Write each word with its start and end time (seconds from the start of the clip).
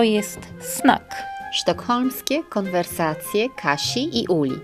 To 0.00 0.04
jest 0.04 0.40
Snak. 0.60 1.22
Sztokholmskie 1.52 2.42
konwersacje 2.44 3.48
Kasi 3.62 4.20
i 4.22 4.28
Uli. 4.28 4.60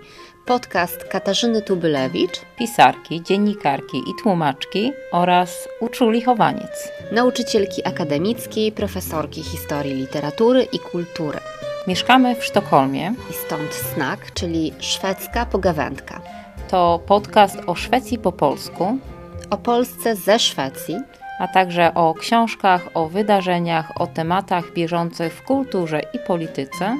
Podcast 0.46 1.04
Katarzyny 1.04 1.62
Tubylewicz, 1.62 2.40
pisarki, 2.58 3.22
dziennikarki 3.22 3.98
i 3.98 4.22
tłumaczki 4.22 4.92
oraz 5.12 5.68
Uczuli 5.80 6.22
Chowaniec, 6.22 6.92
nauczycielki 7.12 7.86
akademickiej, 7.86 8.72
profesorki 8.72 9.42
historii 9.42 9.94
literatury 9.94 10.62
i 10.72 10.78
kultury. 10.78 11.38
Mieszkamy 11.86 12.34
w 12.34 12.44
Sztokholmie. 12.44 13.14
I 13.30 13.32
stąd 13.32 13.74
Snak, 13.74 14.32
czyli 14.34 14.72
szwedzka 14.80 15.46
pogawędka. 15.46 16.20
To 16.68 17.00
podcast 17.06 17.56
o 17.66 17.74
Szwecji 17.74 18.18
po 18.18 18.32
polsku, 18.32 18.98
o 19.50 19.56
Polsce 19.56 20.16
ze 20.16 20.38
Szwecji, 20.38 20.96
a 21.38 21.48
także 21.48 21.94
o 21.94 22.14
książkach, 22.14 22.82
o 22.94 23.08
wydarzeniach, 23.08 24.00
o 24.00 24.06
tematach 24.06 24.72
bieżących 24.72 25.32
w 25.32 25.42
kulturze 25.42 26.00
i 26.12 26.18
polityce, 26.18 26.96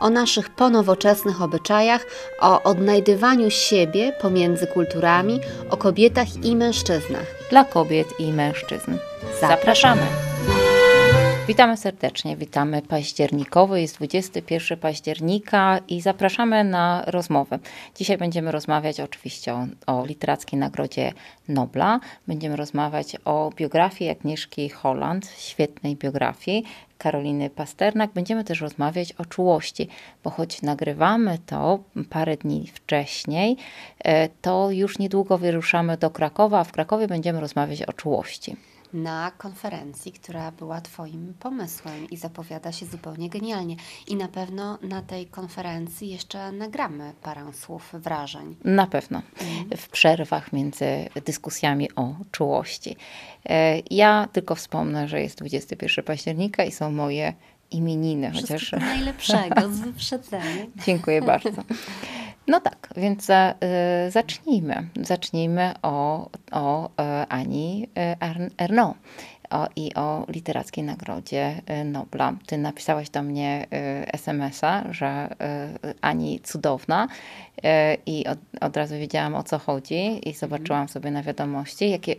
o 0.00 0.10
naszych 0.10 0.50
ponowoczesnych 0.50 1.42
obyczajach, 1.42 2.06
o 2.40 2.62
odnajdywaniu 2.62 3.50
siebie 3.50 4.12
pomiędzy 4.20 4.66
kulturami, 4.66 5.40
o 5.70 5.76
kobietach 5.76 6.44
i 6.44 6.56
mężczyznach. 6.56 7.26
Dla 7.50 7.64
kobiet 7.64 8.08
i 8.18 8.32
mężczyzn. 8.32 8.96
Zapraszamy! 9.40 10.02
Witamy 11.48 11.76
serdecznie, 11.76 12.36
witamy 12.36 12.82
październikowo. 12.82 13.76
Jest 13.76 13.96
21 13.96 14.78
października 14.78 15.80
i 15.88 16.00
zapraszamy 16.00 16.64
na 16.64 17.04
rozmowę. 17.06 17.58
Dzisiaj 17.96 18.18
będziemy 18.18 18.52
rozmawiać 18.52 19.00
oczywiście 19.00 19.54
o, 19.54 19.66
o 19.86 20.06
Literackiej 20.06 20.58
Nagrodzie 20.58 21.12
Nobla. 21.48 22.00
Będziemy 22.26 22.56
rozmawiać 22.56 23.16
o 23.24 23.50
biografii 23.56 24.10
Agnieszki 24.10 24.68
Holland, 24.68 25.30
świetnej 25.38 25.96
biografii. 25.96 26.64
Karoliny 26.98 27.50
Pasternak. 27.50 28.10
Będziemy 28.12 28.44
też 28.44 28.60
rozmawiać 28.60 29.12
o 29.12 29.24
czułości, 29.24 29.88
bo 30.24 30.30
choć 30.30 30.62
nagrywamy 30.62 31.38
to 31.46 31.78
parę 32.10 32.36
dni 32.36 32.66
wcześniej, 32.66 33.56
e, 33.98 34.28
to 34.28 34.70
już 34.70 34.98
niedługo 34.98 35.38
wyruszamy 35.38 35.96
do 35.96 36.10
Krakowa, 36.10 36.60
a 36.60 36.64
w 36.64 36.72
Krakowie 36.72 37.08
będziemy 37.08 37.40
rozmawiać 37.40 37.82
o 37.82 37.92
czułości 37.92 38.56
na 38.92 39.30
konferencji, 39.38 40.12
która 40.12 40.52
była 40.52 40.80
Twoim 40.80 41.34
pomysłem 41.40 42.10
i 42.10 42.16
zapowiada 42.16 42.72
się 42.72 42.86
zupełnie 42.86 43.30
genialnie. 43.30 43.76
I 44.06 44.16
na 44.16 44.28
pewno 44.28 44.78
na 44.82 45.02
tej 45.02 45.26
konferencji 45.26 46.10
jeszcze 46.10 46.52
nagramy 46.52 47.12
parę 47.22 47.52
słów, 47.52 47.90
wrażeń. 47.92 48.56
Na 48.64 48.86
pewno. 48.86 49.22
Mhm. 49.40 49.78
W 49.78 49.88
przerwach 49.88 50.52
między 50.52 50.86
dyskusjami 51.26 51.94
o 51.96 52.14
czułości. 52.30 52.96
E, 53.48 53.82
ja 53.90 54.28
tylko 54.32 54.54
wspomnę, 54.54 55.08
że 55.08 55.22
jest 55.22 55.38
21 55.38 56.04
października 56.04 56.64
i 56.64 56.72
są 56.72 56.90
moje 56.92 57.34
imieniny. 57.70 58.32
Chociaż... 58.34 58.72
najlepszego, 58.72 59.72
z 59.72 59.80
wyprzedzeniem. 59.80 60.72
Dziękuję 60.86 61.22
bardzo. 61.22 61.62
No 62.50 62.60
tak, 62.60 62.88
więc 62.96 63.24
za, 63.24 63.54
y, 64.06 64.10
zacznijmy. 64.10 64.88
Zacznijmy 65.02 65.74
o, 65.82 66.28
o 66.52 66.86
y, 66.86 66.90
Ani 67.28 67.88
y, 67.98 68.54
Ernaux 68.58 68.98
o, 69.50 69.66
i 69.76 69.94
o 69.94 70.24
Literackiej 70.28 70.84
Nagrodzie 70.84 71.62
Nobla. 71.84 72.32
Ty 72.46 72.58
napisałaś 72.58 73.10
do 73.10 73.22
mnie 73.22 73.66
SMS-a, 74.12 74.92
że 74.92 75.28
Ani 76.00 76.40
cudowna 76.40 77.08
i 78.06 78.26
od, 78.26 78.38
od, 78.60 78.76
razu 78.76 78.94
wiedziałam 78.94 79.34
o 79.34 79.42
co 79.42 79.58
chodzi 79.58 80.28
i 80.28 80.34
zobaczyłam 80.34 80.88
sobie 80.88 81.10
na 81.10 81.22
wiadomości, 81.22 81.90
jakie, 81.90 82.14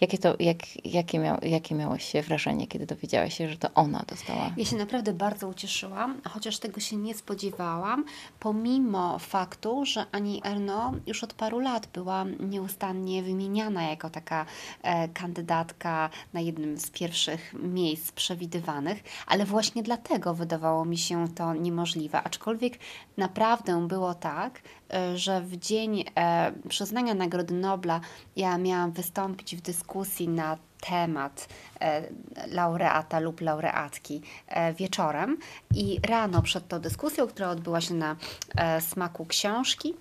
jakie, 0.00 0.18
to, 0.18 0.34
jak, 0.40 0.86
jakie, 0.86 1.18
miał, 1.18 1.38
jakie 1.42 1.74
miałeś 1.74 2.12
wrażenie, 2.26 2.66
kiedy 2.66 2.86
dowiedziałaś 2.86 3.38
się, 3.38 3.48
że 3.48 3.56
to 3.56 3.68
ona 3.74 4.04
dostała. 4.08 4.50
Ja 4.56 4.64
się 4.64 4.76
naprawdę 4.76 5.12
bardzo 5.12 5.48
ucieszyłam, 5.48 6.20
chociaż 6.28 6.58
tego 6.58 6.80
się 6.80 6.96
nie 6.96 7.14
spodziewałam, 7.14 8.04
pomimo 8.40 9.18
faktu, 9.18 9.84
że 9.84 10.06
Ani 10.12 10.40
Erno 10.44 10.92
już 11.06 11.24
od 11.24 11.34
paru 11.34 11.58
lat 11.58 11.88
była 11.92 12.24
nieustannie 12.40 13.22
wymieniana 13.22 13.82
jako 13.82 14.10
taka 14.10 14.46
e, 14.82 15.08
kandydatka 15.08 16.10
na 16.32 16.40
jednym 16.40 16.78
z 16.78 16.90
pierwszych 16.90 17.54
miejsc 17.54 18.12
przewidywanych, 18.12 19.02
ale 19.26 19.44
właśnie 19.44 19.82
dlatego 19.82 20.34
wydawało 20.34 20.84
mi 20.84 20.98
się 20.98 21.28
to 21.28 21.54
niemożliwe. 21.54 22.22
Aczkolwiek 22.22 22.78
naprawdę 23.16 23.88
było 23.88 24.14
tak, 24.14 24.62
że 25.14 25.40
w 25.40 25.56
dzień 25.56 26.04
e, 26.16 26.52
przyznania 26.68 27.14
Nagrody 27.14 27.54
Nobla 27.54 28.00
ja 28.36 28.58
miałam 28.58 28.92
wystąpić 28.92 29.56
w 29.56 29.60
dyskusji 29.60 30.28
na 30.28 30.58
temat 30.80 31.48
e, 31.80 32.02
laureata 32.46 33.18
lub 33.20 33.40
laureatki 33.40 34.22
wieczorem 34.76 35.36
i 35.74 36.00
rano 36.02 36.42
przed 36.42 36.68
tą 36.68 36.78
dyskusją, 36.78 37.26
która 37.26 37.50
odbyła 37.50 37.80
się 37.80 37.94
na 37.94 38.16
smaku 38.80 39.26
książki, 39.26 39.94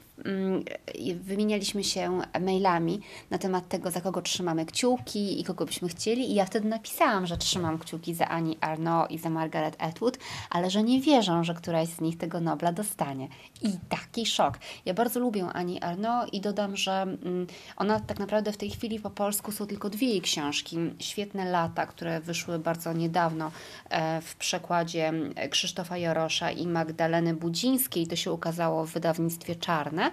wymienialiśmy 1.22 1.83
się 1.83 2.22
mailami 2.41 3.00
na 3.29 3.38
temat 3.38 3.67
tego, 3.67 3.91
za 3.91 4.01
kogo 4.01 4.22
trzymamy 4.22 4.66
kciuki 4.66 5.41
i 5.41 5.44
kogo 5.44 5.66
byśmy 5.66 5.89
chcieli. 5.89 6.31
I 6.31 6.35
ja 6.35 6.45
wtedy 6.45 6.67
napisałam, 6.67 7.28
że 7.28 7.38
trzymam 7.38 7.79
kciuki 7.79 8.13
za 8.13 8.27
Ani 8.27 8.57
Arnaud 8.61 9.11
i 9.11 9.17
za 9.17 9.29
Margaret 9.29 9.75
Atwood, 9.79 10.17
ale 10.50 10.69
że 10.69 10.83
nie 10.83 11.01
wierzę, 11.01 11.44
że 11.44 11.53
któraś 11.53 11.88
z 11.88 12.01
nich 12.01 12.17
tego 12.17 12.39
Nobla 12.39 12.72
dostanie. 12.72 13.27
I 13.61 13.72
taki 13.89 14.25
szok. 14.25 14.57
Ja 14.85 14.94
bardzo 14.94 15.19
lubię 15.19 15.45
Ani 15.53 15.81
Arnaud 15.81 16.33
i 16.33 16.41
dodam, 16.41 16.77
że 16.77 17.01
mm, 17.01 17.47
ona 17.77 18.00
tak 18.00 18.19
naprawdę 18.19 18.51
w 18.51 18.57
tej 18.57 18.69
chwili 18.69 19.00
po 19.00 19.09
polsku 19.09 19.51
są 19.51 19.67
tylko 19.67 19.89
dwie 19.89 20.07
jej 20.07 20.22
książki. 20.22 20.77
Świetne 21.00 21.45
lata, 21.45 21.85
które 21.85 22.19
wyszły 22.19 22.59
bardzo 22.59 22.94
niedawno 22.94 23.51
e, 23.89 24.22
w 24.22 24.35
przekładzie 24.35 25.13
Krzysztofa 25.50 25.97
Jarosza 25.97 26.51
i 26.51 26.67
Magdaleny 26.67 27.33
Budzińskiej. 27.33 28.07
To 28.07 28.16
się 28.16 28.31
ukazało 28.31 28.85
w 28.85 28.91
wydawnictwie 28.91 29.56
Czarne. 29.56 30.06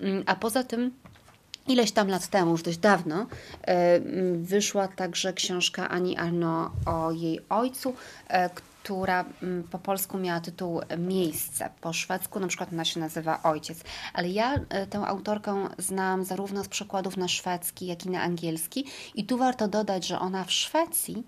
Mm, 0.00 0.22
a 0.26 0.34
poza 0.36 0.64
tym 0.64 0.92
Ileś 1.68 1.92
tam 1.92 2.08
lat 2.08 2.26
temu, 2.26 2.50
już 2.50 2.62
dość 2.62 2.78
dawno, 2.78 3.26
e, 3.62 3.96
mm, 3.96 4.44
wyszła 4.44 4.88
także 4.88 5.32
książka 5.32 5.88
Ani 5.88 6.16
Arno 6.16 6.70
o 6.86 7.12
jej 7.12 7.40
ojcu, 7.48 7.94
e, 8.28 8.50
która 8.82 9.24
mm, 9.42 9.62
po 9.62 9.78
polsku 9.78 10.18
miała 10.18 10.40
tytuł 10.40 10.80
Miejsce. 10.98 11.70
Po 11.80 11.92
szwedzku 11.92 12.40
na 12.40 12.46
przykład 12.46 12.72
ona 12.72 12.84
się 12.84 13.00
nazywa 13.00 13.42
Ojciec. 13.42 13.78
Ale 14.12 14.28
ja 14.28 14.54
e, 14.68 14.86
tę 14.86 15.06
autorkę 15.06 15.68
znam 15.78 16.24
zarówno 16.24 16.64
z 16.64 16.68
przekładów 16.68 17.16
na 17.16 17.28
szwedzki, 17.28 17.86
jak 17.86 18.06
i 18.06 18.10
na 18.10 18.22
angielski. 18.22 18.84
I 19.14 19.24
tu 19.24 19.38
warto 19.38 19.68
dodać, 19.68 20.06
że 20.06 20.18
ona 20.18 20.44
w 20.44 20.52
Szwecji 20.52 21.24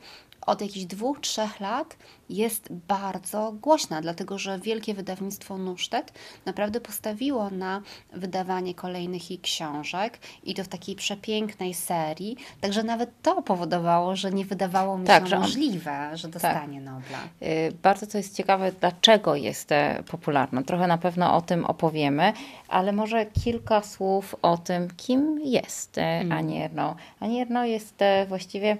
od 0.47 0.60
jakichś 0.60 0.84
dwóch, 0.84 1.20
trzech 1.20 1.60
lat 1.60 1.97
jest 2.28 2.72
bardzo 2.88 3.53
głośna, 3.53 4.00
dlatego 4.00 4.38
że 4.38 4.58
wielkie 4.58 4.94
wydawnictwo 4.94 5.58
Nusztet 5.58 6.12
naprawdę 6.44 6.80
postawiło 6.80 7.50
na 7.50 7.82
wydawanie 8.12 8.75
kolejnych 8.75 9.30
jej 9.30 9.38
książek 9.38 10.19
i 10.44 10.54
to 10.54 10.64
w 10.64 10.69
takiej 10.69 10.97
przepięknej 10.97 11.75
serii, 11.75 12.36
także 12.60 12.82
nawet 12.82 13.10
to 13.22 13.42
powodowało, 13.42 14.16
że 14.16 14.30
nie 14.30 14.44
wydawało 14.44 14.98
mi 14.98 15.06
tak, 15.06 15.22
się 15.22 15.28
że 15.28 15.36
on... 15.36 15.42
możliwe, 15.42 16.10
że 16.14 16.22
tak. 16.22 16.32
dostanie 16.32 16.82
tak. 16.82 16.84
Nobla. 16.84 17.19
Y, 17.42 17.72
bardzo 17.82 18.06
to 18.06 18.19
jest 18.19 18.36
ciekawe, 18.36 18.72
dlaczego 18.80 19.36
jest 19.36 19.72
e, 19.72 20.03
popularna. 20.10 20.62
Trochę 20.62 20.86
na 20.86 20.98
pewno 20.98 21.36
o 21.36 21.41
tym 21.41 21.64
opowiemy, 21.64 22.32
ale 22.69 22.92
może 22.92 23.26
kilka 23.26 23.82
słów 23.82 24.36
o 24.42 24.59
tym, 24.59 24.88
kim 24.97 25.41
jest 25.44 25.98
e, 25.98 26.03
mm. 26.03 26.38
Ani 26.38 26.62
Ernaux. 26.62 27.00
Ani 27.20 27.41
Ernaux 27.41 27.69
jest 27.69 28.03
e, 28.03 28.26
właściwie 28.26 28.76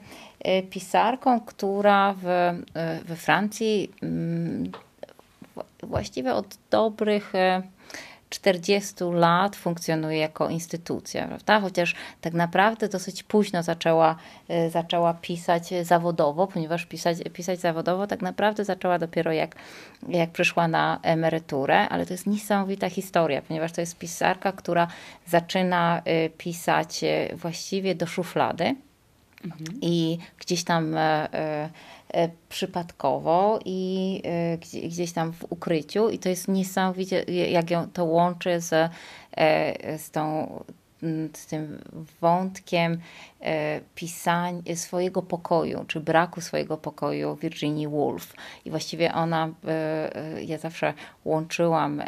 pisarką, 0.71 1.41
która 1.41 2.15
w, 2.23 2.25
we 3.05 3.17
Francji 3.17 3.91
mm, 4.03 4.73
właściwie 5.83 6.35
od 6.35 6.59
dobrych 6.71 7.33
40 8.31 8.95
e, 9.05 9.13
lat 9.15 9.57
funkcjonuje 9.57 10.19
jako 10.19 10.49
instytucja, 10.49 11.27
prawda? 11.27 11.61
Chociaż 11.61 11.95
tak 12.21 12.33
naprawdę 12.33 12.89
dosyć 12.89 13.23
późno 13.23 13.63
zaczęła, 13.63 14.17
zaczęła 14.71 15.15
pisać 15.15 15.71
zawodowo, 15.83 16.47
ponieważ 16.47 16.87
pisać, 16.87 17.19
pisać 17.33 17.61
zawodowo 17.61 18.06
tak 18.06 18.23
naprawdę 18.23 18.65
zaczęła 18.65 18.99
dopiero 18.99 19.33
jak, 19.33 19.56
jak 20.09 20.31
przyszła 20.31 20.69
na 20.69 21.00
emeryturę, 21.03 21.88
ale 21.88 22.06
to 22.06 22.15
jest 22.15 22.27
niesamowita 22.27 22.91
historia, 22.91 23.43
ponieważ 23.43 23.73
to 23.73 23.81
jest 23.81 23.99
pisarka, 23.99 24.53
która 24.53 24.87
zaczyna 25.27 26.03
pisać 26.38 27.00
właściwie 27.35 27.95
do 27.95 28.06
szuflady 28.06 28.75
i 29.81 30.19
gdzieś 30.39 30.65
tam 30.65 30.97
E, 32.12 32.29
przypadkowo 32.49 33.59
i 33.65 34.23
e, 34.25 34.59
gdzieś 34.89 35.12
tam 35.12 35.33
w 35.33 35.44
ukryciu 35.53 36.11
i 36.11 36.19
to 36.19 36.29
jest 36.29 36.49
niesamowicie, 36.49 37.25
jak 37.50 37.71
ją 37.71 37.91
to 37.91 38.05
łączy 38.05 38.61
z, 38.61 38.91
e, 39.37 39.99
z 39.99 40.11
tą 40.11 40.49
z 41.35 41.47
tym 41.47 41.79
wątkiem 42.21 43.00
pisania 43.94 44.62
swojego 44.75 45.23
pokoju, 45.23 45.85
czy 45.88 46.00
braku 46.00 46.41
swojego 46.41 46.77
pokoju 46.77 47.37
Virginia 47.37 47.88
Woolf. 47.88 48.35
I 48.65 48.71
właściwie 48.71 49.15
ona, 49.15 49.49
ja 50.47 50.59
zawsze 50.59 50.95
łączyłam 51.25 52.03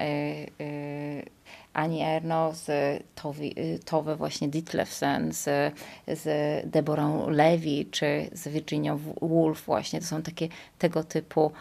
Ani 1.75 2.03
Erno, 2.03 2.53
z 2.53 3.03
Towi, 3.15 3.55
Tove 3.85 4.17
właśnie 4.17 4.49
Ditlevsen, 4.49 5.32
z, 5.32 5.75
z 6.09 6.26
Deborah 6.71 7.29
Levy, 7.29 7.85
czy 7.91 8.31
z 8.32 8.49
Virginia 8.49 8.97
Woolf 9.23 9.65
właśnie. 9.65 10.00
To 10.00 10.06
są 10.06 10.23
takie 10.23 10.49
tego 10.79 11.05
typu 11.05 11.53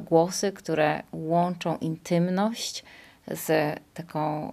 głosy, 0.00 0.52
które 0.52 1.02
łączą 1.12 1.76
intymność 1.76 2.84
z 3.26 3.80
taką 3.94 4.52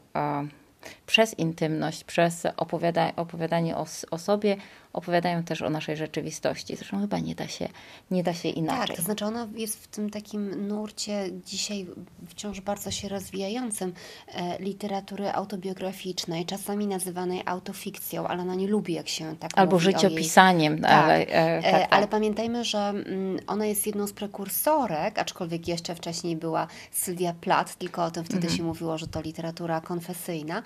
przez 1.05 1.39
intymność, 1.39 2.03
przez 2.03 2.43
opowiada, 2.57 3.15
opowiadanie 3.15 3.77
o, 3.77 3.85
o 4.11 4.17
sobie, 4.17 4.57
opowiadają 4.95 5.43
też 5.43 5.61
o 5.61 5.69
naszej 5.69 5.97
rzeczywistości. 5.97 6.75
Zresztą 6.75 7.01
chyba 7.01 7.19
nie 7.19 7.35
da 7.35 7.47
się, 7.47 7.69
nie 8.11 8.23
da 8.23 8.33
się 8.33 8.49
inaczej. 8.49 8.87
Tak, 8.87 8.97
to 8.97 9.01
znaczy 9.01 9.25
ona 9.25 9.47
jest 9.55 9.83
w 9.83 9.87
tym 9.87 10.09
takim 10.09 10.67
nurcie 10.67 11.29
dzisiaj 11.45 11.87
wciąż 12.27 12.61
bardzo 12.61 12.91
się 12.91 13.09
rozwijającym 13.09 13.93
e, 14.27 14.59
literatury 14.59 15.31
autobiograficznej, 15.31 16.45
czasami 16.45 16.87
nazywanej 16.87 17.41
autofikcją, 17.45 18.27
ale 18.27 18.41
ona 18.41 18.55
nie 18.55 18.67
lubi, 18.67 18.93
jak 18.93 19.07
się 19.07 19.35
tak 19.35 19.51
Albo 19.55 19.75
mówi 19.75 19.85
życiopisaniem. 19.85 20.81
Tak, 20.81 20.91
ale, 20.91 21.15
e, 21.15 21.57
e, 21.57 21.61
tak, 21.61 21.81
tak. 21.81 21.87
ale 21.89 22.07
pamiętajmy, 22.07 22.63
że 22.63 22.79
mm, 22.79 23.39
ona 23.47 23.65
jest 23.65 23.87
jedną 23.87 24.07
z 24.07 24.13
prekursorek, 24.13 25.19
aczkolwiek 25.19 25.67
jeszcze 25.67 25.95
wcześniej 25.95 26.35
była 26.35 26.67
Sylwia 26.91 27.33
Plath, 27.33 27.75
tylko 27.75 28.03
o 28.03 28.11
tym 28.11 28.23
wtedy 28.23 28.41
mhm. 28.41 28.57
się 28.57 28.63
mówiło, 28.63 28.97
że 28.97 29.07
to 29.07 29.21
literatura 29.21 29.81
konfesyjna, 29.81 30.63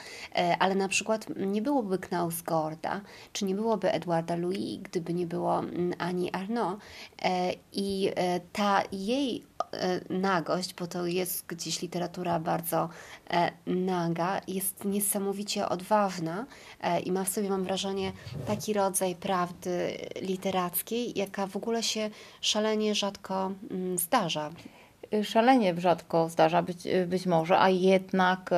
ale 0.60 0.76
na 0.76 0.88
przykład 0.88 1.26
nie 1.36 1.62
byłoby 1.62 1.98
Knausgorda, 1.98 3.02
czy 3.34 3.46
nie 3.46 3.56
byłoby 3.56 3.92
Edwarda 3.92 4.36
Louis, 4.36 4.80
gdyby 4.84 5.14
nie 5.14 5.28
było 5.28 5.60
mm, 5.60 5.94
Ani 5.98 6.32
Arnaud. 6.32 6.80
E, 7.22 7.54
I 7.74 8.12
e, 8.16 8.40
ta 8.40 8.84
jej 8.92 9.44
e, 9.72 10.00
nagość, 10.10 10.74
bo 10.74 10.88
to 10.88 11.06
jest 11.06 11.46
gdzieś 11.46 11.82
literatura 11.82 12.40
bardzo 12.40 12.90
naga, 13.68 14.42
jest 14.48 14.86
niesamowicie 14.86 15.70
odważna 15.70 16.46
i 17.06 17.12
ma 17.12 17.24
w 17.24 17.30
sobie, 17.30 17.50
mam 17.50 17.64
wrażenie, 17.64 18.12
taki 18.48 18.74
rodzaj 18.74 19.16
prawdy 19.16 19.98
literackiej, 20.22 21.20
jaka 21.20 21.48
w 21.48 21.56
ogóle 21.56 21.84
się 21.84 22.10
szalenie 22.42 22.96
rzadko 22.96 23.52
mm, 23.72 23.98
zdarza 23.98 24.52
szalenie 25.24 25.76
rzadko 25.78 26.30
zdarza 26.30 26.62
być, 26.62 26.88
być 27.08 27.26
może, 27.26 27.60
a 27.60 27.70
jednak 27.70 28.50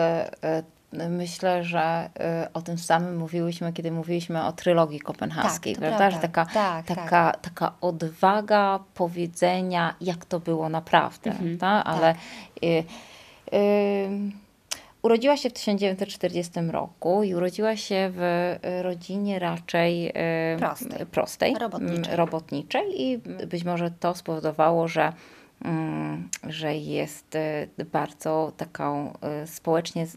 Myślę, 0.93 1.63
że 1.63 2.09
y, 2.45 2.53
o 2.53 2.61
tym 2.61 2.77
samym 2.77 3.17
mówiłyśmy, 3.17 3.73
kiedy 3.73 3.91
mówiliśmy 3.91 4.45
o 4.45 4.51
trylogii 4.51 4.99
kopenhaskiej, 4.99 5.75
tak, 5.75 5.81
prawda? 5.81 6.11
Że 6.11 6.17
taka, 6.17 6.45
tak, 6.45 6.85
taka, 6.85 7.31
tak. 7.31 7.41
taka 7.41 7.73
odwaga 7.81 8.79
powiedzenia, 8.93 9.95
jak 10.01 10.25
to 10.25 10.39
było 10.39 10.69
naprawdę, 10.69 11.31
mhm, 11.31 11.57
prawda? 11.57 11.83
Ale 11.83 12.13
tak. 12.13 12.63
y, 12.63 12.83
y, 13.57 14.09
urodziła 15.01 15.37
się 15.37 15.49
w 15.49 15.53
1940 15.53 16.59
roku 16.59 17.23
i 17.23 17.35
urodziła 17.35 17.75
się 17.75 18.11
w 18.13 18.55
rodzinie 18.81 19.39
raczej 19.39 20.09
y, 20.09 20.57
prostej, 20.57 21.05
prostej 21.05 21.55
robotniczej. 21.55 22.15
robotniczej 22.15 23.01
i 23.01 23.17
być 23.47 23.63
może 23.63 23.91
to 23.91 24.15
spowodowało, 24.15 24.87
że 24.87 25.01
Mm, 25.03 25.13
że 26.43 26.75
jest 26.75 27.35
y, 27.79 27.85
bardzo 27.85 28.51
taką 28.57 29.13
y, 29.43 29.47
społecznie, 29.47 30.07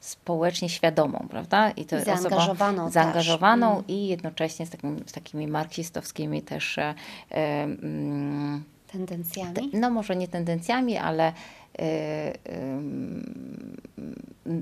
społecznie 0.00 0.68
świadomą, 0.68 1.26
prawda? 1.30 1.70
I 1.70 1.84
to 1.84 2.00
zaangażowaną. 2.00 2.90
zaangażowaną 2.90 3.66
też. 3.66 3.90
Mm. 3.90 4.00
i 4.00 4.06
jednocześnie 4.06 4.66
z, 4.66 4.70
takim, 4.70 4.98
z 5.06 5.12
takimi 5.12 5.46
marksistowskimi 5.46 6.42
też 6.42 6.78
e, 6.78 6.94
mm, 7.30 8.64
tendencjami. 8.92 9.70
no 9.72 9.90
może 9.90 10.16
nie 10.16 10.28
tendencjami, 10.28 10.96
ale 10.96 11.32
e, 11.78 12.32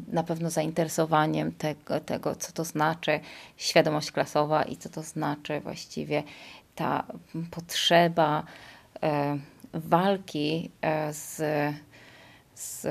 na 0.08 0.22
pewno 0.22 0.50
zainteresowaniem 0.50 1.52
tego, 1.52 2.00
tego, 2.00 2.36
co 2.36 2.52
to 2.52 2.64
znaczy 2.64 3.20
świadomość 3.56 4.12
klasowa 4.12 4.62
i 4.62 4.76
co 4.76 4.88
to 4.88 5.02
znaczy 5.02 5.60
właściwie 5.60 6.22
ta 6.74 7.04
potrzeba 7.50 8.44
e, 9.02 9.38
walki 9.74 10.70
e, 10.80 11.12
z, 11.14 11.42
z 12.54 12.86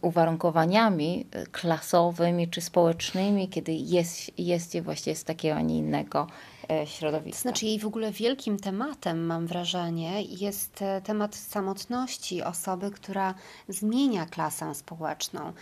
uwarunkowaniami 0.00 1.26
klasowymi 1.52 2.48
czy 2.48 2.60
społecznymi, 2.60 3.48
kiedy 3.48 3.72
jest, 3.72 4.38
jest 4.38 4.74
je 4.74 4.82
właściwie 4.82 5.16
z 5.16 5.24
takiego, 5.24 5.56
a 5.56 5.60
nie 5.60 5.78
innego 5.78 6.26
e, 6.70 6.86
środowiska. 6.86 7.42
Znaczy 7.42 7.66
jej 7.66 7.78
w 7.78 7.86
ogóle 7.86 8.12
wielkim 8.12 8.58
tematem, 8.58 9.26
mam 9.26 9.46
wrażenie, 9.46 10.22
jest 10.22 10.82
e, 10.82 11.00
temat 11.00 11.34
samotności 11.34 12.42
osoby, 12.42 12.90
która 12.90 13.34
zmienia 13.68 14.26
klasę 14.26 14.74
społeczną. 14.74 15.52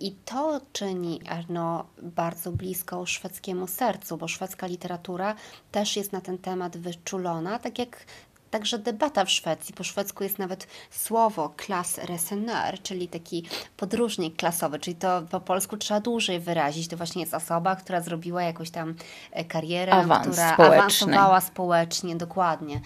I 0.00 0.12
to 0.24 0.60
czyni 0.72 1.20
Erno 1.30 1.86
bardzo 2.02 2.52
bliską 2.52 3.06
szwedzkiemu 3.06 3.66
sercu, 3.66 4.16
bo 4.16 4.28
szwedzka 4.28 4.66
literatura 4.66 5.34
też 5.72 5.96
jest 5.96 6.12
na 6.12 6.20
ten 6.20 6.38
temat 6.38 6.76
wyczulona, 6.76 7.58
tak 7.58 7.78
jak 7.78 8.06
także 8.54 8.78
debata 8.78 9.24
w 9.24 9.30
Szwecji. 9.30 9.74
Po 9.74 9.84
szwedzku 9.84 10.24
jest 10.24 10.38
nawet 10.38 10.66
słowo 10.90 11.54
klas 11.56 11.98
reseneur, 11.98 12.82
czyli 12.82 13.08
taki 13.08 13.44
podróżnik 13.76 14.36
klasowy, 14.36 14.78
czyli 14.78 14.96
to 14.96 15.22
po 15.30 15.40
polsku 15.40 15.76
trzeba 15.76 16.00
dłużej 16.00 16.40
wyrazić. 16.40 16.88
To 16.88 16.96
właśnie 16.96 17.20
jest 17.22 17.34
osoba, 17.34 17.76
która 17.76 18.00
zrobiła 18.00 18.42
jakąś 18.42 18.70
tam 18.70 18.94
e, 19.32 19.44
karierę, 19.44 19.92
Awans 19.92 20.26
która 20.26 20.54
społeczny. 20.54 20.78
awansowała 20.78 21.40
społecznie, 21.40 22.16
dokładnie. 22.16 22.80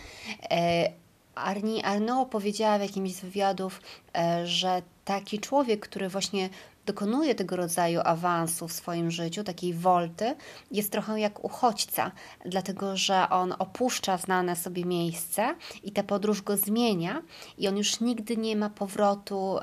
E, 0.50 0.90
Arni 1.34 1.84
Arnaud 1.84 2.28
powiedziała 2.28 2.78
w 2.78 2.82
jakimś 2.82 3.12
z 3.14 3.20
wywiadów, 3.20 3.80
e, 4.16 4.46
że 4.46 4.82
taki 5.04 5.38
człowiek, 5.38 5.80
który 5.80 6.08
właśnie 6.08 6.48
dokonuje 6.88 7.34
tego 7.34 7.56
rodzaju 7.56 8.00
awansu 8.04 8.68
w 8.68 8.72
swoim 8.72 9.10
życiu, 9.10 9.44
takiej 9.44 9.74
wolty, 9.74 10.34
jest 10.70 10.92
trochę 10.92 11.20
jak 11.20 11.44
uchodźca, 11.44 12.12
dlatego 12.46 12.96
że 12.96 13.30
on 13.30 13.54
opuszcza 13.58 14.16
znane 14.16 14.56
sobie 14.56 14.84
miejsce 14.84 15.54
i 15.82 15.92
ta 15.92 16.02
podróż 16.02 16.42
go 16.42 16.56
zmienia 16.56 17.22
i 17.58 17.68
on 17.68 17.76
już 17.76 18.00
nigdy 18.00 18.36
nie 18.36 18.56
ma 18.56 18.70
powrotu 18.70 19.58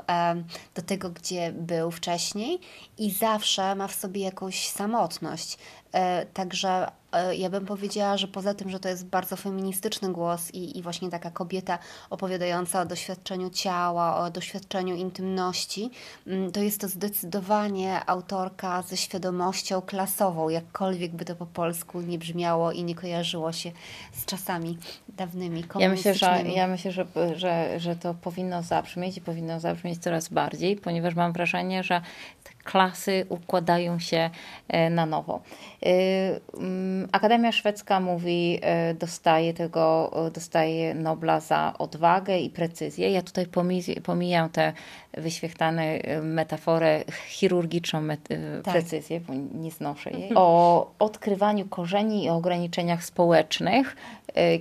do 0.75 0.81
tego, 0.81 1.10
gdzie 1.10 1.51
był 1.51 1.92
wcześniej 1.92 2.60
i 2.98 3.12
zawsze 3.12 3.75
ma 3.75 3.88
w 3.88 3.95
sobie 3.95 4.22
jakąś 4.22 4.69
samotność. 4.69 5.57
E, 5.95 6.25
także 6.25 6.88
e, 7.12 7.36
ja 7.36 7.50
bym 7.50 7.65
powiedziała, 7.65 8.18
że 8.18 8.27
poza 8.27 8.53
tym, 8.53 8.69
że 8.69 8.80
to 8.80 8.89
jest 8.89 9.06
bardzo 9.06 9.36
feministyczny 9.36 10.12
głos 10.12 10.53
i, 10.53 10.77
i 10.77 10.81
właśnie 10.81 11.09
taka 11.09 11.31
kobieta 11.31 11.80
opowiadająca 12.09 12.81
o 12.81 12.86
doświadczeniu 12.86 13.50
ciała, 13.50 14.18
o 14.18 14.31
doświadczeniu 14.31 14.95
intymności, 14.95 15.92
mm, 16.27 16.51
to 16.51 16.59
jest 16.59 16.81
to 16.81 16.88
zdecydowanie 16.88 18.09
autorka 18.09 18.81
ze 18.81 18.97
świadomością 18.97 19.81
klasową, 19.81 20.50
jakkolwiek 20.50 21.12
by 21.12 21.25
to 21.25 21.36
po 21.36 21.45
polsku 21.45 22.01
nie 22.01 22.18
brzmiało 22.18 22.71
i 22.71 22.83
nie 22.83 22.95
kojarzyło 22.95 23.51
się 23.51 23.71
z 24.12 24.25
czasami 24.25 24.77
dawnymi 25.10 25.63
ja 25.79 25.89
myślę, 25.89 26.13
że, 26.13 26.43
ja 26.55 26.67
myślę, 26.67 26.91
że, 26.91 27.05
że, 27.36 27.79
że 27.79 27.96
to 27.96 28.13
powinno 28.13 28.63
zabrzmieć 28.63 29.17
i 29.17 29.22
powinno 29.22 29.60
zabrzmieć 29.60 30.00
coraz 30.00 30.29
bardziej, 30.29 30.75
ponieważ 30.75 31.15
mam 31.15 31.34
wrażenie, 31.34 31.84
że 31.84 32.01
klasy 32.65 33.25
układają 33.29 34.00
się 34.00 34.29
e, 34.67 34.89
na 34.89 35.05
nowo. 35.05 35.41
E, 35.84 35.89
mm, 36.57 37.10
Akademia 37.12 37.51
Szwedzka 37.51 38.00
mówi, 38.00 38.60
e, 38.62 38.93
dostaje 38.93 39.53
tego, 39.53 40.12
dostaje 40.34 40.95
Nobla 40.95 41.39
za 41.39 41.74
odwagę 41.79 42.39
i 42.39 42.50
precyzję. 42.50 43.12
Ja 43.12 43.22
tutaj 43.22 43.45
pomijam 44.03 44.50
tę 44.50 44.74
wyświechtane 45.13 46.00
metaforę 46.22 47.03
chirurgiczną 47.27 48.07
tak. 48.63 48.74
precyzję, 48.74 49.19
bo 49.19 49.34
nie 49.53 49.72
znoszę 49.72 50.10
jej. 50.12 50.22
Mhm. 50.22 50.38
O 50.38 50.91
odkrywaniu 51.00 51.67
korzeni 51.67 52.24
i 52.24 52.29
ograniczeniach 52.29 53.03
społecznych. 53.03 53.95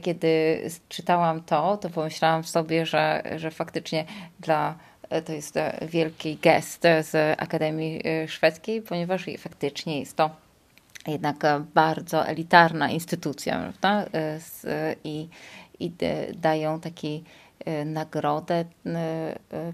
Kiedy 0.03 0.61
czytałam 0.89 1.43
to, 1.43 1.77
to 1.77 1.91
pomyślałam 1.91 2.45
sobie, 2.45 2.87
że, 2.87 3.23
że 3.37 3.51
faktycznie 3.51 4.05
dla 4.41 4.75
to 5.25 5.33
jest 5.33 5.57
e, 5.57 5.79
wielki 5.89 6.39
gest 6.43 6.83
z 7.01 7.41
Akademii 7.41 8.01
e, 8.05 8.29
Szwedzkiej, 8.29 8.83
ponieważ 8.83 9.27
faktycznie 9.39 10.01
jest 10.01 10.17
to 10.17 10.31
jednak 11.07 11.37
bardzo 11.75 12.27
elitarna 12.27 12.91
instytucja, 12.91 13.59
prawda? 13.59 14.05
I, 15.05 15.29
i 15.81 15.93
dają 16.35 16.81
taki 16.81 17.25
nagrodę 17.85 18.65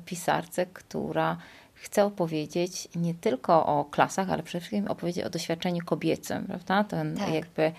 pisarce, 0.05 0.67
która 0.67 1.37
chce 1.75 2.05
opowiedzieć 2.05 2.89
nie 2.95 3.15
tylko 3.15 3.67
o 3.67 3.85
klasach, 3.85 4.31
ale 4.31 4.43
przede 4.43 4.61
wszystkim 4.61 4.89
opowiedzieć 4.89 5.25
o 5.25 5.31
doświadczeniu 5.31 5.85
kobiecym, 5.85 6.45
prawda? 6.47 6.85
Ten 6.85 7.17
tak. 7.17 7.35
jakby 7.35 7.73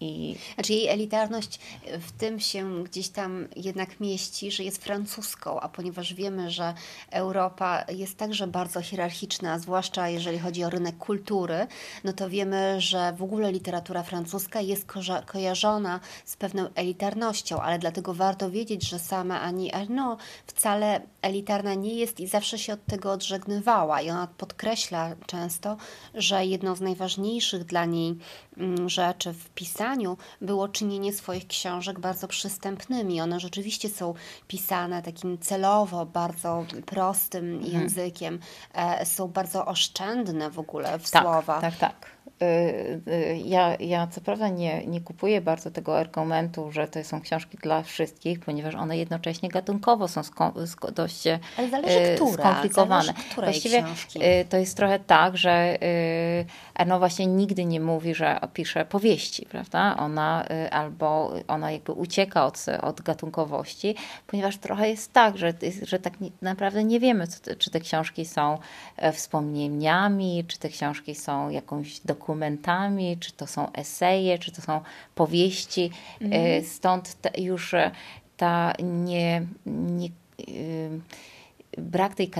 I... 0.00 0.36
Znaczy 0.54 0.72
jej 0.72 0.88
elitarność 0.88 1.60
w 2.00 2.12
tym 2.12 2.40
się 2.40 2.84
gdzieś 2.84 3.08
tam 3.08 3.48
jednak 3.56 4.00
mieści, 4.00 4.50
że 4.50 4.64
jest 4.64 4.84
francuską, 4.84 5.60
a 5.60 5.68
ponieważ 5.68 6.14
wiemy, 6.14 6.50
że 6.50 6.74
Europa 7.10 7.84
jest 7.88 8.16
także 8.16 8.46
bardzo 8.46 8.82
hierarchiczna, 8.82 9.58
zwłaszcza 9.58 10.08
jeżeli 10.08 10.38
chodzi 10.38 10.64
o 10.64 10.70
rynek 10.70 10.98
kultury, 10.98 11.66
no 12.04 12.12
to 12.12 12.30
wiemy, 12.30 12.80
że 12.80 13.12
w 13.12 13.22
ogóle 13.22 13.52
literatura 13.52 14.02
francuska 14.02 14.60
jest 14.60 14.86
ko 14.86 15.00
kojarzona 15.26 16.00
z 16.24 16.36
pewną 16.36 16.68
elitarnością, 16.74 17.60
ale 17.60 17.78
dlatego 17.78 18.14
warto 18.14 18.50
wiedzieć, 18.50 18.88
że 18.88 18.98
sama 18.98 19.40
Annie 19.40 19.74
Ernaux 19.74 20.22
wcale 20.46 21.00
elitarna 21.22 21.74
nie 21.74 21.94
jest 21.94 22.20
i 22.20 22.26
zawsze 22.26 22.58
się 22.58 22.72
od 22.72 22.86
tego 22.86 23.12
odżegnywała. 23.12 24.00
I 24.02 24.10
ona 24.10 24.28
podkreśla 24.38 25.16
często, 25.26 25.76
że 26.14 26.46
jedną 26.46 26.74
z 26.74 26.80
najważniejszych 26.80 27.64
dla 27.64 27.84
niej 27.84 28.16
rzeczy 28.86 29.32
w 29.32 29.50
pisaniu 29.50 30.16
było 30.40 30.68
czynienie 30.68 31.12
swoich 31.12 31.46
książek 31.46 32.00
bardzo 32.00 32.28
przystępnymi. 32.28 33.20
One 33.20 33.40
rzeczywiście 33.40 33.88
są 33.88 34.14
pisane 34.48 35.02
takim 35.02 35.38
celowo, 35.38 36.06
bardzo 36.06 36.64
prostym 36.86 37.54
mhm. 37.54 37.72
językiem, 37.72 38.38
e, 38.74 39.06
są 39.06 39.28
bardzo 39.28 39.66
oszczędne 39.66 40.50
w 40.50 40.58
ogóle 40.58 40.98
w 40.98 41.10
tak, 41.10 41.22
słowach. 41.22 41.60
Tak, 41.60 41.76
tak. 41.76 42.15
Y, 42.42 43.00
y, 43.12 43.40
ja, 43.44 43.76
ja 43.80 44.06
co 44.06 44.20
prawda 44.20 44.48
nie, 44.48 44.86
nie 44.86 45.00
kupuję 45.00 45.40
bardzo 45.40 45.70
tego 45.70 45.98
argumentu, 45.98 46.72
że 46.72 46.88
to 46.88 47.04
są 47.04 47.20
książki 47.20 47.58
dla 47.62 47.82
wszystkich, 47.82 48.40
ponieważ 48.40 48.74
one 48.74 48.98
jednocześnie 48.98 49.48
gatunkowo 49.48 50.08
są 50.08 50.22
sko 50.22 50.90
dość 50.94 51.26
e, 51.26 51.38
Ale 51.56 51.68
zależy, 51.68 52.14
która, 52.14 52.32
skomplikowane. 52.32 53.04
Zależy, 53.04 53.34
Właściwie 53.34 53.82
książki. 53.82 54.24
Y, 54.24 54.44
to 54.48 54.56
jest 54.56 54.76
trochę 54.76 54.98
tak, 54.98 55.36
że 55.36 55.78
no 56.86 56.98
właśnie 56.98 57.26
nigdy 57.26 57.64
nie 57.64 57.80
mówi, 57.80 58.14
że 58.14 58.40
pisze 58.52 58.84
powieści, 58.84 59.46
prawda? 59.46 59.96
Ona 59.98 60.44
albo 60.70 61.32
ona 61.48 61.72
jakby 61.72 61.92
ucieka 61.92 62.46
od, 62.46 62.66
od 62.82 63.00
gatunkowości, 63.02 63.94
ponieważ 64.26 64.56
trochę 64.56 64.88
jest 64.88 65.12
tak, 65.12 65.38
że, 65.38 65.54
że 65.82 65.98
tak 65.98 66.12
naprawdę 66.42 66.84
nie 66.84 67.00
wiemy, 67.00 67.26
co, 67.26 67.56
czy 67.56 67.70
te 67.70 67.80
książki 67.80 68.24
są 68.24 68.58
e, 68.96 69.12
wspomnieniami, 69.12 70.44
czy 70.48 70.58
te 70.58 70.68
książki 70.68 71.14
są 71.14 71.50
jakąś 71.50 72.00
dokumentacją 72.00 72.25
dokumentami, 72.26 73.16
czy 73.20 73.32
to 73.32 73.46
są 73.46 73.72
eseje, 73.72 74.38
czy 74.38 74.52
to 74.52 74.62
są 74.62 74.80
powieści. 75.14 75.90
Mm. 76.20 76.64
Stąd 76.64 77.16
już 77.38 77.74
ta 78.36 78.72
nie, 78.82 79.46
nie 79.66 80.08
brak 81.78 82.14
tej 82.14 82.30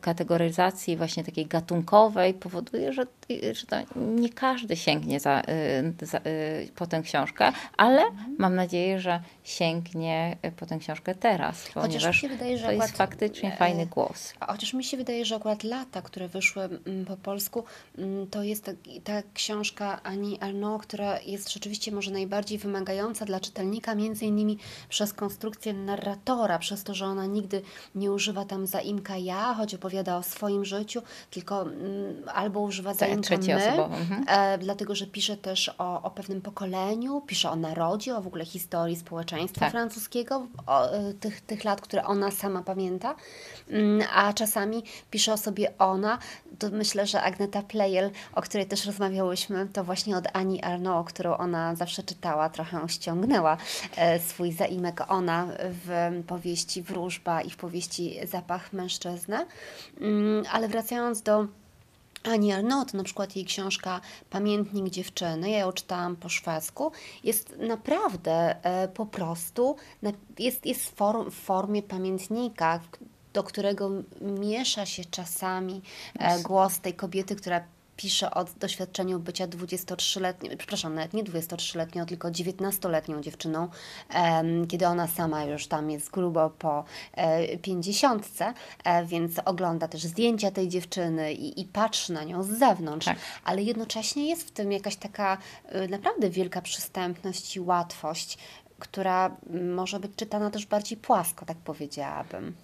kategoryzacji 0.00 0.96
właśnie 0.96 1.24
takiej 1.24 1.46
gatunkowej 1.46 2.34
powoduje, 2.34 2.92
że, 2.92 3.06
że 3.52 3.66
to 3.66 3.76
nie 3.96 4.28
każdy 4.28 4.76
sięgnie 4.76 5.20
za, 5.20 5.42
y, 6.02 6.06
za, 6.06 6.18
y, 6.18 6.22
po 6.76 6.86
tę 6.86 7.02
książkę, 7.02 7.52
ale 7.76 8.02
mam 8.38 8.54
nadzieję, 8.54 9.00
że 9.00 9.20
sięgnie 9.44 10.36
po 10.56 10.66
tę 10.66 10.78
książkę 10.78 11.14
teraz, 11.14 11.68
ponieważ 11.74 12.06
mi 12.06 12.14
się 12.14 12.28
wydaje, 12.28 12.58
że 12.58 12.66
to 12.66 12.72
jest 12.72 12.96
faktycznie 12.96 13.54
e, 13.54 13.56
fajny 13.56 13.86
głos. 13.86 14.32
Chociaż 14.40 14.74
mi 14.74 14.84
się 14.84 14.96
wydaje, 14.96 15.24
że 15.24 15.36
akurat 15.36 15.64
lata, 15.64 16.02
które 16.02 16.28
wyszły 16.28 16.62
mm, 16.62 17.04
po 17.04 17.16
polsku, 17.16 17.64
mm, 17.98 18.26
to 18.26 18.42
jest 18.42 18.64
ta, 18.64 18.72
ta 19.04 19.22
książka 19.34 20.02
Ani 20.02 20.40
Arnaud, 20.40 20.82
która 20.82 21.20
jest 21.20 21.52
rzeczywiście 21.52 21.92
może 21.92 22.10
najbardziej 22.10 22.58
wymagająca 22.58 23.24
dla 23.24 23.40
czytelnika, 23.40 23.94
między 23.94 24.24
innymi 24.24 24.58
przez 24.88 25.12
konstrukcję 25.12 25.72
narratora, 25.72 26.58
przez 26.58 26.84
to, 26.84 26.94
że 26.94 27.06
ona 27.06 27.26
nigdy 27.26 27.62
nie 27.94 28.12
używa 28.12 28.44
tam 28.44 28.65
zaimka 28.66 29.16
ja, 29.16 29.54
choć 29.54 29.74
opowiada 29.74 30.16
o 30.16 30.22
swoim 30.22 30.64
życiu, 30.64 31.02
tylko 31.30 31.62
mm, 31.62 32.22
albo 32.34 32.60
używa 32.60 32.94
zaimka 32.94 33.36
my, 33.36 33.84
mhm. 33.84 34.24
e, 34.28 34.58
dlatego, 34.58 34.94
że 34.94 35.06
pisze 35.06 35.36
też 35.36 35.70
o, 35.78 36.02
o 36.02 36.10
pewnym 36.10 36.40
pokoleniu, 36.40 37.20
pisze 37.26 37.50
o 37.50 37.56
narodzie, 37.56 38.16
o 38.16 38.22
w 38.22 38.26
ogóle 38.26 38.44
historii 38.44 38.96
społeczeństwa 38.96 39.60
tak. 39.60 39.70
francuskiego, 39.70 40.46
o, 40.66 40.90
e, 40.90 41.14
tych, 41.14 41.40
tych 41.40 41.64
lat, 41.64 41.80
które 41.80 42.04
ona 42.04 42.30
sama 42.30 42.62
pamięta, 42.62 43.14
mm, 43.70 44.08
a 44.14 44.32
czasami 44.32 44.82
pisze 45.10 45.32
o 45.32 45.36
sobie 45.36 45.78
ona, 45.78 46.18
to 46.58 46.70
myślę, 46.72 47.06
że 47.06 47.22
Agneta 47.22 47.62
Plejel, 47.62 48.10
o 48.32 48.42
której 48.42 48.66
też 48.66 48.86
rozmawiałyśmy, 48.86 49.68
to 49.72 49.84
właśnie 49.84 50.16
od 50.16 50.24
Ani 50.32 50.62
Arnaud, 50.62 51.08
którą 51.08 51.36
ona 51.36 51.74
zawsze 51.74 52.02
czytała, 52.02 52.48
trochę 52.48 52.88
ściągnęła 52.88 53.56
e, 53.96 54.20
swój 54.20 54.52
zaimek 54.52 55.00
ona 55.08 55.46
w 55.60 56.22
powieści 56.26 56.82
Wróżba 56.82 57.42
i 57.42 57.50
w 57.50 57.56
powieści 57.56 58.18
Zapach 58.24 58.55
mężczyzny. 58.72 59.46
Mm, 60.00 60.44
ale 60.52 60.68
wracając 60.68 61.22
do 61.22 61.46
Ani 62.24 62.52
Arnaud, 62.52 62.94
na 62.94 63.04
przykład 63.04 63.36
jej 63.36 63.44
książka 63.44 64.00
Pamiętnik 64.30 64.90
dziewczyny, 64.90 65.50
ja 65.50 65.58
ją 65.58 65.72
czytałam 65.72 66.16
po 66.16 66.28
szwedzku, 66.28 66.92
jest 67.24 67.56
naprawdę 67.58 68.64
e, 68.64 68.88
po 68.88 69.06
prostu, 69.06 69.76
jest, 70.38 70.66
jest 70.66 70.94
w 71.30 71.34
formie 71.34 71.82
pamiętnika, 71.82 72.80
do 73.32 73.42
którego 73.42 73.90
miesza 74.20 74.86
się 74.86 75.04
czasami 75.04 75.82
e, 76.18 76.42
głos 76.42 76.80
tej 76.80 76.94
kobiety, 76.94 77.36
która 77.36 77.60
pisze 77.96 78.30
o 78.30 78.44
doświadczeniu 78.44 79.18
bycia 79.20 79.46
23-letnią, 79.48 80.56
przepraszam, 80.56 80.94
nawet 80.94 81.12
nie 81.12 81.24
23-letnią, 81.24 82.06
tylko 82.06 82.28
19-letnią 82.28 83.20
dziewczyną, 83.20 83.68
kiedy 84.68 84.86
ona 84.86 85.06
sama 85.06 85.44
już 85.44 85.66
tam 85.66 85.90
jest 85.90 86.10
grubo 86.10 86.50
po 86.50 86.84
e, 87.12 87.58
50, 87.58 88.28
e, 88.84 89.06
więc 89.06 89.32
ogląda 89.44 89.88
też 89.88 90.02
zdjęcia 90.02 90.50
tej 90.50 90.68
dziewczyny 90.68 91.32
i, 91.32 91.60
i 91.60 91.64
patrzy 91.64 92.12
na 92.12 92.24
nią 92.24 92.42
z 92.42 92.48
zewnątrz, 92.48 93.06
tak. 93.06 93.18
ale 93.44 93.62
jednocześnie 93.62 94.28
jest 94.28 94.48
w 94.48 94.50
tym 94.50 94.72
jakaś 94.72 94.96
taka 94.96 95.38
e, 95.64 95.88
naprawdę 95.88 96.30
wielka 96.30 96.62
przystępność 96.62 97.56
i 97.56 97.60
łatwość, 97.60 98.38
która 98.78 99.36
może 99.74 100.00
być 100.00 100.12
czytana 100.16 100.50
też 100.50 100.66
bardziej 100.66 100.98
płasko, 100.98 101.46
tak 101.46 101.56
powiedziałabym. 101.56 102.54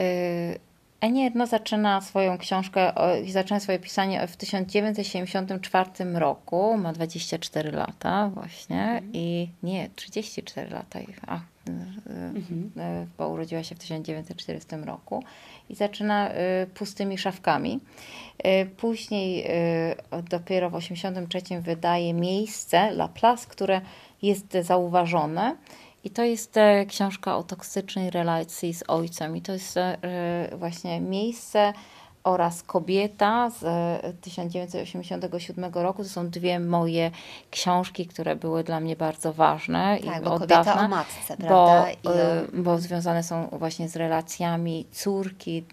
Y 0.00 0.75
Enierno 1.00 1.46
zaczyna 1.46 2.00
swoją 2.00 2.38
książkę, 2.38 2.92
zaczyna 3.28 3.60
swoje 3.60 3.78
pisanie 3.78 4.26
w 4.26 4.36
1974 4.36 5.90
roku, 6.14 6.76
ma 6.76 6.92
24 6.92 7.72
lata 7.72 8.30
właśnie 8.34 8.82
mhm. 8.82 9.10
i 9.12 9.48
nie, 9.62 9.88
34 9.96 10.70
lata, 10.70 10.98
a, 11.26 11.40
mhm. 11.66 12.70
bo 13.18 13.28
urodziła 13.28 13.62
się 13.62 13.74
w 13.74 13.78
1940 13.78 14.76
roku 14.76 15.24
i 15.70 15.74
zaczyna 15.74 16.30
y, 16.30 16.34
pustymi 16.74 17.18
szafkami. 17.18 17.80
Y, 18.46 18.66
później 18.76 19.46
dopiero 20.30 20.70
w 20.70 20.74
1983 20.74 21.60
wydaje 21.60 22.14
miejsce 22.14 22.78
La 22.90 23.08
Place, 23.08 23.46
które 23.48 23.80
jest 24.22 24.56
zauważone 24.62 25.56
i 26.06 26.10
to 26.10 26.24
jest 26.24 26.56
e, 26.56 26.86
książka 26.86 27.36
o 27.36 27.42
toksycznej 27.42 28.10
relacji 28.10 28.74
z 28.74 28.84
ojcem. 28.88 29.36
I 29.36 29.42
to 29.42 29.52
jest 29.52 29.76
e, 29.76 29.98
właśnie 30.56 31.00
miejsce 31.00 31.72
oraz 32.24 32.62
Kobieta 32.62 33.50
z 33.50 33.60
1987 34.20 35.64
e, 35.64 35.82
roku. 35.82 36.02
To 36.02 36.08
są 36.08 36.30
dwie 36.30 36.60
moje 36.60 37.10
książki, 37.50 38.06
które 38.06 38.36
były 38.36 38.64
dla 38.64 38.80
mnie 38.80 38.96
bardzo 38.96 39.32
ważne. 39.32 39.98
Tak, 40.04 40.20
i 40.20 40.24
bo 40.24 40.30
Kobieta 40.30 40.64
dawna, 40.64 40.84
o 40.84 40.88
matce, 40.88 41.36
prawda? 41.36 41.86
Bo, 42.04 42.10
I 42.10 42.14
o... 42.58 42.62
bo 42.62 42.78
związane 42.78 43.22
są 43.22 43.48
właśnie 43.52 43.88
z 43.88 43.96
relacjami 43.96 44.86
córki 44.92 45.64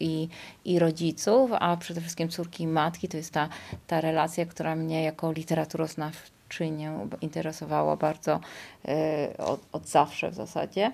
i, 0.00 0.28
i 0.64 0.78
rodziców, 0.78 1.50
a 1.60 1.76
przede 1.76 2.00
wszystkim 2.00 2.28
córki 2.28 2.64
i 2.64 2.66
matki. 2.66 3.08
To 3.08 3.16
jest 3.16 3.32
ta, 3.32 3.48
ta 3.86 4.00
relacja, 4.00 4.46
która 4.46 4.76
mnie 4.76 5.02
jako 5.02 5.32
literaturoznawca 5.32 6.35
czynię 6.48 6.92
interesowała 7.20 7.96
bardzo 7.96 8.40
e, 8.88 9.36
od, 9.38 9.60
od 9.72 9.88
zawsze 9.88 10.30
w 10.30 10.34
zasadzie. 10.34 10.92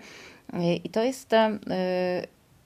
I 0.85 0.90
to 0.90 1.02
jest 1.02 1.32
e, 1.32 1.50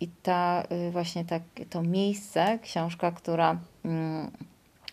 i 0.00 0.08
ta 0.22 0.62
e, 0.62 0.90
właśnie 0.90 1.24
tak, 1.24 1.42
to 1.70 1.82
miejsce, 1.82 2.58
książka, 2.62 3.12
która, 3.12 3.58
mm, 3.84 4.30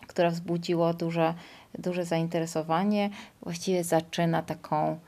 która 0.06 0.30
wzbudziła 0.30 0.92
duże, 0.92 1.34
duże 1.78 2.04
zainteresowanie, 2.04 3.10
właściwie 3.42 3.84
zaczyna 3.84 4.42
taką, 4.42 4.98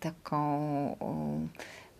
taką 0.00 0.96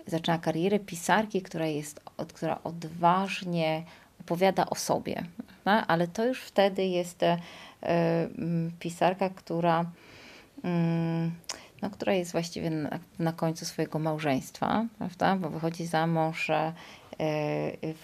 zaczyna 0.07 0.39
karierę 0.39 0.79
pisarki, 0.79 1.43
która 1.43 1.67
jest, 1.67 2.01
która 2.35 2.59
odważnie 2.65 3.85
opowiada 4.21 4.67
o 4.71 4.75
sobie, 4.75 5.25
ale 5.65 6.09
to 6.09 6.25
już 6.25 6.43
wtedy 6.43 6.85
jest 6.85 7.25
pisarka, 8.79 9.31
która, 9.31 9.85
mm, 10.65 11.33
no, 11.83 11.91
która 11.91 12.13
jest 12.13 12.33
właściwie 12.33 12.71
na, 12.71 12.99
na 13.19 13.33
końcu 13.33 13.65
swojego 13.65 13.99
małżeństwa, 13.99 14.87
prawda? 14.99 15.37
Bo 15.37 15.51
wychodzi 15.51 15.87
za 15.87 16.07
mąż 16.07 16.51
e, 16.51 16.73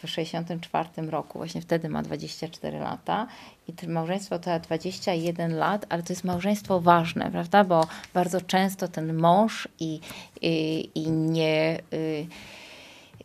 w 0.02 0.08
64 0.08 0.88
roku, 1.10 1.38
właśnie 1.38 1.60
wtedy 1.60 1.88
ma 1.88 2.02
24 2.02 2.78
lata 2.78 3.26
i 3.68 3.88
małżeństwo 3.88 4.38
to 4.38 4.60
21 4.60 5.56
lat, 5.56 5.86
ale 5.88 6.02
to 6.02 6.12
jest 6.12 6.24
małżeństwo 6.24 6.80
ważne, 6.80 7.30
prawda? 7.30 7.64
Bo 7.64 7.86
bardzo 8.14 8.40
często 8.40 8.88
ten 8.88 9.14
mąż 9.14 9.68
i, 9.80 10.00
i, 10.42 10.90
i 10.94 11.10
nie. 11.10 11.78
Y, 11.92 12.26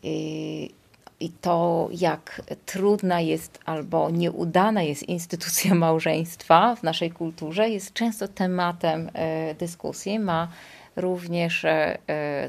y, 0.05 0.80
i 1.21 1.29
to, 1.29 1.89
jak 1.91 2.41
trudna 2.65 3.19
jest 3.19 3.59
albo 3.65 4.09
nieudana 4.09 4.83
jest 4.83 5.03
instytucja 5.03 5.75
małżeństwa 5.85 6.75
w 6.75 6.83
naszej 6.83 7.11
kulturze, 7.11 7.69
jest 7.69 7.93
często 7.93 8.27
tematem 8.27 9.11
dyskusji. 9.59 10.19
Ma 10.19 10.47
również 10.95 11.65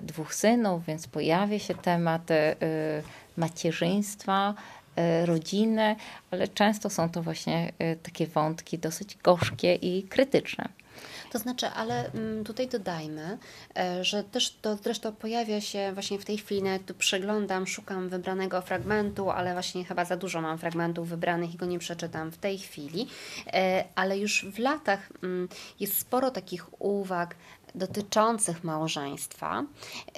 dwóch 0.02 0.34
synów, 0.34 0.84
więc 0.84 1.06
pojawia 1.06 1.58
się 1.58 1.74
temat 1.74 2.28
macierzyństwa, 3.36 4.54
rodziny, 5.24 5.96
ale 6.30 6.48
często 6.48 6.90
są 6.90 7.10
to 7.10 7.22
właśnie 7.22 7.72
takie 8.02 8.26
wątki 8.26 8.78
dosyć 8.78 9.16
gorzkie 9.16 9.74
i 9.74 10.02
krytyczne. 10.02 10.68
To 11.32 11.38
znaczy, 11.38 11.66
ale 11.66 12.12
mm, 12.12 12.44
tutaj 12.44 12.68
dodajmy, 12.68 13.38
e, 13.76 14.04
że 14.04 14.24
też 14.24 14.56
to 14.62 14.76
zresztą 14.76 15.12
pojawia 15.12 15.60
się 15.60 15.90
właśnie 15.92 16.18
w 16.18 16.24
tej 16.24 16.38
chwili, 16.38 16.62
nawet 16.62 16.86
tu 16.86 16.94
przeglądam, 16.94 17.66
szukam 17.66 18.08
wybranego 18.08 18.60
fragmentu, 18.60 19.30
ale 19.30 19.52
właśnie 19.52 19.84
chyba 19.84 20.04
za 20.04 20.16
dużo 20.16 20.40
mam 20.40 20.58
fragmentów 20.58 21.08
wybranych 21.08 21.54
i 21.54 21.56
go 21.56 21.66
nie 21.66 21.78
przeczytam 21.78 22.30
w 22.30 22.38
tej 22.38 22.58
chwili, 22.58 23.06
e, 23.46 23.84
ale 23.94 24.18
już 24.18 24.44
w 24.44 24.58
latach 24.58 25.08
mm, 25.22 25.48
jest 25.80 25.98
sporo 25.98 26.30
takich 26.30 26.82
uwag 26.82 27.34
dotyczących 27.74 28.64
małżeństwa, 28.64 29.64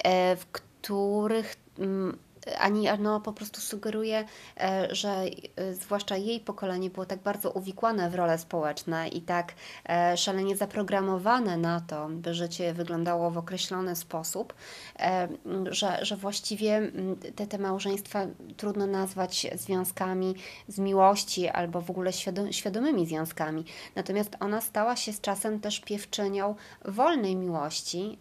e, 0.03 0.35
w 0.35 0.45
których 0.45 1.55
mm, 1.79 2.17
ani 2.59 2.87
Arno 2.87 3.19
po 3.19 3.33
prostu 3.33 3.61
sugeruje, 3.61 4.25
e, 4.59 4.95
że 4.95 5.09
e, 5.55 5.73
zwłaszcza 5.73 6.17
jej 6.17 6.39
pokolenie 6.39 6.89
było 6.89 7.05
tak 7.05 7.19
bardzo 7.19 7.51
uwikłane 7.51 8.09
w 8.09 8.15
role 8.15 8.37
społeczne 8.37 9.07
i 9.07 9.21
tak 9.21 9.53
e, 9.89 10.17
szalenie 10.17 10.55
zaprogramowane 10.55 11.57
na 11.57 11.81
to, 11.81 12.07
by 12.09 12.33
życie 12.33 12.73
wyglądało 12.73 13.31
w 13.31 13.37
określony 13.37 13.95
sposób, 13.95 14.53
że, 15.69 16.05
że 16.05 16.17
właściwie 16.17 16.91
te, 17.35 17.47
te 17.47 17.57
małżeństwa 17.57 18.25
trudno 18.57 18.87
nazwać 18.87 19.47
związkami 19.55 20.35
z 20.67 20.79
miłości 20.79 21.47
albo 21.47 21.81
w 21.81 21.89
ogóle 21.89 22.11
świadomymi 22.51 23.05
związkami. 23.05 23.65
Natomiast 23.95 24.37
ona 24.39 24.61
stała 24.61 24.95
się 24.95 25.13
z 25.13 25.21
czasem 25.21 25.59
też 25.59 25.79
piewczynią 25.79 26.55
wolnej 26.85 27.35
miłości 27.35 28.17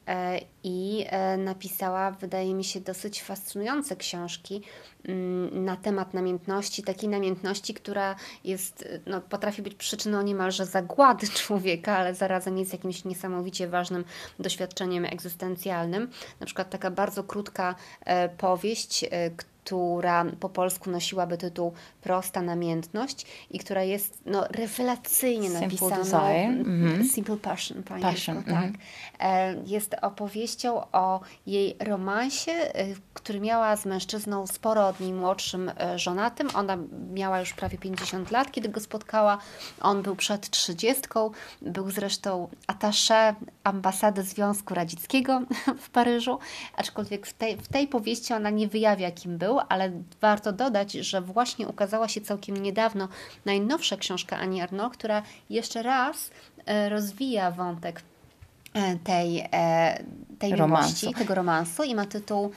i 0.64 1.06
napisała, 1.38 2.10
wydaje 2.10 2.54
mi 2.54 2.64
się, 2.64 2.80
dosyć 2.80 3.22
fascynujące 3.22 3.96
książki 3.96 4.62
mm, 5.08 5.64
na 5.64 5.76
temat 5.76 6.14
namiętności, 6.14 6.82
takiej 6.82 7.08
namiętności, 7.08 7.74
która 7.74 8.16
jest, 8.44 8.88
no, 9.06 9.20
potrafi 9.20 9.62
być 9.62 9.74
przyczyną 9.74 10.22
niemalże 10.22 10.66
zagłady 10.66 11.28
człowieka, 11.42 11.96
ale 11.96 12.14
zarazem 12.14 12.58
jest 12.58 12.72
jakimś 12.72 13.04
niesamowicie 13.04 13.68
ważnym 13.68 14.04
doświadczeniem 14.38 15.04
egzystencjalnym. 15.04 16.10
Na 16.40 16.46
przykład 16.46 16.70
taka 16.70 16.90
bardzo 16.90 17.24
krótka 17.24 17.74
e, 18.00 18.28
powieść, 18.28 19.04
e, 19.04 19.30
która 19.64 20.24
po 20.40 20.48
polsku 20.48 20.90
nosiłaby 20.90 21.38
tytuł 21.38 21.72
Prosta 22.00 22.42
namiętność 22.42 23.26
i 23.50 23.58
która 23.58 23.82
jest 23.82 24.22
no, 24.26 24.44
rewelacyjnie 24.50 25.48
Simple 25.48 25.60
napisana. 25.60 25.96
Desire. 25.96 26.64
Mm-hmm. 26.64 27.08
Simple 27.08 27.36
Passion, 27.36 27.82
po 27.82 27.94
passion. 27.94 28.42
tak. 28.42 28.70
Mm-hmm. 28.70 29.54
Jest 29.66 29.96
opowieścią 30.02 30.90
o 30.92 31.20
jej 31.46 31.76
romansie, 31.80 32.52
e, 32.52 32.86
który 33.14 33.40
miała 33.40 33.76
z 33.76 33.86
mężczyzną 33.86 34.46
sporo 34.46 34.88
od 34.88 35.00
niej 35.00 35.12
młodszym 35.12 35.70
e, 35.80 35.98
żonatym. 35.98 36.48
Ona 36.54 36.78
miała 37.14 37.40
już 37.40 37.52
prawie 37.52 37.78
50 37.78 38.30
lat, 38.30 38.52
kiedy 38.52 38.68
go 38.68 38.80
spotkała. 38.80 39.38
On 39.80 40.02
był 40.02 40.16
przed 40.16 40.50
30. 40.50 41.02
Był 41.62 41.90
zresztą 41.90 42.48
attaché 42.66 43.34
ambasady 43.64 44.22
Związku 44.22 44.74
Radzieckiego 44.74 45.42
w 45.84 45.90
Paryżu, 45.90 46.38
aczkolwiek 46.76 47.26
w 47.26 47.32
tej, 47.32 47.56
w 47.56 47.68
tej 47.68 47.88
powieści 47.88 48.34
ona 48.34 48.50
nie 48.50 48.68
wyjawia, 48.68 49.10
kim 49.10 49.38
był, 49.38 49.53
ale 49.60 49.92
warto 50.20 50.52
dodać, 50.52 50.92
że 50.92 51.20
właśnie 51.20 51.68
ukazała 51.68 52.08
się 52.08 52.20
całkiem 52.20 52.56
niedawno 52.56 53.08
najnowsza 53.44 53.96
książka 53.96 54.38
Ani 54.38 54.60
Arnaud, 54.60 54.92
która 54.92 55.22
jeszcze 55.50 55.82
raz 55.82 56.30
e, 56.66 56.88
rozwija 56.88 57.50
wątek 57.50 58.02
e, 58.74 58.96
tej, 58.96 59.48
e, 59.52 60.04
tej 60.38 60.56
romansu. 60.56 60.88
miłości, 60.88 61.22
tego 61.22 61.34
romansu 61.34 61.82
i 61.82 61.94
ma 61.94 62.06
tytuł 62.06 62.50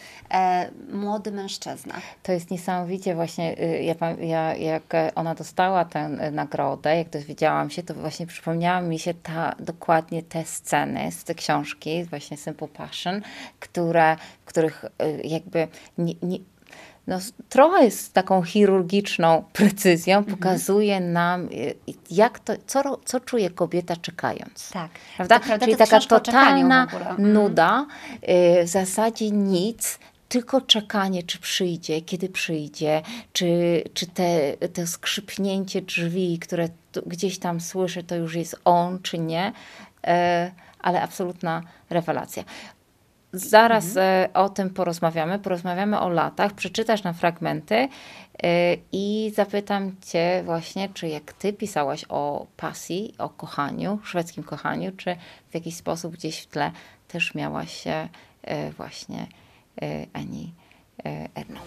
Młody 0.91 1.31
mężczyzna. 1.31 1.93
To 2.23 2.31
jest 2.31 2.51
niesamowicie 2.51 3.15
właśnie, 3.15 3.59
y, 3.61 3.83
ja, 3.83 3.95
ja, 4.19 4.55
jak 4.55 4.83
ona 5.15 5.35
dostała 5.35 5.85
tę 5.85 6.09
nagrodę, 6.31 6.97
jak 6.97 7.09
dowiedziałam 7.09 7.69
się, 7.69 7.83
to 7.83 7.93
właśnie 7.93 8.27
przypomniała 8.27 8.81
mi 8.81 8.99
się 8.99 9.13
ta, 9.13 9.55
dokładnie 9.59 10.23
te 10.23 10.45
sceny 10.45 11.11
z 11.11 11.23
tej 11.23 11.35
książki, 11.35 12.03
właśnie 12.03 12.37
Simple 12.37 12.67
Passion, 12.67 13.21
które, 13.59 14.15
w 14.41 14.45
których 14.45 14.85
y, 14.85 15.21
jakby 15.23 15.67
nie, 15.97 16.13
nie 16.21 16.37
no, 17.07 17.19
trochę 17.49 17.91
z 17.91 18.11
taką 18.11 18.43
chirurgiczną 18.43 19.43
precyzją 19.53 20.17
mhm. 20.17 20.37
pokazuje 20.37 20.99
nam, 20.99 21.45
y, 21.45 21.73
jak 22.11 22.39
to, 22.39 22.53
co, 22.67 22.99
co 23.05 23.19
czuje 23.19 23.49
kobieta 23.49 23.95
czekając. 23.95 24.69
Tak. 24.69 24.91
Prawda? 25.15 25.39
To, 25.39 25.59
Czyli 25.59 25.75
taka 25.75 25.99
totalna 25.99 26.83
mhm. 26.83 27.33
nuda, 27.33 27.85
y, 28.61 28.65
w 28.65 28.67
zasadzie 28.67 29.31
nic, 29.31 29.99
tylko 30.29 30.61
czekanie, 30.61 31.23
czy 31.23 31.39
przyjdzie, 31.39 32.01
kiedy 32.01 32.29
przyjdzie, 32.29 33.01
czy, 33.33 33.83
czy 33.93 34.07
te, 34.07 34.57
te 34.73 34.87
skrzypnięcie 34.87 35.81
drzwi, 35.81 36.39
które 36.39 36.69
gdzieś 37.05 37.39
tam 37.39 37.61
słyszę, 37.61 38.03
to 38.03 38.15
już 38.15 38.35
jest 38.35 38.55
on, 38.65 38.99
czy 39.01 39.19
nie, 39.19 39.53
e, 40.07 40.51
ale 40.79 41.01
absolutna 41.01 41.61
rewelacja. 41.89 42.43
Zaraz 43.33 43.87
mhm. 43.87 44.05
E, 44.05 44.33
o 44.33 44.49
tym 44.49 44.69
porozmawiamy. 44.69 45.39
Porozmawiamy 45.39 45.99
o 45.99 46.09
latach, 46.09 46.53
przeczytasz 46.53 47.03
nam 47.03 47.13
fragmenty 47.13 47.75
e, 47.75 47.87
i 48.91 49.31
zapytam 49.35 49.95
Cię 50.05 50.41
właśnie, 50.45 50.89
czy 50.89 51.07
jak 51.07 51.33
Ty 51.33 51.53
pisałaś 51.53 52.05
o 52.09 52.47
pasji, 52.57 53.13
o 53.17 53.29
kochaniu, 53.29 53.99
szwedzkim 54.03 54.43
kochaniu, 54.43 54.91
czy 54.91 55.15
w 55.49 55.53
jakiś 55.53 55.75
sposób 55.75 56.13
gdzieś 56.13 56.39
w 56.39 56.47
tle 56.47 56.71
też 57.07 57.35
miałaś 57.35 57.87
e, 57.87 58.09
właśnie 58.71 59.27
Ani 60.13 60.53
Erną. 61.35 61.59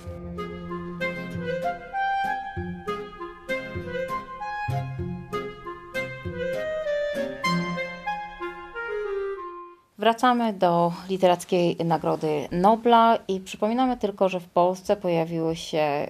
Wracamy 10.01 10.53
do 10.53 10.93
Literackiej 11.09 11.77
Nagrody 11.85 12.49
Nobla 12.53 13.19
i 13.29 13.41
przypominamy 13.41 13.97
tylko, 13.97 14.29
że 14.29 14.41
w 14.41 14.49
Polsce 14.49 14.97
pojawiło 14.97 15.55
się 15.55 16.07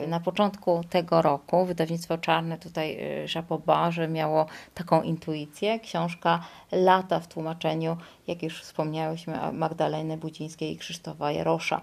y, 0.00 0.06
na 0.06 0.20
początku 0.20 0.80
tego 0.90 1.22
roku 1.22 1.64
wydawnictwo 1.64 2.18
czarne, 2.18 2.58
tutaj 2.58 2.98
Żapoba, 3.24 3.90
miało 4.08 4.46
taką 4.74 5.02
intuicję. 5.02 5.80
Książka 5.80 6.40
Lata 6.72 7.20
w 7.20 7.28
tłumaczeniu, 7.28 7.96
jak 8.26 8.42
już 8.42 8.62
wspomniałyśmy, 8.62 9.38
Magdaleny 9.52 10.16
Budzińskiej 10.16 10.72
i 10.72 10.76
Krzysztofa 10.76 11.32
Jarosza. 11.32 11.80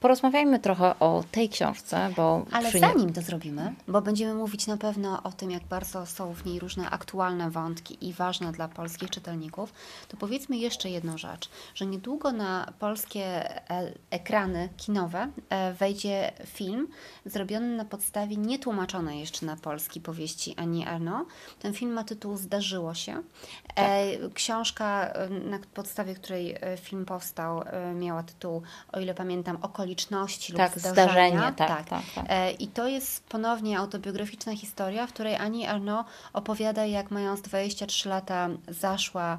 Porozmawiajmy 0.00 0.58
trochę 0.58 0.98
o 0.98 1.24
tej 1.32 1.48
książce, 1.48 2.10
bo. 2.16 2.44
Ale 2.52 2.68
przy... 2.68 2.78
zanim 2.78 3.12
to 3.12 3.22
zrobimy, 3.22 3.74
bo 3.88 4.02
będziemy 4.02 4.34
mówić 4.34 4.66
na 4.66 4.76
pewno 4.76 5.22
o 5.22 5.32
tym, 5.32 5.50
jak 5.50 5.64
bardzo 5.64 6.06
są 6.06 6.34
w 6.34 6.44
niej 6.44 6.58
różne 6.58 6.90
aktualne 6.90 7.50
wątki 7.50 8.08
i 8.08 8.12
ważne 8.12 8.52
dla 8.52 8.68
polskich 8.68 9.10
czytelników, 9.10 9.72
to 10.08 10.16
powiedzmy 10.16 10.56
jeszcze 10.56 10.90
jedną 10.90 11.18
rzecz, 11.18 11.50
że 11.74 11.86
niedługo 11.86 12.32
na 12.32 12.72
polskie 12.78 13.24
e, 13.70 13.92
ekrany 14.10 14.68
kinowe 14.76 15.28
e, 15.50 15.72
wejdzie 15.72 16.32
film 16.46 16.88
zrobiony 17.26 17.76
na 17.76 17.84
podstawie 17.84 18.36
nietłumaczonej 18.36 19.20
jeszcze 19.20 19.46
na 19.46 19.56
polski 19.56 20.00
powieści 20.00 20.54
Ani 20.56 20.86
Arno. 20.86 21.26
Ten 21.58 21.74
film 21.74 21.92
ma 21.92 22.04
tytuł 22.04 22.36
Zdarzyło 22.36 22.94
się. 22.94 23.22
E, 23.76 24.16
tak. 24.18 24.32
Książka, 24.34 25.12
na 25.44 25.58
podstawie 25.74 26.14
której 26.14 26.56
film 26.80 27.04
powstał, 27.04 27.62
miała 27.94 28.22
tytuł, 28.22 28.62
o 28.92 29.00
ile 29.00 29.14
pamiętam, 29.14 29.58
Okoliczności 29.62 29.87
okoliczności 29.88 30.52
tak, 30.52 30.74
lub 30.74 30.80
zdarzenia. 30.80 31.04
Zdarzenie, 31.04 31.52
tak, 31.56 31.68
tak. 31.68 31.88
tak, 31.88 32.04
tak. 32.14 32.24
E, 32.28 32.50
I 32.50 32.68
to 32.68 32.88
jest 32.88 33.26
ponownie 33.26 33.78
autobiograficzna 33.78 34.56
historia, 34.56 35.06
w 35.06 35.12
której 35.12 35.36
Ani 35.36 35.66
Arnaud 35.66 36.06
opowiada, 36.32 36.86
jak 36.86 37.10
mając 37.10 37.40
23 37.40 38.08
lata 38.08 38.48
zaszła 38.68 39.38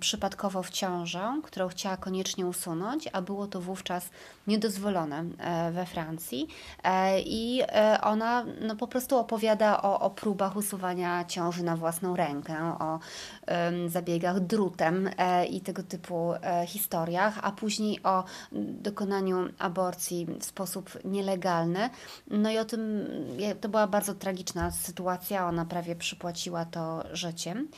przypadkowo 0.00 0.62
w 0.62 0.70
ciążę, 0.70 1.40
którą 1.42 1.68
chciała 1.68 1.96
koniecznie 1.96 2.46
usunąć, 2.46 3.08
a 3.12 3.22
było 3.22 3.46
to 3.46 3.60
wówczas 3.60 4.10
niedozwolone 4.46 5.24
e, 5.38 5.72
we 5.72 5.86
Francji. 5.86 6.48
E, 6.84 7.20
I 7.20 7.62
e, 7.62 7.98
ona 8.02 8.44
no, 8.60 8.76
po 8.76 8.86
prostu 8.86 9.16
opowiada 9.16 9.82
o, 9.82 10.00
o 10.00 10.10
próbach 10.10 10.56
usuwania 10.56 11.24
ciąży 11.24 11.62
na 11.62 11.76
własną 11.76 12.16
rękę, 12.16 12.76
o 12.78 12.98
um, 13.48 13.88
zabiegach 13.88 14.40
drutem 14.40 15.10
i 15.50 15.60
tego 15.60 15.82
typu 15.82 16.32
historiach, 16.66 17.38
a 17.42 17.52
później 17.52 18.02
o 18.02 18.24
dokonaniu 18.52 19.48
aborcji 19.58 20.26
w 20.40 20.44
sposób 20.44 20.98
nielegalny. 21.04 21.90
No 22.30 22.50
i 22.50 22.58
o 22.58 22.64
tym, 22.64 23.06
to 23.60 23.68
była 23.68 23.86
bardzo 23.86 24.14
tragiczna 24.14 24.70
sytuacja, 24.70 25.48
ona 25.48 25.64
prawie 25.64 25.96
przypłaciła 25.96 26.64
to 26.64 27.04
życiem. 27.12 27.68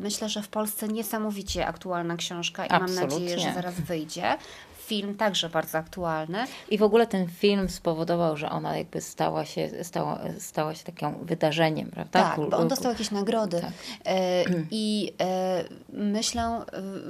Myślę, 0.00 0.28
że 0.28 0.42
w 0.42 0.48
Polsce 0.48 0.88
nie 0.88 1.02
niesamowicie 1.02 1.66
aktualna 1.66 2.16
książka 2.16 2.66
i 2.66 2.68
Absolutnie. 2.68 3.00
mam 3.00 3.10
nadzieję, 3.10 3.38
że 3.38 3.54
zaraz 3.54 3.80
wyjdzie. 3.80 4.38
Film 4.86 5.14
także 5.14 5.48
bardzo 5.48 5.71
aktualny. 5.74 6.44
I 6.70 6.78
w 6.78 6.82
ogóle 6.82 7.06
ten 7.06 7.28
film 7.28 7.68
spowodował, 7.68 8.36
że 8.36 8.50
ona 8.50 8.76
jakby 8.76 9.00
stała 9.00 9.44
się, 9.44 9.84
stała, 9.84 10.20
stała 10.38 10.74
się 10.74 10.84
takim 10.84 11.24
wydarzeniem, 11.24 11.90
prawda? 11.90 12.22
Tak, 12.22 12.50
bo 12.50 12.56
on 12.56 12.68
dostał 12.68 12.92
jakieś 12.92 13.10
nagrody. 13.10 13.60
Tak. 13.60 13.72
E, 14.04 14.44
I 14.70 15.12
e, 15.20 15.64
myślę 15.92 16.42
e, 16.42 16.62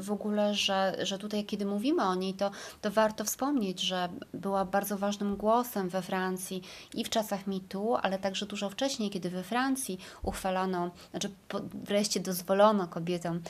w 0.03 0.13
ogóle, 0.13 0.55
że, 0.55 0.97
że 1.03 1.19
tutaj, 1.19 1.45
kiedy 1.45 1.67
mówimy 1.67 2.05
o 2.05 2.15
niej, 2.15 2.35
to, 2.35 2.51
to 2.81 2.91
warto 2.91 3.25
wspomnieć, 3.25 3.81
że 3.81 4.09
była 4.35 4.65
bardzo 4.65 4.99
ważnym 4.99 5.37
głosem 5.37 5.89
we 5.89 6.03
Francji 6.03 6.63
i 6.95 7.05
w 7.05 7.11
czasach 7.11 7.47
mitu, 7.47 7.97
ale 8.03 8.19
także 8.19 8.47
dużo 8.47 8.71
wcześniej, 8.71 9.11
kiedy 9.11 9.31
we 9.31 9.43
Francji 9.43 9.99
uchwalano, 10.23 10.91
znaczy 11.11 11.31
wreszcie 11.75 12.21
dozwolono 12.21 12.89
kobietom 12.89 13.41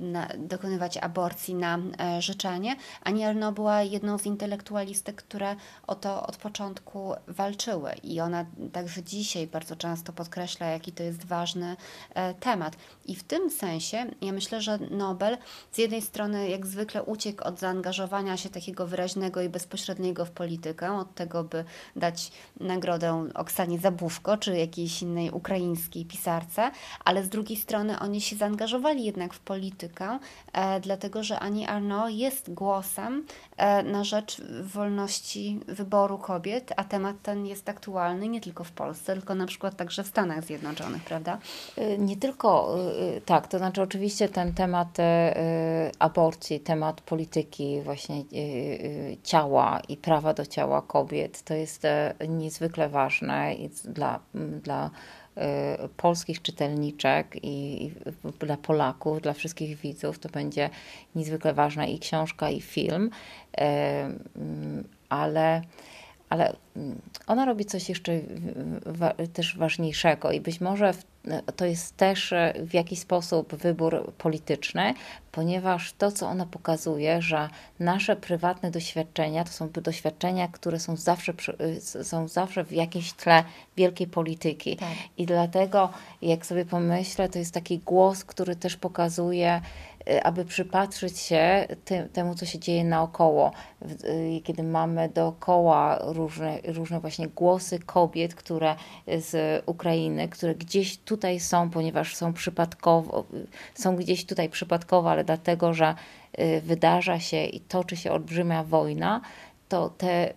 na, 0.00 0.28
dokonywać 0.38 0.96
aborcji 0.96 1.54
na 1.54 1.78
życzenie. 2.18 2.76
Annie 3.02 3.28
Arnaud 3.28 3.54
była 3.54 3.82
jedną 3.82 4.18
z 4.18 4.26
intelektualistek, 4.30 5.16
które 5.16 5.56
o 5.86 5.94
to 5.94 6.26
od 6.26 6.36
początku 6.36 7.14
walczyły 7.28 7.92
i 8.02 8.20
ona 8.20 8.46
także 8.72 9.02
dzisiaj 9.02 9.46
bardzo 9.46 9.76
często 9.76 10.12
podkreśla, 10.12 10.66
jaki 10.66 10.92
to 10.92 11.02
jest 11.02 11.24
ważny 11.24 11.76
e, 12.14 12.34
temat. 12.34 12.76
I 13.06 13.16
w 13.16 13.22
tym 13.22 13.50
sensie 13.50 14.06
ja 14.20 14.32
myślę, 14.32 14.60
że 14.60 14.78
Nobel 14.78 15.38
z 15.72 15.78
jednej 15.78 16.02
strony 16.02 16.48
jak 16.48 16.66
zwykle 16.66 17.02
uciekł 17.02 17.44
od 17.44 17.58
zaangażowania 17.58 18.36
się 18.36 18.48
takiego 18.48 18.86
wyraźnego 18.86 19.42
i 19.42 19.48
bezpośredniego 19.48 20.24
w 20.24 20.30
politykę, 20.30 20.98
od 20.98 21.14
tego, 21.14 21.44
by 21.44 21.64
dać 21.96 22.32
nagrodę 22.60 23.28
Oksanie 23.34 23.78
Zabówko 23.78 24.36
czy 24.36 24.56
jakiejś 24.56 25.02
innej 25.02 25.30
ukraińskiej 25.30 26.04
pisarce, 26.04 26.70
ale 27.04 27.24
z 27.24 27.28
drugiej 27.28 27.56
strony 27.56 27.98
oni 27.98 28.20
się 28.20 28.36
zaangażowali 28.36 29.04
jednak 29.04 29.34
w 29.34 29.40
politykę, 29.40 30.18
e, 30.52 30.80
dlatego 30.80 31.22
że 31.22 31.40
Annie 31.40 31.68
Arnaud 31.68 32.12
jest 32.12 32.54
głosem 32.54 33.26
e, 33.56 33.82
na 33.82 34.04
rzecz 34.04 34.19
wolności 34.62 35.60
wyboru 35.68 36.18
kobiet, 36.18 36.72
a 36.76 36.84
temat 36.84 37.16
ten 37.22 37.46
jest 37.46 37.68
aktualny 37.68 38.28
nie 38.28 38.40
tylko 38.40 38.64
w 38.64 38.72
Polsce, 38.72 39.14
tylko 39.14 39.34
na 39.34 39.46
przykład 39.46 39.76
także 39.76 40.04
w 40.04 40.06
Stanach 40.06 40.44
Zjednoczonych, 40.44 41.04
prawda? 41.04 41.38
Y, 41.78 41.98
nie 41.98 42.16
tylko, 42.16 42.76
y, 42.78 43.16
y, 43.16 43.20
tak, 43.20 43.48
to 43.48 43.58
znaczy 43.58 43.82
oczywiście 43.82 44.28
ten 44.28 44.54
temat 44.54 44.98
aborcji, 45.98 46.60
temat 46.60 47.00
polityki 47.00 47.80
właśnie 47.82 48.24
ciała 49.22 49.80
i 49.88 49.96
prawa 49.96 50.34
do 50.34 50.46
ciała 50.46 50.82
kobiet, 50.82 51.42
to 51.42 51.54
jest 51.54 51.82
niezwykle 52.28 52.88
ważne 52.88 53.54
dla, 53.84 54.20
dla 54.62 54.90
polskich 55.96 56.42
czytelniczek 56.42 57.36
i, 57.42 57.90
dla 58.40 58.56
Polaków, 58.56 59.20
dla 59.20 59.32
wszystkich 59.32 59.76
widzów, 59.76 60.18
to 60.18 60.28
będzie 60.28 60.70
niezwykle 61.14 61.54
ważna 61.54 61.86
i 61.86 61.98
książka, 61.98 62.50
i 62.50 62.60
film, 62.60 63.10
ale 65.08 65.62
ale 66.30 66.56
mm, 66.76 67.00
ona 67.26 67.44
robi 67.44 67.64
coś 67.64 67.88
jeszcze 67.88 68.12
wa 68.86 69.14
też 69.32 69.58
ważniejszego 69.58 70.32
i 70.32 70.40
być 70.40 70.60
może 70.60 70.92
w, 70.92 71.04
to 71.56 71.64
jest 71.64 71.96
też 71.96 72.32
e, 72.32 72.54
w 72.66 72.74
jakiś 72.74 72.98
sposób 72.98 73.54
wybór 73.54 74.12
polityczny, 74.18 74.94
ponieważ 75.32 75.92
to, 75.92 76.12
co 76.12 76.26
ona 76.26 76.46
pokazuje, 76.46 77.22
że 77.22 77.48
nasze 77.78 78.16
prywatne 78.16 78.70
doświadczenia 78.70 79.44
to 79.44 79.52
są 79.52 79.70
doświadczenia, 79.70 80.48
które 80.48 80.80
są 80.80 80.96
zawsze, 80.96 81.32
y, 81.98 82.04
są 82.04 82.28
zawsze 82.28 82.64
w 82.64 82.72
jakimś 82.72 83.12
tle 83.12 83.44
wielkiej 83.76 84.06
polityki. 84.06 84.76
Tak. 84.76 84.88
I 85.18 85.26
dlatego, 85.26 85.90
jak 86.22 86.46
sobie 86.46 86.64
pomyślę, 86.64 87.28
to 87.28 87.38
jest 87.38 87.54
taki 87.54 87.78
głos, 87.78 88.24
który 88.24 88.56
też 88.56 88.76
pokazuje, 88.76 89.60
aby 90.22 90.44
przypatrzyć 90.44 91.18
się 91.18 91.66
ty, 91.84 92.08
temu, 92.12 92.34
co 92.34 92.46
się 92.46 92.58
dzieje 92.58 92.84
naokoło. 92.84 93.52
Y, 94.04 94.40
kiedy 94.44 94.62
mamy 94.62 95.08
dookoła 95.08 95.98
różne, 96.02 96.58
różne 96.64 97.00
właśnie 97.00 97.28
głosy 97.28 97.78
kobiet, 97.78 98.34
które 98.34 98.76
z 99.18 99.62
Ukrainy, 99.66 100.28
które 100.28 100.54
gdzieś 100.54 100.98
tutaj 100.98 101.40
są, 101.40 101.70
ponieważ 101.70 102.16
są 102.16 102.32
przypadkowo, 102.32 103.24
są 103.74 103.96
gdzieś 103.96 104.26
tutaj 104.26 104.48
przypadkowo, 104.48 105.10
ale 105.10 105.24
dlatego, 105.24 105.74
że 105.74 105.94
y, 106.38 106.60
wydarza 106.60 107.20
się 107.20 107.44
i 107.44 107.60
toczy 107.60 107.96
się 107.96 108.12
olbrzymia 108.12 108.64
wojna, 108.64 109.20
to 109.68 109.88
te 109.88 110.34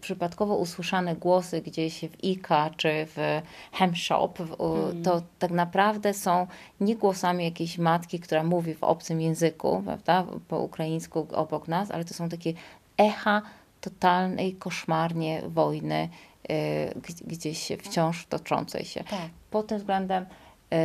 przypadkowo 0.00 0.56
usłyszane 0.56 1.16
głosy 1.16 1.60
gdzieś 1.60 2.00
w 2.00 2.24
IKA 2.24 2.70
czy 2.76 3.06
w 3.06 3.42
Hemshop, 3.72 4.40
mm. 4.40 5.02
to 5.02 5.22
tak 5.38 5.50
naprawdę 5.50 6.14
są 6.14 6.46
nie 6.80 6.96
głosami 6.96 7.44
jakiejś 7.44 7.78
matki, 7.78 8.20
która 8.20 8.42
mówi 8.42 8.74
w 8.74 8.84
obcym 8.84 9.20
języku, 9.20 9.82
prawda, 9.84 10.24
po 10.48 10.58
ukraińsku 10.58 11.26
obok 11.32 11.68
nas, 11.68 11.90
ale 11.90 12.04
to 12.04 12.14
są 12.14 12.28
takie 12.28 12.52
echa 12.98 13.42
totalnej, 13.80 14.54
koszmarnie 14.54 15.42
wojny 15.48 16.08
y, 16.50 17.26
gdzieś 17.26 17.72
wciąż 17.82 18.26
toczącej 18.26 18.84
się. 18.84 19.04
Tak. 19.04 19.30
Pod 19.50 19.66
tym 19.66 19.78
względem 19.78 20.24
y, 20.24 20.76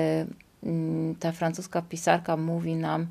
mm, 0.64 1.16
ta 1.16 1.32
francuska 1.32 1.82
pisarka 1.82 2.38
mówi 2.38 2.76
nam, 2.76 3.08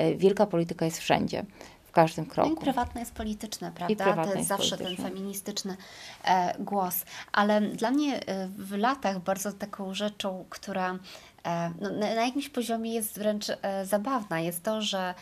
y, 0.00 0.16
wielka 0.16 0.46
polityka 0.46 0.84
jest 0.84 0.98
wszędzie 0.98 1.44
w 1.92 1.94
każdym 1.94 2.26
kroku. 2.26 2.50
No 2.50 2.56
i 2.56 2.58
prywatne 2.58 3.00
jest 3.00 3.14
polityczne, 3.14 3.72
prawda? 3.74 4.24
to 4.24 4.34
jest 4.34 4.48
zawsze 4.48 4.78
ten 4.78 4.96
feministyczny 4.96 5.76
e, 6.24 6.54
głos. 6.58 7.04
Ale 7.32 7.60
dla 7.60 7.90
mnie 7.90 8.26
e, 8.26 8.48
w 8.48 8.78
latach 8.78 9.20
bardzo 9.20 9.52
taką 9.52 9.94
rzeczą, 9.94 10.44
która 10.50 10.98
e, 11.44 11.70
no, 11.80 11.90
na, 11.90 12.08
jakimś 12.08 12.48
poziomie 12.48 12.94
jest 12.94 13.18
wręcz 13.18 13.46
zabawna, 13.84 14.40
jest 14.40 14.62
to, 14.62 14.82
że 14.82 15.14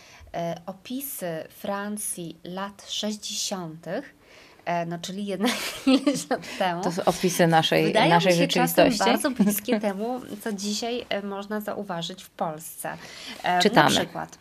opisy 0.67 1.45
Francji 1.49 2.37
lat 2.45 2.87
60 2.89 3.87
e, 4.65 4.87
no 4.87 4.99
czyli 4.99 5.27
jednak 5.27 5.57
ileś 5.87 6.31
lat 6.31 6.59
temu. 6.59 6.83
To 6.83 6.93
są 6.93 7.05
opisy 7.05 7.47
naszej, 7.47 7.87
Wydają 7.87 8.11
naszej 8.11 8.33
się 8.33 8.39
rzeczywistości. 8.39 8.99
bardzo 8.99 9.31
bliskie 9.31 9.81
temu, 9.91 10.21
co 10.45 10.53
dzisiaj 10.53 11.07
można 11.23 11.61
zauważyć 11.61 12.23
w 12.25 12.31
Polsce. 12.31 12.97
Czytamy. 13.63 13.95
Na 13.95 14.01
przykład. 14.01 14.39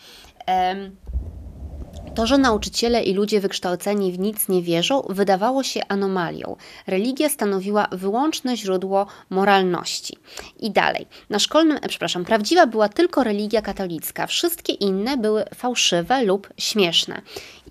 To, 2.16 2.28
że 2.28 2.38
nauczyciele 2.38 3.04
i 3.04 3.14
ludzie 3.14 3.40
wykształceni 3.40 4.12
w 4.12 4.20
nic 4.20 4.50
nie 4.50 4.62
wierzą, 4.62 5.02
wydawało 5.10 5.64
się 5.64 5.82
anomalią. 5.88 6.56
Religia 6.88 7.30
stanowiła 7.30 7.88
wyłączne 7.92 8.58
źródło 8.58 9.08
moralności. 9.30 10.18
I 10.60 10.72
dalej. 10.72 11.08
Na 11.30 11.40
szkolnym, 11.40 11.78
e, 11.82 11.88
przepraszam, 11.88 12.26
prawdziwa 12.26 12.68
była 12.68 12.90
tylko 12.90 13.24
religia 13.24 13.62
katolicka. 13.62 14.28
Wszystkie 14.28 14.74
inne 14.74 15.18
były 15.18 15.46
fałszywe 15.56 16.24
lub 16.24 16.50
śmieszne 16.58 17.22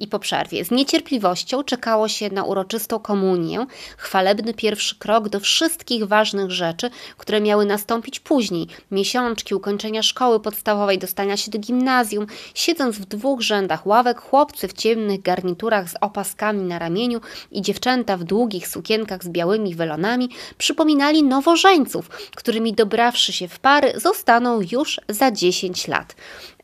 i 0.01 0.07
po 0.07 0.19
przerwie. 0.19 0.65
Z 0.65 0.71
niecierpliwością 0.71 1.65
czekało 1.65 2.09
się 2.09 2.31
na 2.31 2.45
uroczystą 2.45 2.99
komunię, 2.99 3.67
chwalebny 3.97 4.55
pierwszy 4.55 4.99
krok 4.99 5.29
do 5.29 5.41
wszystkich 5.41 6.05
ważnych 6.05 6.51
rzeczy, 6.51 6.91
które 7.17 7.41
miały 7.41 7.67
nastąpić 7.67 8.21
później. 8.21 8.67
Miesiączki, 8.91 9.55
ukończenia 9.55 10.03
szkoły 10.03 10.41
podstawowej, 10.41 10.99
dostania 10.99 11.37
się 11.37 11.51
do 11.51 11.59
gimnazjum. 11.59 12.27
Siedząc 12.55 12.97
w 12.97 13.05
dwóch 13.05 13.41
rzędach 13.41 13.87
ławek, 13.87 14.21
chłopcy 14.21 14.69
w 14.69 14.73
ciemnych 14.73 15.23
garniturach 15.23 15.91
z 15.91 15.95
opaskami 16.01 16.63
na 16.63 16.79
ramieniu 16.79 17.21
i 17.51 17.63
dziewczęta 17.63 18.17
w 18.17 18.25
długich 18.25 18.69
sukienkach 18.69 19.25
z 19.25 19.29
białymi 19.29 19.75
welonami 19.75 20.29
przypominali 20.59 21.23
nowożeńców, 21.23 22.09
którymi 22.35 22.73
dobrawszy 22.73 23.33
się 23.33 23.49
w 23.49 23.59
pary 23.59 23.93
zostaną 23.97 24.61
już 24.73 25.01
za 25.09 25.31
10 25.31 25.89
lat. 25.89 26.15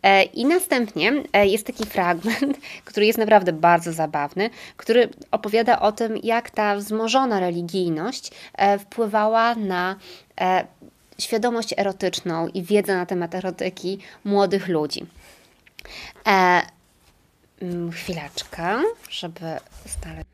E, 0.05 0.23
I 0.23 0.45
następnie 0.45 1.13
e, 1.33 1.47
jest 1.47 1.67
taki 1.67 1.87
fragment, 1.87 2.59
który 2.85 3.07
jest 3.07 3.19
naprawdę 3.19 3.53
bardzo 3.53 3.93
zabawny, 3.93 4.51
który 4.77 5.09
opowiada 5.31 5.81
o 5.81 5.93
tym, 5.93 6.17
jak 6.23 6.51
ta 6.51 6.77
wzmożona 6.77 7.41
religijność 7.41 8.31
e, 8.55 8.79
wpływała 8.79 9.55
na 9.55 9.97
świadomość 11.19 11.75
erotyczną 11.79 12.49
i 12.49 12.63
wiedzę 12.63 12.97
na 12.97 13.07
temat 13.07 13.35
erotyki 13.35 13.99
młodych 14.25 14.69
ludzi. 14.69 15.07
Mm, 17.61 17.93
chwileczkę, 17.93 18.83
żeby 19.11 19.59
stale. 19.87 20.25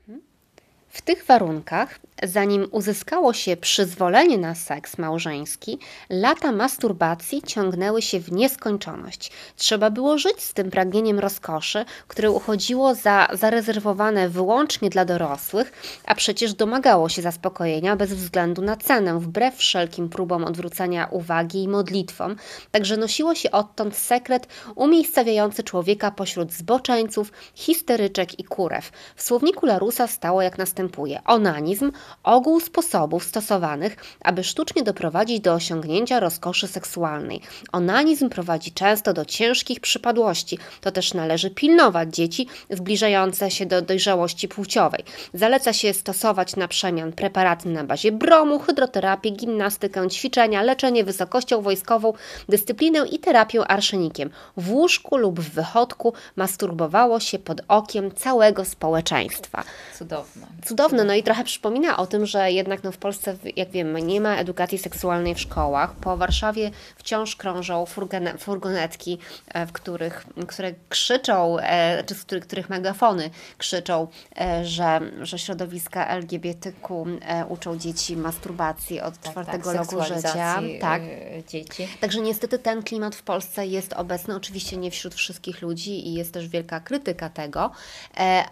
W 0.91 1.03
tych 1.03 1.25
warunkach 1.27 1.99
Zanim 2.23 2.69
uzyskało 2.71 3.33
się 3.33 3.57
przyzwolenie 3.57 4.39
na 4.39 4.55
seks 4.55 4.99
małżeński, 4.99 5.79
lata 6.11 6.53
masturbacji 6.53 7.43
ciągnęły 7.43 8.03
się 8.03 8.21
w 8.21 8.33
nieskończoność. 8.33 9.33
Trzeba 9.57 9.91
było 9.91 10.19
żyć 10.19 10.43
z 10.43 10.53
tym 10.53 10.71
pragnieniem 10.71 11.19
rozkoszy, 11.19 11.85
które 12.09 12.31
uchodziło 12.31 12.95
za 12.95 13.29
zarezerwowane 13.33 14.29
wyłącznie 14.29 14.91
dla 14.91 15.05
dorosłych, 15.05 15.73
a 16.05 16.15
przecież 16.15 16.55
domagało 16.55 17.09
się 17.09 17.23
zaspokojenia 17.23 17.97
bez 17.97 18.15
względu 18.15 18.63
na 18.63 18.77
cenę, 18.77 19.19
wbrew 19.19 19.57
wszelkim 19.57 20.09
próbom 20.09 20.45
odwrócenia 20.45 21.07
uwagi 21.07 21.63
i 21.63 21.69
modlitwom. 21.69 22.37
Także 22.71 22.97
nosiło 22.97 23.35
się 23.35 23.51
odtąd 23.51 23.97
sekret 23.97 24.47
umiejscawiający 24.75 25.63
człowieka 25.63 26.11
pośród 26.11 26.53
zboczeńców, 26.53 27.33
histeryczek 27.55 28.39
i 28.39 28.45
kurew. 28.45 28.93
W 29.17 29.23
słowniku 29.23 29.67
Larusa 29.67 30.07
stało 30.07 30.43
jak 30.43 30.59
następuje 30.59 30.80
następuje 30.81 31.21
onanizm, 31.25 31.93
ogół 32.23 32.61
sposobów 32.61 33.25
stosowanych, 33.25 33.97
aby 34.25 34.45
sztucznie 34.45 34.83
doprowadzić 34.83 35.41
do 35.41 35.55
osiągnięcia 35.55 36.21
rozkoszy 36.21 36.69
seksualnej. 36.69 37.41
Onanizm 37.73 38.29
prowadzi 38.29 38.73
często 38.73 39.13
do 39.13 39.25
ciężkich 39.25 39.81
przypadłości. 39.81 40.59
To 40.81 40.91
też 40.91 41.15
należy 41.15 41.51
pilnować 41.51 42.15
dzieci 42.15 42.47
zbliżające 42.71 43.51
się 43.51 43.67
do 43.67 43.83
dojrzałości 43.83 44.49
płciowej. 44.49 45.05
Zaleca 45.35 45.73
się 45.73 45.93
stosować 45.93 46.57
na 46.57 46.69
przemian 46.69 47.13
preparaty 47.13 47.69
na 47.69 47.85
bazie 47.85 48.13
bromu, 48.13 48.59
hydroterapię, 48.59 49.31
gimnastykę, 49.31 50.11
ćwiczenia, 50.11 50.63
leczenie 50.63 51.05
wysokością 51.05 51.63
wojskową, 51.63 52.13
dyscyplinę 52.49 53.09
i 53.09 53.19
terapię 53.19 53.67
arszenikiem. 53.67 54.31
W 54.57 54.73
łóżku 54.73 55.17
lub 55.17 55.41
w 55.41 55.51
wychodku 55.51 56.13
masturbowało 56.37 57.21
się 57.21 57.39
pod 57.39 57.61
okiem 57.69 58.15
całego 58.15 58.65
społeczeństwa. 58.65 59.65
Cudowne. 59.99 60.47
Cudowne, 60.71 61.05
no 61.05 61.15
i 61.15 61.23
trochę 61.23 61.45
przypomina 61.45 61.97
o 61.97 62.07
tym, 62.07 62.27
że 62.27 62.53
jednak 62.53 62.85
no 62.85 62.93
w 62.93 62.97
Polsce, 62.97 63.37
jak 63.57 63.71
wiemy, 63.71 64.03
nie 64.03 64.21
ma 64.21 64.37
edukacji 64.37 64.79
seksualnej 64.79 65.35
w 65.35 65.41
szkołach. 65.41 65.95
Po 65.95 66.17
Warszawie 66.17 66.71
wciąż 66.97 67.37
krążą 67.37 67.87
furgone, 67.87 68.39
furgonetki, 68.39 69.19
e, 69.49 69.67
w 69.67 69.73
których, 69.73 70.27
które 70.49 70.75
krzyczą, 70.89 71.59
e, 71.59 72.05
czy 72.05 72.15
z 72.15 72.25
których, 72.25 72.47
których 72.47 72.71
megafony 72.71 73.31
krzyczą, 73.59 74.09
e, 74.41 74.65
że, 74.65 75.01
że 75.23 75.39
środowiska 75.39 76.09
LGBTQ 76.09 77.07
uczą 77.49 77.79
dzieci 77.79 78.17
masturbacji 78.17 79.01
od 79.01 79.19
tak, 79.19 79.33
czwartego 79.33 79.73
tak, 79.73 79.77
roku 79.77 80.05
życia. 80.05 80.63
Tak. 80.81 81.03
Dzieci. 81.49 81.89
Także 82.01 82.21
niestety 82.21 82.59
ten 82.59 82.83
klimat 82.83 83.15
w 83.15 83.23
Polsce 83.23 83.67
jest 83.67 83.93
obecny, 83.93 84.37
oczywiście 84.37 84.77
nie 84.77 84.91
wśród 84.91 85.15
wszystkich 85.15 85.63
ludzi 85.63 86.09
i 86.09 86.15
jest 86.15 86.33
też 86.33 86.49
wielka 86.49 86.81
krytyka 86.81 87.29
tego, 87.29 87.71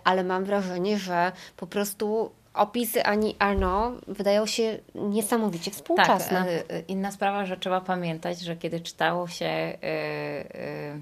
ale 0.04 0.24
mam 0.24 0.44
wrażenie, 0.44 0.98
że 0.98 1.32
po 1.56 1.66
prostu 1.66 2.07
opisy 2.54 3.04
Ani 3.04 3.36
Arnaud 3.38 4.04
wydają 4.08 4.46
się 4.46 4.78
niesamowicie 4.94 5.70
współczesne. 5.70 6.46
Tak, 6.68 6.88
inna 6.88 7.12
sprawa, 7.12 7.46
że 7.46 7.56
trzeba 7.56 7.80
pamiętać, 7.80 8.40
że 8.40 8.56
kiedy 8.56 8.80
czytało 8.80 9.28
się 9.28 9.78
yy, 9.82 9.88
yy, 10.60 11.00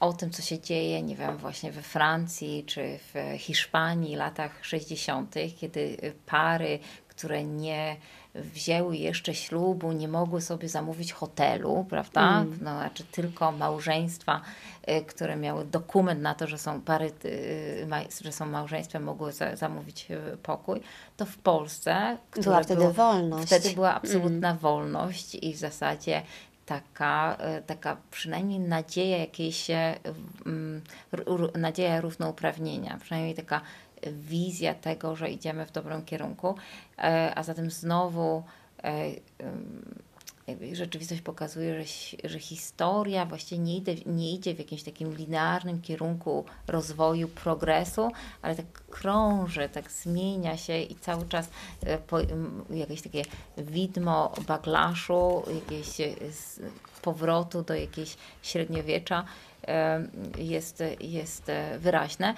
o 0.00 0.12
tym, 0.12 0.30
co 0.30 0.42
się 0.42 0.58
dzieje, 0.58 1.02
nie 1.02 1.16
wiem, 1.16 1.36
właśnie 1.36 1.72
we 1.72 1.82
Francji 1.82 2.64
czy 2.66 2.98
w 2.98 3.38
Hiszpanii 3.38 4.16
w 4.16 4.18
latach 4.18 4.64
60., 4.64 5.34
kiedy 5.60 6.14
pary, 6.26 6.78
które 7.08 7.44
nie 7.44 7.96
wzięły 8.34 8.96
jeszcze 8.96 9.34
ślubu, 9.34 9.92
nie 9.92 10.08
mogły 10.08 10.40
sobie 10.40 10.68
zamówić 10.68 11.12
hotelu, 11.12 11.86
prawda? 11.90 12.40
Mm. 12.40 12.58
No, 12.62 12.78
znaczy 12.78 13.04
tylko 13.04 13.52
małżeństwa, 13.52 14.40
y, 14.90 15.04
które 15.04 15.36
miały 15.36 15.64
dokument 15.64 16.22
na 16.22 16.34
to, 16.34 16.46
że 16.46 16.58
są 16.58 16.80
pary, 16.80 17.12
y, 17.24 17.86
że 18.24 18.32
są 18.32 18.46
małżeństwem, 18.46 19.02
mogły 19.02 19.32
za, 19.32 19.56
zamówić 19.56 20.10
y, 20.10 20.36
pokój, 20.42 20.80
to 21.16 21.26
w 21.26 21.38
Polsce 21.38 22.16
była 22.42 22.62
wtedy 22.62 22.80
było, 22.80 22.92
wolność. 22.92 23.46
Wtedy 23.46 23.70
była 23.74 23.94
absolutna 23.94 24.48
mm. 24.48 24.58
wolność 24.60 25.34
i 25.34 25.54
w 25.54 25.58
zasadzie 25.58 26.22
taka, 26.66 27.36
taka 27.66 27.96
przynajmniej 28.10 28.60
nadzieja 28.60 29.16
jakiejś, 29.18 29.68
um, 30.46 30.82
nadzieja 31.54 32.00
równouprawnienia, 32.00 32.98
przynajmniej 33.00 33.34
taka 33.34 33.60
wizja 34.06 34.74
tego, 34.74 35.16
że 35.16 35.30
idziemy 35.30 35.66
w 35.66 35.72
dobrym 35.72 36.04
kierunku, 36.04 36.54
e, 36.98 37.32
a 37.34 37.42
zatem 37.42 37.70
znowu 37.70 38.42
e, 38.84 39.10
rzeczywistość 40.72 41.20
pokazuje, 41.20 41.84
że, 41.84 42.18
że 42.28 42.38
historia 42.38 43.26
właściwie 43.26 43.62
nie 43.62 43.76
idzie, 43.76 43.94
nie 44.06 44.32
idzie 44.32 44.54
w 44.54 44.58
jakimś 44.58 44.82
takim 44.82 45.16
linearnym 45.16 45.82
kierunku 45.82 46.44
rozwoju, 46.66 47.28
progresu, 47.28 48.12
ale 48.42 48.54
tak 48.54 48.66
krąży, 48.72 49.68
tak 49.68 49.90
zmienia 49.92 50.56
się 50.56 50.78
i 50.78 50.94
cały 50.94 51.28
czas 51.28 51.50
e, 51.80 51.98
po, 51.98 52.18
jakieś 52.70 53.02
takie 53.02 53.22
widmo 53.58 54.32
baglaszu, 54.46 55.42
jakieś 55.54 55.88
powrotu 57.02 57.62
do 57.62 57.74
jakiegoś 57.74 58.16
średniowiecza 58.42 59.24
jest, 60.38 60.82
jest 61.00 61.50
wyraźne. 61.78 62.34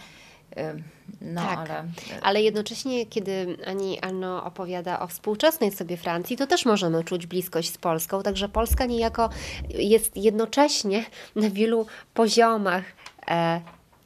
No, 1.21 1.41
tak, 1.41 1.71
ale... 1.71 1.85
ale 2.23 2.43
jednocześnie, 2.43 3.07
kiedy 3.07 3.57
Ani 3.67 4.01
Anno 4.01 4.45
opowiada 4.45 5.01
o 5.01 5.07
współczesnej 5.07 5.73
sobie 5.73 5.97
Francji, 5.97 6.37
to 6.37 6.47
też 6.47 6.65
możemy 6.65 7.05
czuć 7.05 7.27
bliskość 7.27 7.73
z 7.73 7.79
Polską, 7.79 8.23
także 8.23 8.49
Polska 8.49 8.87
niejako 8.87 9.29
jest 9.69 10.17
jednocześnie 10.17 11.05
na 11.37 11.51
wielu 11.51 11.87
poziomach 12.15 12.85
e, 13.29 13.61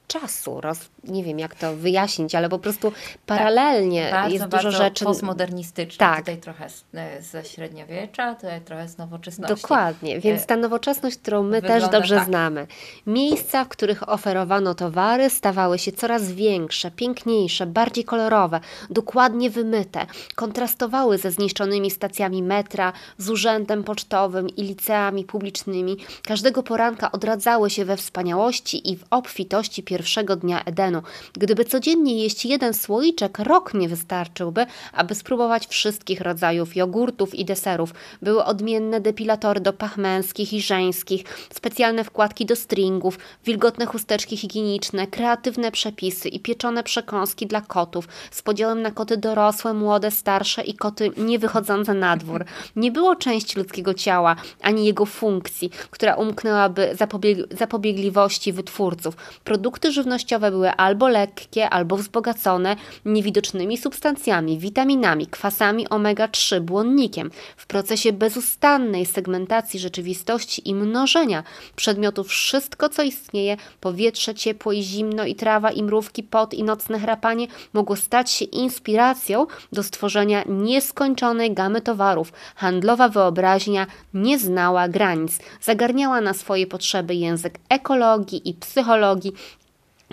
czasu, 0.09 0.61
roz, 0.61 0.79
nie 1.09 1.25
wiem 1.25 1.38
jak 1.38 1.55
to 1.55 1.77
wyjaśnić, 1.77 2.35
ale 2.35 2.49
po 2.49 2.59
prostu 2.59 2.92
paralelnie 3.27 4.09
tak, 4.11 4.33
jest 4.33 4.47
bardzo, 4.47 4.69
dużo 4.69 4.79
rzeczy. 4.79 5.05
postmodernistyczne. 5.05 5.99
Tak. 5.99 6.19
Tutaj 6.19 6.38
trochę 6.38 6.66
e, 6.95 7.23
ze 7.23 7.45
średniowiecza, 7.45 8.35
tutaj 8.35 8.61
trochę 8.61 8.88
z 8.88 8.99
nowoczesności. 8.99 9.62
Dokładnie, 9.62 10.21
więc 10.21 10.42
e, 10.42 10.47
ta 10.47 10.57
nowoczesność, 10.57 11.16
którą 11.19 11.42
my 11.42 11.62
też 11.62 11.88
dobrze 11.88 12.16
tak. 12.16 12.27
znamy. 12.27 12.66
Miejsca, 13.07 13.64
w 13.64 13.69
których 13.69 14.09
oferowano 14.09 14.75
towary, 14.75 15.31
stawały 15.31 15.79
się 15.79 15.92
coraz 15.92 16.33
większe, 16.33 16.90
piękniejsze, 16.90 17.66
bardziej 17.66 18.05
kolorowe, 18.05 18.61
dokładnie 18.90 19.51
wymyte, 19.51 20.07
kontrastowały 20.35 21.19
ze 21.19 21.31
zniszczonymi 21.31 21.90
stacjami 21.90 22.42
metra, 22.42 22.92
z 23.19 23.31
urzędem 23.31 23.85
pocztowym 23.85 24.49
i 24.49 24.62
liceami 24.62 25.25
publicznymi. 25.25 25.97
Każdego 26.23 26.62
poranka 26.62 27.12
odradzały 27.12 27.71
się 27.71 27.85
we 27.85 27.97
wspaniałości 27.97 28.90
i 28.90 28.97
w 28.97 29.05
obfitości 29.11 29.83
pierwszego 29.83 30.37
dnia 30.37 30.64
Edenu 30.64 30.96
Gdyby 31.33 31.65
codziennie 31.65 32.23
jeść 32.23 32.45
jeden 32.45 32.75
słoiczek, 32.75 33.39
rok 33.39 33.75
nie 33.75 33.89
wystarczyłby, 33.89 34.67
aby 34.93 35.15
spróbować 35.15 35.67
wszystkich 35.67 36.21
rodzajów 36.21 36.77
jogurtów 36.77 37.35
i 37.35 37.45
deserów. 37.45 37.95
Były 38.23 38.45
odmienne 38.45 39.01
depilatory 39.01 39.61
do 39.61 39.73
pach 39.73 39.97
męskich 39.97 40.53
i 40.53 40.61
żeńskich, 40.61 41.25
specjalne 41.55 42.05
wkładki 42.05 42.47
do 42.47 42.57
stringów, 42.57 43.19
wilgotne 43.45 43.87
chusteczki 43.87 44.37
higieniczne, 44.37 45.07
kreatywne 45.07 45.73
przepisy 45.73 46.29
i 46.29 46.41
pieczone 46.41 46.83
przekąski 46.83 47.47
dla 47.47 47.61
kotów 47.61 48.09
z 48.31 48.43
podziałem 48.43 48.83
na 48.83 48.91
koty 48.91 49.17
dorosłe, 49.17 49.75
młode, 49.75 50.11
starsze 50.11 50.63
i 50.63 50.75
koty 50.75 51.11
niewychodzące 51.17 51.95
na 51.95 52.17
dwór. 52.17 52.45
Nie 52.77 52.93
było 52.93 53.17
części 53.17 53.59
ludzkiego 53.59 53.95
ciała, 53.95 54.37
ani 54.63 54.87
jego 54.87 55.07
funkcji, 55.07 55.71
która 55.91 56.15
umknęłaby 56.15 56.91
zapobieg 56.99 57.39
zapobiegliwości 57.51 58.53
wytwórców. 58.53 59.17
Produkty 59.45 59.93
żywnościowe 59.93 60.51
były 60.51 60.71
albo 60.87 61.09
lekkie, 61.09 61.70
albo 61.70 61.96
wzbogacone 61.96 62.77
niewidocznymi 63.05 63.79
substancjami, 63.79 64.59
witaminami, 64.59 65.27
kwasami 65.27 65.88
omega-3, 65.88 66.61
błonnikiem. 66.61 67.31
W 67.57 67.66
procesie 67.66 68.12
bezustannej 68.12 69.07
segmentacji 69.07 69.81
rzeczywistości 69.81 70.68
i 70.68 70.75
mnożenia 70.75 71.42
przedmiotów 71.77 72.29
wszystko, 72.29 72.88
co 72.88 73.03
istnieje, 73.03 73.57
powietrze, 73.81 74.35
ciepło 74.35 74.72
i 74.72 74.83
zimno 74.83 75.25
i 75.25 75.35
trawa 75.35 75.70
i 75.70 75.83
mrówki, 75.83 76.22
pot 76.22 76.55
i 76.55 76.62
nocne 76.62 76.99
chrapanie 77.01 77.46
mogło 77.72 77.96
stać 77.96 78.31
się 78.31 78.44
inspiracją 78.44 79.46
do 79.72 79.83
stworzenia 79.83 80.44
nieskończonej 80.46 81.55
gamy 81.55 81.81
towarów. 81.81 82.33
Handlowa 82.57 83.09
wyobraźnia 83.09 83.87
nie 84.14 84.38
znała 84.38 84.88
granic. 84.88 85.38
Zagarniała 85.61 86.20
na 86.20 86.35
swoje 86.35 86.66
potrzeby 86.66 87.14
język 87.14 87.59
ekologii 87.68 88.49
i 88.49 88.55
psychologii, 88.55 89.33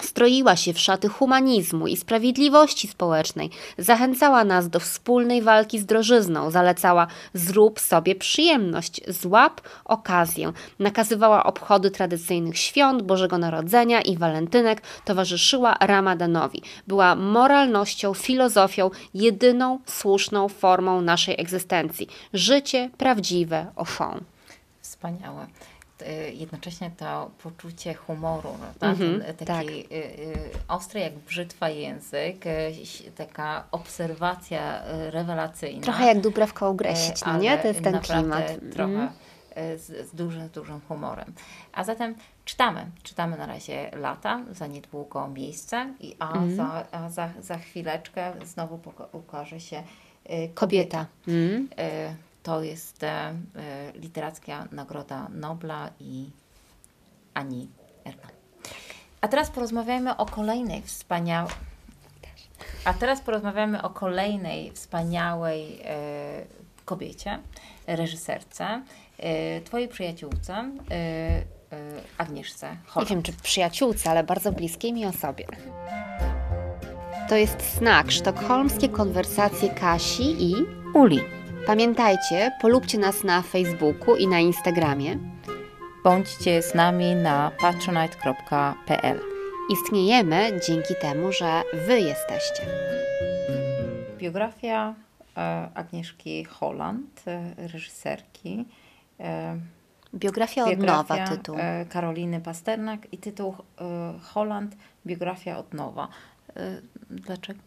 Stroiła 0.01 0.55
się 0.55 0.73
w 0.73 0.79
szaty 0.79 1.09
humanizmu 1.09 1.87
i 1.87 1.97
sprawiedliwości 1.97 2.87
społecznej, 2.87 3.49
zachęcała 3.77 4.43
nas 4.43 4.69
do 4.69 4.79
wspólnej 4.79 5.41
walki 5.41 5.79
z 5.79 5.85
drożyzną, 5.85 6.51
zalecała 6.51 7.07
zrób 7.33 7.79
sobie 7.79 8.15
przyjemność, 8.15 9.01
złap 9.07 9.61
okazję, 9.85 10.53
nakazywała 10.79 11.43
obchody 11.43 11.91
tradycyjnych 11.91 12.57
świąt, 12.57 13.01
Bożego 13.01 13.37
Narodzenia 13.37 14.01
i 14.01 14.17
walentynek, 14.17 14.81
towarzyszyła 15.05 15.77
Ramadanowi. 15.79 16.61
Była 16.87 17.15
moralnością, 17.15 18.13
filozofią, 18.13 18.89
jedyną 19.13 19.79
słuszną 19.85 20.49
formą 20.49 21.01
naszej 21.01 21.41
egzystencji. 21.41 22.07
Życie 22.33 22.89
prawdziwe, 22.97 23.65
ofon. 23.75 24.23
Wspaniałe. 24.81 25.47
Y, 26.07 26.33
jednocześnie 26.33 26.91
to 26.97 27.31
poczucie 27.43 27.93
humoru, 27.93 28.49
mm 28.81 28.95
-hmm, 28.95 29.33
taki 29.33 29.45
tak. 29.45 29.65
Y, 29.65 29.95
y, 29.95 30.49
ostry 30.67 30.99
jak 30.99 31.13
brzytwa 31.13 31.69
język, 31.69 32.45
taka 33.15 33.63
obserwacja 33.71 34.83
rewelacyjna. 35.09 35.83
Trochę 35.83 36.05
jak 36.05 36.21
Dubrawka 36.21 36.69
Ugreścić, 36.69 37.25
no 37.25 37.37
nie? 37.37 37.57
To 37.57 37.67
jest 37.67 37.83
ten 37.83 37.99
klimat. 37.99 38.43
Trochę 38.73 38.93
mm. 38.93 39.09
z, 39.77 40.09
z, 40.09 40.15
dużym, 40.15 40.49
dużym 40.49 40.81
humorem. 40.87 41.33
A 41.73 41.83
zatem 41.83 42.15
czytamy. 42.45 42.85
Czytamy 43.03 43.37
na 43.37 43.45
razie 43.45 43.91
lata, 43.93 44.41
za 44.51 44.67
niedługo 44.67 45.27
miejsce, 45.27 45.93
i, 45.99 46.15
a, 46.19 46.37
mm. 46.37 46.55
za, 46.55 46.85
a 46.91 47.09
za, 47.09 47.29
za 47.39 47.57
chwileczkę 47.57 48.33
znowu 48.45 48.79
ukaże 49.11 49.59
się 49.59 49.83
kobieta. 50.53 50.55
kobieta. 50.55 51.05
Mm 51.27 51.67
to 52.43 52.63
jest 52.63 53.03
e, 53.03 53.07
e, 53.07 53.33
literacka 53.95 54.67
Nagroda 54.71 55.27
Nobla 55.29 55.89
i 55.99 56.29
Ani 57.33 57.67
Erno. 58.05 58.27
A 59.21 59.27
teraz 59.27 59.49
porozmawiajmy 59.49 60.17
o 60.17 60.25
kolejnej 60.25 60.81
wspaniałej 60.81 61.53
A 62.85 62.93
teraz 62.93 63.21
porozmawiamy 63.21 63.81
o 63.81 63.89
kolejnej 63.89 64.71
wspaniałej 64.71 65.79
e, 65.83 66.45
kobiecie, 66.85 67.39
reżyserce, 67.87 68.81
twojej 69.65 69.87
przyjaciółce, 69.87 70.69
Agnieszce 72.17 72.77
Nie 72.99 73.05
wiem, 73.05 73.23
czy 73.23 73.33
przyjaciółce, 73.33 74.09
ale 74.09 74.23
bardzo 74.23 74.51
bliskiej 74.51 74.93
mi 74.93 75.05
osobie. 75.05 75.45
To 77.29 77.35
jest 77.35 77.75
znak 77.77 78.11
sztokholmskie 78.11 78.89
konwersacje 78.89 79.69
Kasi 79.69 80.51
i 80.51 80.55
Uli. 80.93 81.42
Pamiętajcie, 81.67 82.51
polubcie 82.61 82.97
nas 82.97 83.23
na 83.23 83.41
Facebooku 83.41 84.15
i 84.15 84.27
na 84.27 84.39
Instagramie. 84.39 85.17
Bądźcie 86.03 86.61
z 86.61 86.75
nami 86.75 87.15
na 87.15 87.51
patronite.pl. 87.61 89.19
Istniejemy 89.69 90.59
dzięki 90.67 90.93
temu, 91.01 91.31
że 91.31 91.63
Wy 91.73 91.99
jesteście. 91.99 92.65
Biografia 94.17 94.95
e, 95.37 95.69
Agnieszki 95.73 96.43
Holland, 96.43 97.23
e, 97.27 97.67
reżyserki. 97.67 98.65
E, 99.19 99.57
Biografia 100.15 100.63
od 100.63 100.69
biografia 100.69 101.15
nowa 101.15 101.27
tytuł. 101.27 101.55
Karoliny 101.89 102.41
Pasternak 102.41 103.13
i 103.13 103.17
tytuł 103.17 103.55
Holland, 104.21 104.75
biografia 105.05 105.57
od 105.57 105.73
nowa. 105.73 106.07
Dlaczego? 107.09 107.59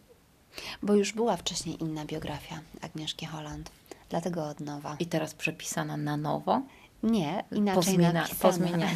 Bo 0.83 0.93
już 0.93 1.13
była 1.13 1.37
wcześniej 1.37 1.83
inna 1.83 2.05
biografia 2.05 2.59
Agnieszki 2.81 3.25
Holland. 3.25 3.71
Dlatego 4.09 4.47
od 4.47 4.59
nowa. 4.59 4.95
I 4.99 5.05
teraz 5.05 5.33
przepisana 5.33 5.97
na 5.97 6.17
nowo? 6.17 6.61
Nie, 7.03 7.43
inaczej 7.51 7.83
Pozmienia- 7.83 8.13
napisana. 8.13 8.39
pozmieniana. 8.41 8.91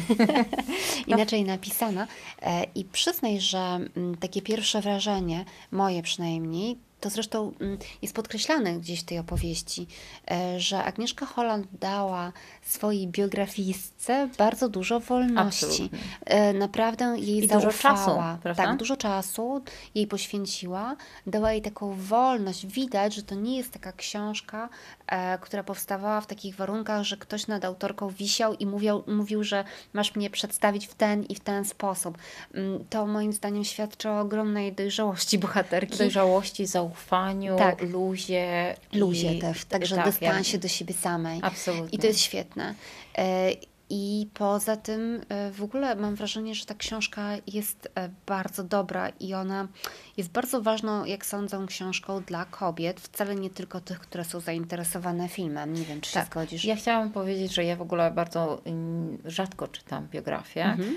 inaczej 1.06 1.44
napisana. 1.44 2.06
E, 2.42 2.64
I 2.74 2.84
przyznaj, 2.84 3.40
że 3.40 3.58
mm, 3.96 4.16
takie 4.20 4.42
pierwsze 4.42 4.80
wrażenie, 4.80 5.44
moje 5.72 6.02
przynajmniej, 6.02 6.78
to 7.02 7.10
zresztą 7.10 7.52
mm, 7.60 7.78
jest 8.02 8.14
podkreślane 8.14 8.72
gdzieś 8.78 9.00
w 9.00 9.04
tej 9.04 9.18
opowieści, 9.18 9.86
e, 10.30 10.60
że 10.60 10.84
Agnieszka 10.84 11.26
Holland 11.26 11.66
dała 11.80 12.32
swojej 12.62 13.06
biografistce 13.08 14.28
bardzo 14.38 14.68
dużo 14.68 15.00
wolności. 15.00 15.64
Absolutnie. 15.66 15.98
E, 16.24 16.52
Naprawdę 16.52 17.04
jej 17.18 17.38
I 17.44 17.48
dużo 17.48 17.60
zaufała. 17.60 17.96
czasu, 17.96 18.40
prawda? 18.42 18.64
Tak, 18.64 18.76
dużo 18.76 18.96
czasu 18.96 19.62
jej 19.94 20.06
poświęciła, 20.06 20.96
dała 21.26 21.52
jej 21.52 21.62
taką 21.62 21.94
wolność. 21.94 22.66
Widać, 22.66 23.14
że 23.14 23.22
to 23.22 23.34
nie 23.34 23.56
jest 23.56 23.72
taka 23.72 23.92
książka, 23.92 24.68
e, 25.06 25.38
która 25.38 25.62
powstawała 25.62 26.20
w 26.20 26.26
takich 26.26 26.56
warunkach, 26.56 27.02
że 27.02 27.16
ktoś 27.16 27.46
nad 27.46 27.64
autorką 27.64 28.08
wisiał 28.08 28.54
i 28.54 28.66
mówił, 28.66 29.02
mówił, 29.06 29.44
że 29.44 29.64
masz 29.92 30.14
mnie 30.14 30.30
przedstawić 30.30 30.86
w 30.86 30.94
ten 30.94 31.22
i 31.24 31.34
w 31.34 31.40
ten 31.40 31.64
sposób. 31.64 32.18
Mm, 32.54 32.84
To 32.90 33.06
moim 33.06 33.32
zdaniem 33.32 33.64
świadczy 33.64 34.10
o 34.10 34.20
ogromnej 34.20 34.72
dojrzałości 34.72 35.38
bohaterki. 35.38 35.98
Dojrzałości, 35.98 36.66
zaufaniu, 36.92 37.56
Tak. 37.56 37.82
luzie. 37.82 38.76
Luzie 38.92 39.34
i- 39.34 39.38
też, 39.38 39.64
także 39.64 39.96
tak, 39.96 40.04
dystansie 40.06 40.56
ja- 40.56 40.62
do 40.62 40.68
siebie 40.68 40.94
samej. 40.94 41.40
Absolutnie. 41.42 41.88
I 41.92 41.98
to 41.98 42.06
jest 42.06 42.20
świetne. 42.20 42.74
E, 43.18 43.50
I 43.94 44.28
poza 44.34 44.76
tym 44.76 45.20
e, 45.28 45.50
w 45.50 45.62
ogóle 45.62 45.94
mam 45.96 46.14
wrażenie, 46.14 46.54
że 46.54 46.64
ta 46.66 46.74
książka 46.74 47.28
jest 47.46 47.88
e, 47.94 48.10
bardzo 48.26 48.64
dobra 48.64 49.08
i 49.20 49.34
ona 49.34 49.68
jest 50.16 50.30
bardzo 50.30 50.62
ważną, 50.62 51.04
jak 51.04 51.26
sądzę, 51.26 51.66
książką 51.66 52.22
dla 52.22 52.44
kobiet, 52.44 53.00
wcale 53.00 53.34
nie 53.34 53.50
tylko 53.50 53.80
tych, 53.80 54.00
które 54.00 54.24
są 54.24 54.40
zainteresowane 54.40 55.28
filmem. 55.28 55.74
Nie 55.74 55.82
wiem, 55.84 56.00
czy 56.00 56.10
się 56.10 56.14
Tak. 56.20 56.26
zgodzisz. 56.26 56.64
Ja 56.64 56.76
chciałam 56.76 57.10
powiedzieć, 57.10 57.54
że 57.54 57.64
ja 57.64 57.76
w 57.76 57.82
ogóle 57.82 58.10
bardzo 58.10 58.60
mm, 58.64 59.18
rzadko 59.24 59.68
czytam 59.68 60.08
biografię. 60.08 60.64
Mhm. 60.64 60.96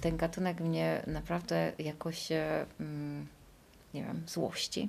Ten 0.00 0.16
gatunek 0.16 0.60
mnie 0.60 1.02
naprawdę 1.06 1.72
jakoś, 1.78 2.28
mm, 2.32 3.26
nie 3.94 4.04
wiem, 4.04 4.22
złości. 4.26 4.88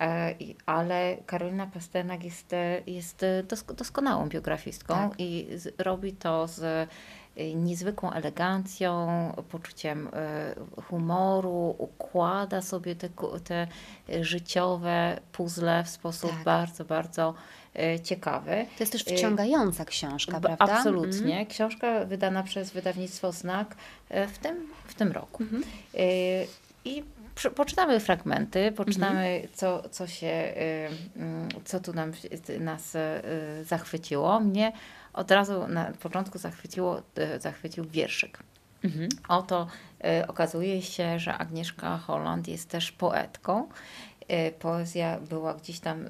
E, 0.00 0.34
Ale 0.66 1.16
Karolina 1.26 1.66
Pasternak 1.66 2.24
jest, 2.24 2.52
e, 2.52 2.80
jest 2.86 3.24
dosk- 3.48 3.74
doskonałą 3.74 4.28
biografistką 4.28 4.94
Tak. 4.94 5.20
i 5.20 5.46
z, 5.56 5.80
robi 5.80 6.12
to 6.12 6.48
z 6.48 6.62
e, 6.62 7.54
niezwykłą 7.54 8.12
elegancją, 8.12 9.08
poczuciem 9.50 10.08
e, 10.12 10.54
humoru, 10.82 11.74
układa 11.78 12.62
sobie 12.62 12.96
te, 12.96 13.08
te 13.44 13.66
życiowe 14.24 15.20
puzzle 15.32 15.84
w 15.84 15.88
sposób 15.88 16.30
Tak. 16.30 16.44
bardzo, 16.44 16.84
bardzo 16.84 17.34
ciekawy. 18.02 18.66
To 18.78 18.82
jest 18.82 18.92
też 18.92 19.04
wciągająca 19.04 19.84
książka, 19.84 20.40
prawda? 20.40 20.74
Absolutnie. 20.74 21.38
Mhm. 21.38 21.46
Książka 21.46 22.04
wydana 22.04 22.42
przez 22.42 22.70
wydawnictwo 22.70 23.32
Znak 23.32 23.76
w 24.10 24.38
tym, 24.38 24.68
w 24.86 24.94
tym 24.94 25.12
roku. 25.12 25.42
Mhm. 25.42 25.62
I 26.84 27.02
poczytamy 27.56 28.00
fragmenty, 28.00 28.72
poczytamy, 28.72 29.20
Mhm. 29.20 29.48
co, 29.54 29.88
co 29.88 30.06
się, 30.06 30.26
e, 30.26 30.54
mm, 31.16 31.48
co 31.64 31.80
tu 31.80 31.92
nam, 31.92 32.12
nas 32.60 32.96
e, 32.96 33.22
zachwyciło. 33.64 34.40
Mnie 34.40 34.72
od 35.12 35.30
razu 35.30 35.68
na 35.68 35.84
początku 35.84 36.38
zachwyciło, 36.38 37.02
e, 37.16 37.40
zachwycił 37.40 37.84
wierszyk. 37.84 38.38
Mhm. 38.84 39.08
Oto 39.28 39.66
okazuje 40.28 40.82
się, 40.82 41.18
że 41.18 41.34
Agnieszka 41.38 41.98
Holland 41.98 42.48
jest 42.48 42.68
też 42.68 42.92
poetką. 42.92 43.68
Poezja 44.58 45.18
była 45.20 45.54
gdzieś 45.54 45.80
tam 45.80 46.08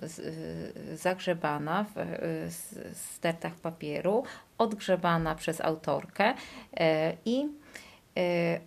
zagrzebana 0.95 1.85
w 1.95 2.51
stertach 3.15 3.55
papieru, 3.55 4.25
odgrzebana 4.59 5.35
przez 5.35 5.61
autorkę 5.61 6.35
i 7.25 7.49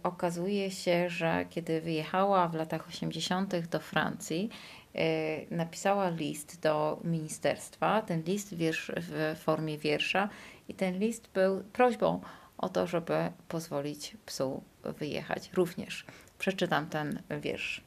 okazuje 0.03 0.71
się, 0.71 1.10
że 1.10 1.45
kiedy 1.49 1.81
wyjechała 1.81 2.47
w 2.47 2.53
latach 2.53 2.88
80. 2.88 3.67
do 3.67 3.79
Francji, 3.79 4.49
e, 4.95 5.55
napisała 5.55 6.10
list 6.10 6.62
do 6.62 6.99
ministerstwa, 7.03 8.01
ten 8.01 8.21
list 8.21 8.53
wiersz, 8.53 8.91
w 8.97 9.36
formie 9.39 9.77
wiersza 9.77 10.29
i 10.69 10.73
ten 10.73 10.99
list 10.99 11.29
był 11.33 11.63
prośbą 11.63 12.21
o 12.57 12.69
to, 12.69 12.88
żeby 12.88 13.31
pozwolić 13.47 14.17
psu 14.25 14.63
wyjechać. 14.83 15.49
Również 15.53 16.05
przeczytam 16.39 16.89
ten 16.89 17.21
wiersz. 17.41 17.81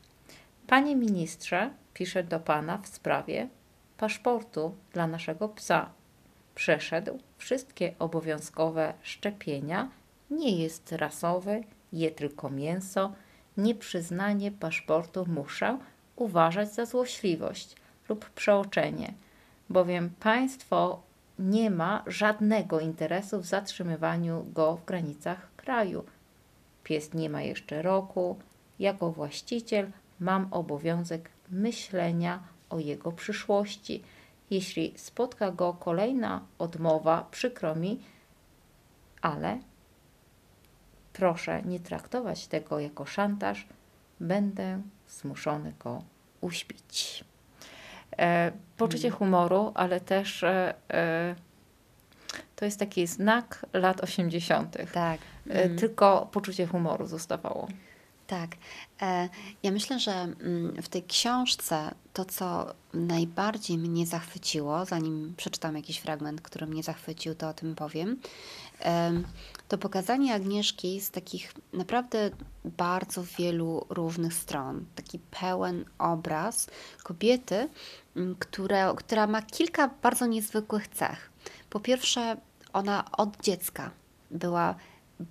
Panie 0.67 0.97
ministrze, 0.97 1.71
piszę 1.95 2.25
do 2.25 2.41
pana 2.41 2.79
w 2.79 2.87
sprawie 2.87 3.49
paszportu 3.99 4.75
dla 4.93 5.07
naszego 5.07 5.49
psa. 5.49 5.91
Przeszedł 6.55 7.19
wszystkie 7.39 7.95
obowiązkowe 7.99 8.95
szczepienia, 9.03 9.89
nie 10.31 10.63
jest 10.63 10.93
rasowy, 10.93 11.65
je 11.93 12.11
tylko 12.11 12.51
mięso. 12.51 13.13
Nieprzyznanie 13.57 14.51
paszportu 14.51 15.27
muszę 15.29 15.79
uważać 16.17 16.75
za 16.75 16.87
złośliwość 16.87 17.77
lub 18.09 18.31
przeoczenie, 18.31 19.15
bowiem 19.71 20.11
państwo 20.21 21.03
nie 21.39 21.71
ma 21.71 22.05
żadnego 22.07 22.81
interesu 22.81 23.41
w 23.41 23.47
zatrzymywaniu 23.47 24.47
go 24.53 24.77
w 24.77 24.85
granicach 24.85 25.49
kraju. 25.57 26.05
Pies 26.85 27.15
nie 27.15 27.31
ma 27.31 27.43
jeszcze 27.43 27.83
roku. 27.83 28.39
Jako 28.79 29.13
właściciel 29.13 29.91
mam 30.21 30.49
obowiązek 30.51 31.31
myślenia 31.51 32.43
o 32.71 32.79
jego 32.79 33.13
przyszłości. 33.13 34.03
Jeśli 34.51 34.95
spotka 34.97 35.53
go 35.53 35.73
kolejna 35.73 36.41
odmowa, 36.59 37.27
przykro 37.31 37.75
mi, 37.75 38.01
ale 39.23 39.59
proszę 41.21 41.63
nie 41.63 41.81
traktować 41.81 42.47
tego 42.47 42.81
jako 42.81 43.07
szantaż. 43.07 43.67
Będę 44.21 44.83
zmuszony 45.09 45.73
go 45.79 46.03
uśpić. 46.41 47.25
E, 48.19 48.53
poczucie 48.77 49.11
humoru, 49.11 49.73
ale 49.75 50.01
też 50.01 50.43
e, 50.43 50.75
e, 50.91 51.35
to 52.57 52.65
jest 52.65 52.79
taki 52.79 53.07
znak 53.07 53.67
lat 53.73 54.01
80. 54.01 54.77
Tak. 54.93 55.21
E, 55.49 55.69
Tylko 55.69 56.29
poczucie 56.33 56.67
humoru 56.67 57.07
zostawało. 57.07 57.69
Tak. 58.31 58.51
E, 59.03 59.29
Ja 59.63 59.71
myślę, 59.71 59.99
że 60.01 60.13
mm, 60.13 60.83
w 60.83 60.89
tej 60.89 61.03
książce 61.03 61.95
to, 62.13 62.25
co 62.25 62.75
najbardziej 62.95 63.79
mnie 63.79 64.07
zachwyciło, 64.07 64.85
zanim 64.85 65.35
przeczytam 65.37 65.77
jakiś 65.77 65.99
fragment, 65.99 66.41
który 66.41 66.67
mnie 66.67 66.83
zachwycił, 66.83 67.35
to 67.35 67.49
o 67.49 67.53
tym 67.55 67.75
powiem, 67.75 68.21
em, 68.81 69.25
to 69.69 69.79
pokazanie 69.79 70.35
Agnieszki 70.35 71.01
z 71.01 71.11
takich 71.11 71.55
naprawdę 71.73 72.31
bardzo 72.65 73.25
wielu 73.39 73.87
różnych 73.89 74.35
stron. 74.35 74.85
Taki 74.95 75.19
pełen 75.19 75.85
obraz 75.99 76.67
kobiety, 77.03 77.69
które, 78.39 78.93
która 78.97 79.27
ma 79.27 79.43
kilka 79.43 79.91
bardzo 80.03 80.27
niezwykłych 80.27 80.89
cech. 80.89 81.31
Po 81.71 81.81
pierwsze, 81.81 82.37
ona 82.73 83.11
od 83.13 83.43
dziecka 83.43 83.91
była 84.31 84.75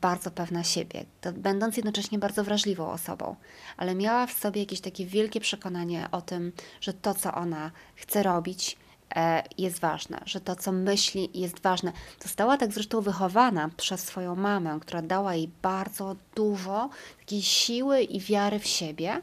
bardzo 0.02 0.32
pewna 0.32 0.64
siebie, 0.64 1.06
będąc 1.34 1.78
jednocześnie 1.78 2.20
bardzo 2.20 2.44
wrażliwą 2.44 2.92
osobą, 2.92 3.36
ale 3.78 3.96
miała 3.96 4.28
w 4.28 4.34
sobie 4.34 4.62
jakieś 4.62 4.82
takie 4.82 5.06
wielkie 5.06 5.40
przekonanie 5.40 6.08
o 6.12 6.22
tym, 6.22 6.52
że 6.82 6.94
to, 6.94 7.14
co 7.14 7.34
ona 7.34 7.72
chce 7.96 8.24
robić, 8.24 8.78
e, 9.16 9.44
jest 9.58 9.80
ważne, 9.80 10.22
że 10.26 10.42
to, 10.42 10.56
co 10.56 10.72
myśli, 10.72 11.30
jest 11.34 11.60
ważne. 11.60 11.92
Została 12.24 12.58
tak 12.58 12.74
zresztą 12.74 13.02
wychowana 13.02 13.70
przez 13.78 14.02
swoją 14.02 14.36
mamę, 14.36 14.78
która 14.82 15.02
dała 15.02 15.36
jej 15.36 15.50
bardzo 15.62 16.16
dużo 16.36 16.90
takiej 17.20 17.42
siły 17.42 18.02
i 18.02 18.20
wiary 18.20 18.60
w 18.60 18.68
siebie. 18.68 19.22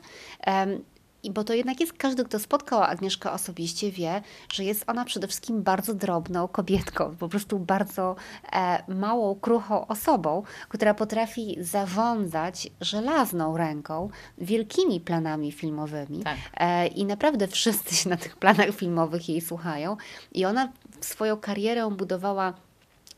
I 1.26 1.30
bo 1.30 1.44
to 1.44 1.54
jednak 1.54 1.80
jest, 1.80 1.92
każdy, 1.92 2.24
kto 2.24 2.38
spotkał 2.38 2.82
Agnieszkę 2.82 3.32
osobiście, 3.32 3.90
wie, 3.90 4.22
że 4.52 4.64
jest 4.64 4.84
ona 4.86 5.04
przede 5.04 5.26
wszystkim 5.26 5.62
bardzo 5.62 5.94
drobną 5.94 6.48
kobietką, 6.48 7.16
po 7.16 7.28
prostu 7.28 7.58
bardzo 7.58 8.16
e, 8.52 8.94
małą, 8.94 9.34
kruchą 9.34 9.86
osobą, 9.86 10.42
która 10.68 10.94
potrafi 10.94 11.56
zarządzać 11.60 12.68
żelazną 12.80 13.56
ręką 13.56 14.10
wielkimi 14.38 15.00
planami 15.00 15.52
filmowymi. 15.52 16.22
Tak. 16.22 16.36
E, 16.56 16.86
I 16.86 17.04
naprawdę 17.04 17.48
wszyscy 17.48 17.94
się 17.94 18.08
na 18.10 18.16
tych 18.16 18.36
planach 18.36 18.70
filmowych 18.70 19.28
jej 19.28 19.40
słuchają. 19.40 19.96
I 20.32 20.44
ona 20.44 20.72
swoją 21.00 21.36
karierę 21.36 21.90
budowała 21.90 22.54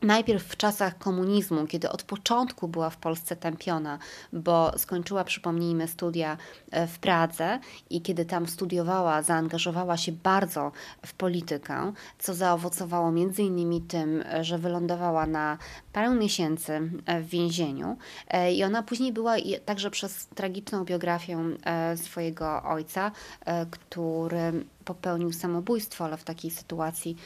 Najpierw 0.03 0.43
w 0.43 0.57
czasach 0.57 0.99
komunizmu, 0.99 1.67
kiedy 1.67 1.91
od 1.91 2.03
początku 2.03 2.69
była 2.69 2.91
w 2.91 2.97
Polsce 2.97 3.37
tępiona, 3.37 3.99
bo 4.33 4.79
skończyła, 4.79 5.25
przypomnijmy, 5.25 5.89
studia 5.89 6.37
e, 6.71 6.87
w 6.87 6.99
Pradze 6.99 7.59
i 7.91 8.03
kiedy 8.03 8.25
tam 8.25 8.47
studiowała, 8.47 9.23
zaangażowała 9.23 9.97
się 9.97 10.13
bardzo 10.13 10.73
w 11.07 11.15
politykę, 11.15 11.93
co 12.19 12.35
zaowocowało 12.35 13.13
między 13.13 13.43
innymi 13.43 13.81
tym, 13.81 14.25
że 14.41 14.59
wylądowała 14.59 15.27
na 15.27 15.59
parę 15.93 16.11
miesięcy 16.11 16.91
e, 17.07 17.21
w 17.21 17.29
więzieniu. 17.29 17.97
E, 18.29 18.53
I 18.53 18.65
ona 18.65 18.83
później 18.83 19.13
była 19.13 19.35
także 19.65 19.91
przez 19.91 20.27
tragiczną 20.27 20.85
biografię 20.85 21.39
swojego 21.97 22.63
ojca, 22.63 23.11
który 23.71 24.65
popełnił 24.89 25.33
samobójstwo, 25.33 26.05
ale 26.05 26.17
w 26.17 26.25
takiej 26.25 26.51
sytuacji, 26.51 27.17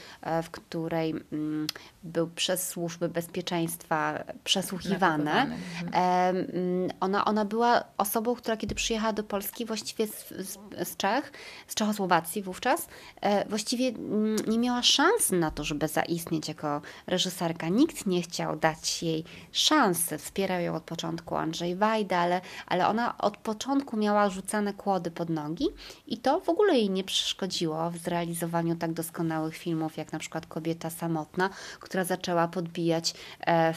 w 0.43 0.49
której 0.49 1.09
mm, 1.31 1.67
był 2.03 2.27
przez 2.27 2.69
służby 2.69 3.09
bezpieczeństwa 3.09 4.23
przesłuchiwane. 4.43 5.41
Mhm. 5.41 6.87
Ona, 6.99 7.25
ona 7.25 7.45
była 7.45 7.83
osobą, 7.97 8.35
która 8.35 8.57
kiedy 8.57 8.75
przyjechała 8.75 9.13
do 9.13 9.23
Polski, 9.23 9.65
właściwie 9.65 10.07
z, 10.07 10.29
z, 10.29 10.57
z 10.83 10.97
Czech, 10.97 11.31
z 11.67 11.75
Czechosłowacji 11.75 12.41
wówczas, 12.41 12.87
e, 13.21 13.49
właściwie 13.49 13.87
mm, 13.87 14.35
nie 14.47 14.59
miała 14.59 14.83
szans 14.83 15.31
na 15.31 15.51
to, 15.51 15.63
żeby 15.63 15.87
zaistnieć 15.87 16.47
jako 16.47 16.81
reżyserka. 17.07 17.69
Nikt 17.69 18.05
nie 18.05 18.21
chciał 18.21 18.55
dać 18.55 19.03
jej 19.03 19.23
szansy. 19.51 20.17
Wspierał 20.17 20.61
ją 20.61 20.75
od 20.75 20.83
początku 20.83 21.35
Andrzej 21.35 21.75
Wajda, 21.75 22.17
ale, 22.17 22.41
ale 22.67 22.87
ona 22.87 23.17
od 23.17 23.37
początku 23.37 23.97
miała 23.97 24.29
rzucane 24.29 24.73
kłody 24.73 25.11
pod 25.11 25.29
nogi 25.29 25.67
i 26.07 26.17
to 26.17 26.39
w 26.39 26.49
ogóle 26.49 26.73
jej 26.73 26.89
nie 26.89 27.03
przeszkodziło 27.03 27.52
w 27.91 27.97
zrealizowaniu 27.97 28.75
tak 28.75 28.93
doskonałych 28.93 29.55
filmów, 29.55 29.97
jak 29.97 30.13
na 30.13 30.19
przykład 30.19 30.45
Kobieta 30.45 30.89
Samotna, 30.89 31.49
która 31.79 32.03
zaczęła 32.03 32.47
podbijać 32.47 33.13
e, 33.47 33.73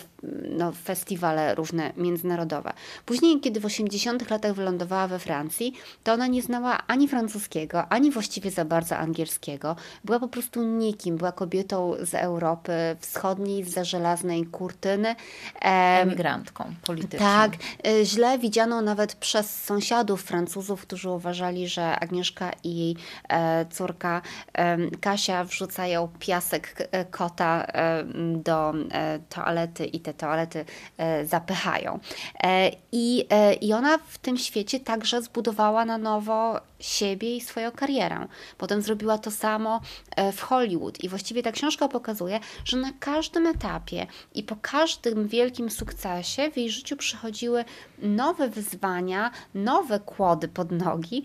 no, 0.51 0.73
festiwale 0.73 1.55
różne 1.55 1.93
międzynarodowe. 1.97 2.73
Później, 3.05 3.41
kiedy 3.41 3.61
w 3.61 3.65
80 3.65 4.31
latach 4.31 4.53
wylądowała 4.53 5.09
we 5.09 5.19
Francji, 5.19 5.73
to 6.05 6.13
ona 6.13 6.27
nie 6.27 6.43
znała 6.43 6.87
ani 6.87 7.09
francuskiego, 7.09 7.89
ani 7.89 8.11
właściwie 8.11 8.51
za 8.51 8.65
bardzo 8.65 8.97
angielskiego. 8.97 9.77
Była 10.05 10.21
po 10.21 10.29
prostu 10.29 10.63
nikim, 10.63 11.17
była 11.17 11.33
kobietą 11.33 11.95
z 12.01 12.15
Europy 12.15 12.73
Wschodniej, 13.01 13.65
z 13.65 13.77
za 13.77 13.85
żelaznej 13.85 14.47
kurtyny. 14.47 15.17
Emigrantką 15.61 16.75
polityczną. 16.85 17.27
Tak, 17.27 17.53
e, 17.87 18.05
źle 18.05 18.39
widzianą 18.39 18.83
nawet 18.83 19.15
przez 19.15 19.65
sąsiadów 19.65 20.23
Francuzów, 20.23 20.83
którzy 20.83 21.11
uważali, 21.11 21.69
że 21.69 22.01
Agnieszka 22.01 22.51
i 22.65 22.77
jej 22.77 22.97
e, 23.29 23.66
córka 23.67 24.23
Kasia 25.01 25.45
wrzucają 25.45 26.09
piasek 26.19 26.89
kota 27.11 27.67
do 28.37 28.75
e, 28.91 29.19
toalety 29.29 29.87
i 29.87 30.01
te 30.01 30.15
toalety 30.15 30.65
e, 30.99 31.27
zapychają. 31.27 31.99
E, 32.43 32.71
I, 32.93 33.27
I 33.61 33.73
ona 33.73 33.99
w 33.99 34.19
tym 34.19 34.39
świecie 34.39 34.81
także 34.81 35.23
zbudowała 35.23 35.85
na 35.85 35.99
nowo 35.99 36.61
siebie 36.81 37.37
i 37.37 37.41
swoją 37.41 37.73
karierę. 37.73 38.27
Potem 38.59 38.83
zrobiła 38.83 39.19
to 39.19 39.31
samo 39.31 39.81
w 40.33 40.41
Hollywood. 40.41 41.05
I 41.05 41.09
właściwie 41.09 41.43
ta 41.43 41.53
książka 41.53 41.89
pokazuje, 41.89 42.41
że 42.65 42.77
na 42.77 42.93
każdym 43.01 43.47
etapie 43.47 44.07
i 44.35 44.43
po 44.43 44.57
każdym 44.63 45.29
wielkim 45.29 45.71
sukcesie 45.71 46.51
w 46.51 46.57
jej 46.57 46.71
życiu 46.71 46.97
przychodziły 46.97 47.65
nowe 47.99 48.49
wyzwania, 48.49 49.31
nowe 49.55 50.01
kłody 50.01 50.49
pod 50.49 50.71
nogi, 50.71 51.23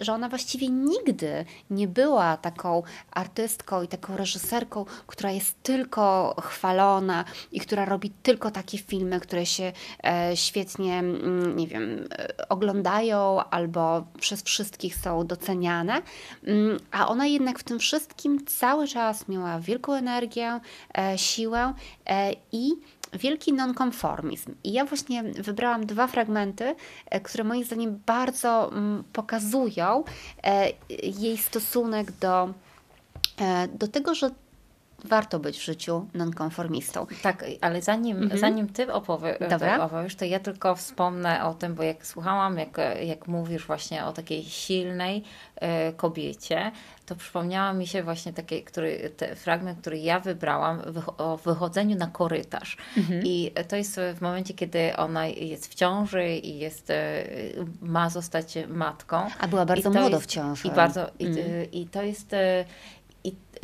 że 0.00 0.12
ona 0.12 0.28
właściwie 0.28 0.68
nigdy 0.68 1.44
nie 1.70 1.88
była 1.88 2.36
taką 2.36 2.82
artystką 3.10 3.82
i 3.82 3.88
taką 3.88 4.16
reżyserką, 4.16 4.84
która 5.06 5.30
jest 5.30 5.62
tylko 5.62 6.34
chwalona 6.40 7.24
i 7.52 7.60
która 7.60 7.84
robi 7.84 8.10
tylko 8.10 8.50
takie 8.50 8.78
filmy, 8.78 9.20
które 9.20 9.46
się 9.46 9.72
e, 10.04 10.36
świetnie, 10.36 10.98
mm, 10.98 11.56
nie 11.56 11.66
wiem, 11.66 12.08
e, 12.18 12.48
oglądają 12.48 13.44
albo 13.50 14.06
przez 14.20 14.42
wszystkich 14.42 14.73
są 14.94 15.26
doceniane, 15.26 16.02
mm, 16.46 16.78
a 16.90 17.08
ona 17.08 17.26
jednak 17.26 17.58
w 17.58 17.62
tym 17.62 17.78
wszystkim 17.78 18.46
cały 18.46 18.88
czas 18.88 19.28
miała 19.28 19.60
wielką 19.60 19.92
energię, 19.92 20.60
e, 20.98 21.18
siłę 21.18 21.74
i 22.52 22.70
wielki 23.12 23.52
nonkonformizm. 23.52 24.54
I 24.64 24.72
ja 24.72 24.84
właśnie 24.84 25.22
wybrałam 25.22 25.86
dwa 25.86 26.06
fragmenty, 26.06 26.74
które 27.22 27.44
moim 27.44 27.64
zdaniem 27.64 28.00
bardzo 28.06 28.72
mm, 28.72 29.04
pokazują 29.12 30.04
jej 31.20 31.36
stosunek 31.36 32.12
do, 32.12 32.54
do 33.78 33.88
tego, 33.88 34.14
że 34.14 34.30
warto 35.04 35.38
być 35.38 35.58
w 35.58 35.64
życiu 35.64 36.06
nonkonformistą. 36.14 37.06
Tak, 37.22 37.44
ale 37.60 37.82
zanim, 37.82 38.22
mhm. 38.22 38.40
zanim 38.40 38.68
ty 38.68 38.92
opowie, 38.92 39.38
opowiesz, 39.80 40.16
to 40.16 40.24
ja 40.24 40.40
tylko 40.40 40.74
wspomnę 40.74 41.44
o 41.44 41.54
tym, 41.54 41.74
bo 41.74 41.82
jak 41.82 42.06
słuchałam, 42.06 42.58
jak, 42.58 42.78
jak 43.02 43.28
mówisz 43.28 43.66
właśnie 43.66 44.04
o 44.04 44.12
takiej 44.12 44.44
silnej 44.44 45.22
y, 45.56 45.92
kobiecie, 45.92 46.72
to 47.06 47.16
przypomniała 47.16 47.72
mi 47.72 47.86
się 47.86 48.02
właśnie 48.02 48.32
taki 48.32 48.62
który, 48.62 49.10
fragment, 49.36 49.80
który 49.80 49.98
ja 49.98 50.20
wybrałam 50.20 50.82
o 51.18 51.36
wychodzeniu 51.36 51.96
na 51.96 52.06
korytarz. 52.06 52.76
Mhm. 52.96 53.22
I 53.24 53.52
to 53.68 53.76
jest 53.76 54.00
w 54.14 54.20
momencie, 54.20 54.54
kiedy 54.54 54.96
ona 54.96 55.26
jest 55.26 55.72
w 55.72 55.74
ciąży 55.74 56.28
i 56.28 56.58
jest, 56.58 56.90
y, 56.90 56.94
ma 57.82 58.10
zostać 58.10 58.58
matką. 58.68 59.26
A 59.40 59.48
była 59.48 59.66
bardzo 59.66 59.90
młodo 59.90 60.20
w 60.20 60.26
ciąży. 60.26 60.68
I, 60.68 60.70
bardzo, 60.70 61.10
mhm. 61.10 61.66
i, 61.72 61.80
i 61.80 61.86
to 61.86 62.02
jest 62.02 62.34
i 62.34 62.93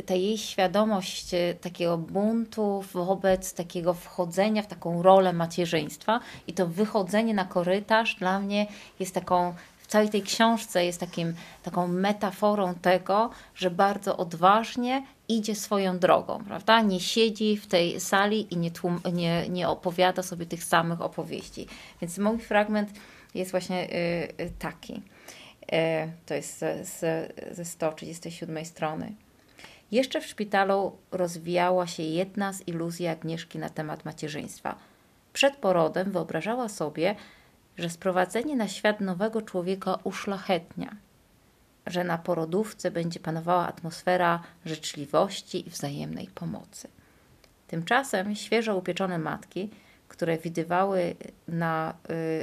ta 0.06 0.14
jej 0.14 0.38
świadomość 0.38 1.34
e, 1.34 1.54
takiego 1.54 1.98
buntu 1.98 2.84
wobec 2.92 3.54
takiego 3.54 3.94
wchodzenia 3.94 4.62
w 4.62 4.66
taką 4.66 5.02
rolę 5.02 5.32
macierzyństwa 5.32 6.20
i 6.46 6.52
to 6.52 6.66
wychodzenie 6.66 7.34
na 7.34 7.44
korytarz 7.44 8.14
dla 8.14 8.40
mnie 8.40 8.66
jest 9.00 9.14
taką 9.14 9.54
w 9.78 9.86
całej 9.86 10.08
tej 10.08 10.22
książce 10.22 10.84
jest 10.84 11.00
takim, 11.00 11.34
taką 11.62 11.88
metaforą 11.88 12.74
tego, 12.74 13.30
że 13.54 13.70
bardzo 13.70 14.16
odważnie 14.16 15.02
idzie 15.28 15.54
swoją 15.54 15.98
drogą, 15.98 16.44
prawda? 16.44 16.80
Nie 16.80 17.00
siedzi 17.00 17.56
w 17.56 17.66
tej 17.66 18.00
sali 18.00 18.54
i 18.54 18.56
nie, 18.56 18.70
tłum, 18.70 19.00
nie, 19.12 19.48
nie 19.48 19.68
opowiada 19.68 20.22
sobie 20.22 20.46
tych 20.46 20.64
samych 20.64 21.00
opowieści. 21.00 21.66
Więc 22.00 22.18
mój 22.18 22.38
fragment 22.38 22.90
jest 23.34 23.50
właśnie 23.50 23.90
y, 24.40 24.52
taki. 24.58 24.94
Y, 24.94 26.12
to 26.26 26.34
jest 26.34 26.64
ze 27.52 27.64
137 27.64 28.64
strony. 28.64 29.12
Jeszcze 29.92 30.20
w 30.20 30.26
szpitalu 30.26 30.96
rozwijała 31.12 31.86
się 31.86 32.02
jedna 32.02 32.52
z 32.52 32.68
iluzji 32.68 33.06
Agnieszki 33.06 33.58
na 33.58 33.68
temat 33.68 34.04
macierzyństwa. 34.04 34.76
Przed 35.32 35.56
porodem 35.56 36.10
wyobrażała 36.10 36.68
sobie, 36.68 37.14
że 37.78 37.90
sprowadzenie 37.90 38.56
na 38.56 38.68
świat 38.68 39.00
nowego 39.00 39.42
człowieka 39.42 39.98
uszlachetnia, 40.04 40.96
że 41.86 42.04
na 42.04 42.18
porodówce 42.18 42.90
będzie 42.90 43.20
panowała 43.20 43.66
atmosfera 43.66 44.42
życzliwości 44.64 45.66
i 45.68 45.70
wzajemnej 45.70 46.28
pomocy. 46.34 46.88
Tymczasem 47.66 48.34
świeżo 48.34 48.76
upieczone 48.76 49.18
matki, 49.18 49.70
które 50.08 50.38
widywały 50.38 51.14
na, 51.48 51.94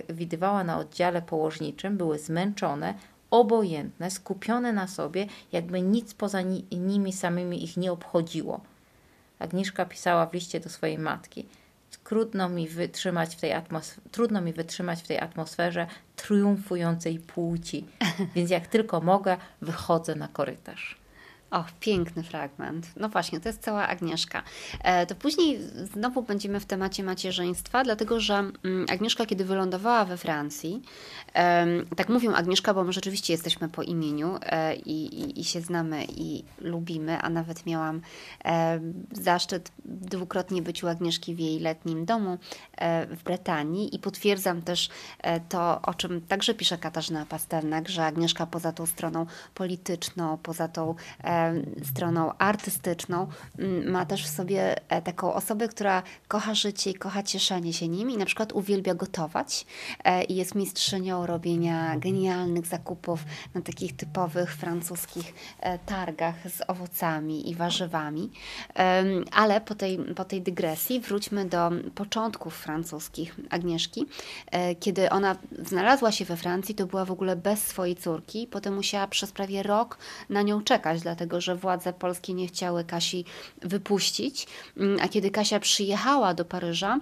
yy, 0.10 0.16
widywała 0.16 0.64
na 0.64 0.78
oddziale 0.78 1.22
położniczym, 1.22 1.98
były 1.98 2.20
zmęczone, 2.20 2.94
obojętne, 3.32 4.12
skupione 4.12 4.74
na 4.74 4.88
sobie, 4.88 5.28
jakby 5.52 5.82
nic 5.82 6.14
poza 6.14 6.42
nimi 6.72 7.14
samymi 7.14 7.64
ich 7.64 7.78
nie 7.78 7.92
obchodziło. 7.92 8.62
Agnieszka 9.40 9.86
pisała 9.86 10.26
w 10.26 10.34
liście 10.34 10.60
do 10.60 10.70
swojej 10.70 10.98
matki. 10.98 11.46
Trudno 12.04 12.50
mi 12.50 12.68
wytrzymać 12.68 13.36
w 13.36 13.40
tej, 13.40 13.52
atmosf- 13.52 14.00
trudno 14.12 14.42
mi 14.42 14.54
wytrzymać 14.54 15.02
w 15.02 15.08
tej 15.08 15.20
atmosferze 15.20 15.88
triumfującej 16.16 17.20
płci, 17.20 17.86
więc 18.36 18.50
jak 18.50 18.68
tylko 18.68 19.02
mogę, 19.02 19.38
wychodzę 19.62 20.16
na 20.16 20.28
korytarz. 20.28 20.98
Och, 21.52 21.72
piękny 21.80 22.24
fragment. 22.24 22.88
No 22.96 23.10
właśnie, 23.10 23.40
to 23.40 23.50
jest 23.50 23.62
cała 23.62 23.88
Agnieszka. 23.88 24.44
E, 24.84 25.06
to 25.06 25.16
później 25.16 25.60
znowu 25.94 26.22
będziemy 26.22 26.60
w 26.60 26.66
temacie 26.66 27.04
macierzyństwa, 27.04 27.84
dlatego 27.84 28.20
że 28.20 28.36
mm, 28.36 28.86
Agnieszka, 28.90 29.26
kiedy 29.26 29.46
wylądowała 29.46 30.06
we 30.06 30.18
Francji, 30.18 30.82
tak 31.96 32.10
mówią 32.10 32.34
Agnieszka, 32.34 32.74
bo 32.74 32.84
my 32.84 32.94
rzeczywiście 32.94 33.34
jesteśmy 33.34 33.70
po 33.70 33.84
imieniu 33.84 34.40
e, 34.42 34.76
i, 34.76 35.22
i, 35.22 35.40
i 35.40 35.44
się 35.44 35.62
znamy 35.62 36.06
i 36.06 36.44
lubimy, 36.62 37.22
a 37.22 37.30
nawet 37.30 37.66
miałam 37.66 38.02
zaszczyt 39.12 39.72
dwukrotnie 39.86 40.62
być 40.62 40.84
u 40.84 40.88
Agnieszki 40.88 41.36
w 41.36 41.40
jej 41.40 41.60
letnim 41.60 42.06
domu 42.06 42.38
e, 42.78 43.08
w 43.08 43.24
Brytanii 43.24 43.96
i 43.96 44.00
potwierdzam 44.00 44.62
też 44.62 44.90
to, 45.50 45.82
o 45.82 45.94
czym 45.94 46.22
także 46.22 46.54
pisze 46.54 46.78
Katarzyna 46.78 47.26
Pasternak, 47.26 47.90
że 47.90 48.06
Agnieszka 48.06 48.46
poza 48.46 48.72
tą 48.72 48.86
stroną 48.86 49.26
polityczną, 49.56 50.38
poza 50.38 50.68
tą 50.68 50.96
stroną 51.84 52.38
artystyczną, 52.38 53.28
mm, 53.60 53.92
ma 53.92 54.06
też 54.06 54.26
w 54.26 54.30
sobie 54.30 54.76
e, 54.92 55.02
taką 55.02 55.34
osobę, 55.34 55.68
która 55.68 56.04
kocha 56.28 56.54
życie 56.56 56.92
i 56.92 56.94
kocha 56.94 57.24
cieszenie 57.24 57.74
się 57.74 57.88
nim 57.88 58.10
i 58.10 58.18
na 58.18 58.26
przykład 58.26 58.54
uwielbia 58.54 58.96
gotować 58.96 59.66
e, 60.04 60.24
i 60.24 60.36
jest 60.36 60.56
mistrzynią 60.56 61.26
robienia 61.26 61.98
genialnych 61.98 62.66
zakupów 62.66 63.24
na 63.56 63.62
takich 63.62 63.96
typowych 63.96 64.56
francuskich 64.56 65.34
e, 65.60 65.80
targach 65.80 66.36
z 66.50 66.70
owocami 66.70 67.50
i 67.50 67.56
warzywami. 67.56 68.32
Ale 69.32 69.62
po 69.62 69.76
tej, 69.76 69.98
po 69.98 70.26
tej 70.26 70.42
dygresji 70.42 71.00
wróćmy 71.00 71.46
do 71.46 71.72
początków 71.96 72.58
francuskich 72.58 73.36
Agnieszki. 73.50 74.06
Kiedy 74.80 75.10
ona 75.10 75.36
znalazła 75.66 76.12
się 76.12 76.26
we 76.26 76.38
Francji, 76.38 76.76
to 76.76 76.86
była 76.86 77.06
w 77.06 77.12
ogóle 77.12 77.36
bez 77.36 77.64
swojej 77.64 77.96
córki, 77.96 78.48
potem 78.48 78.76
musiała 78.76 79.08
przez 79.08 79.32
prawie 79.32 79.64
rok 79.64 79.98
na 80.30 80.42
nią 80.42 80.62
czekać, 80.62 81.02
dlatego 81.02 81.27
dlatego 81.28 81.42
że 81.42 81.56
władze 81.56 81.94
polskie 81.94 82.34
nie 82.34 82.48
chciały 82.48 82.84
Kasi 82.84 83.26
wypuścić. 83.62 84.48
Mm, 84.78 85.00
a 85.02 85.08
kiedy 85.08 85.32
Kasia 85.32 85.60
przyjechała 85.60 86.34
do 86.34 86.46
Paryża, 86.46 87.00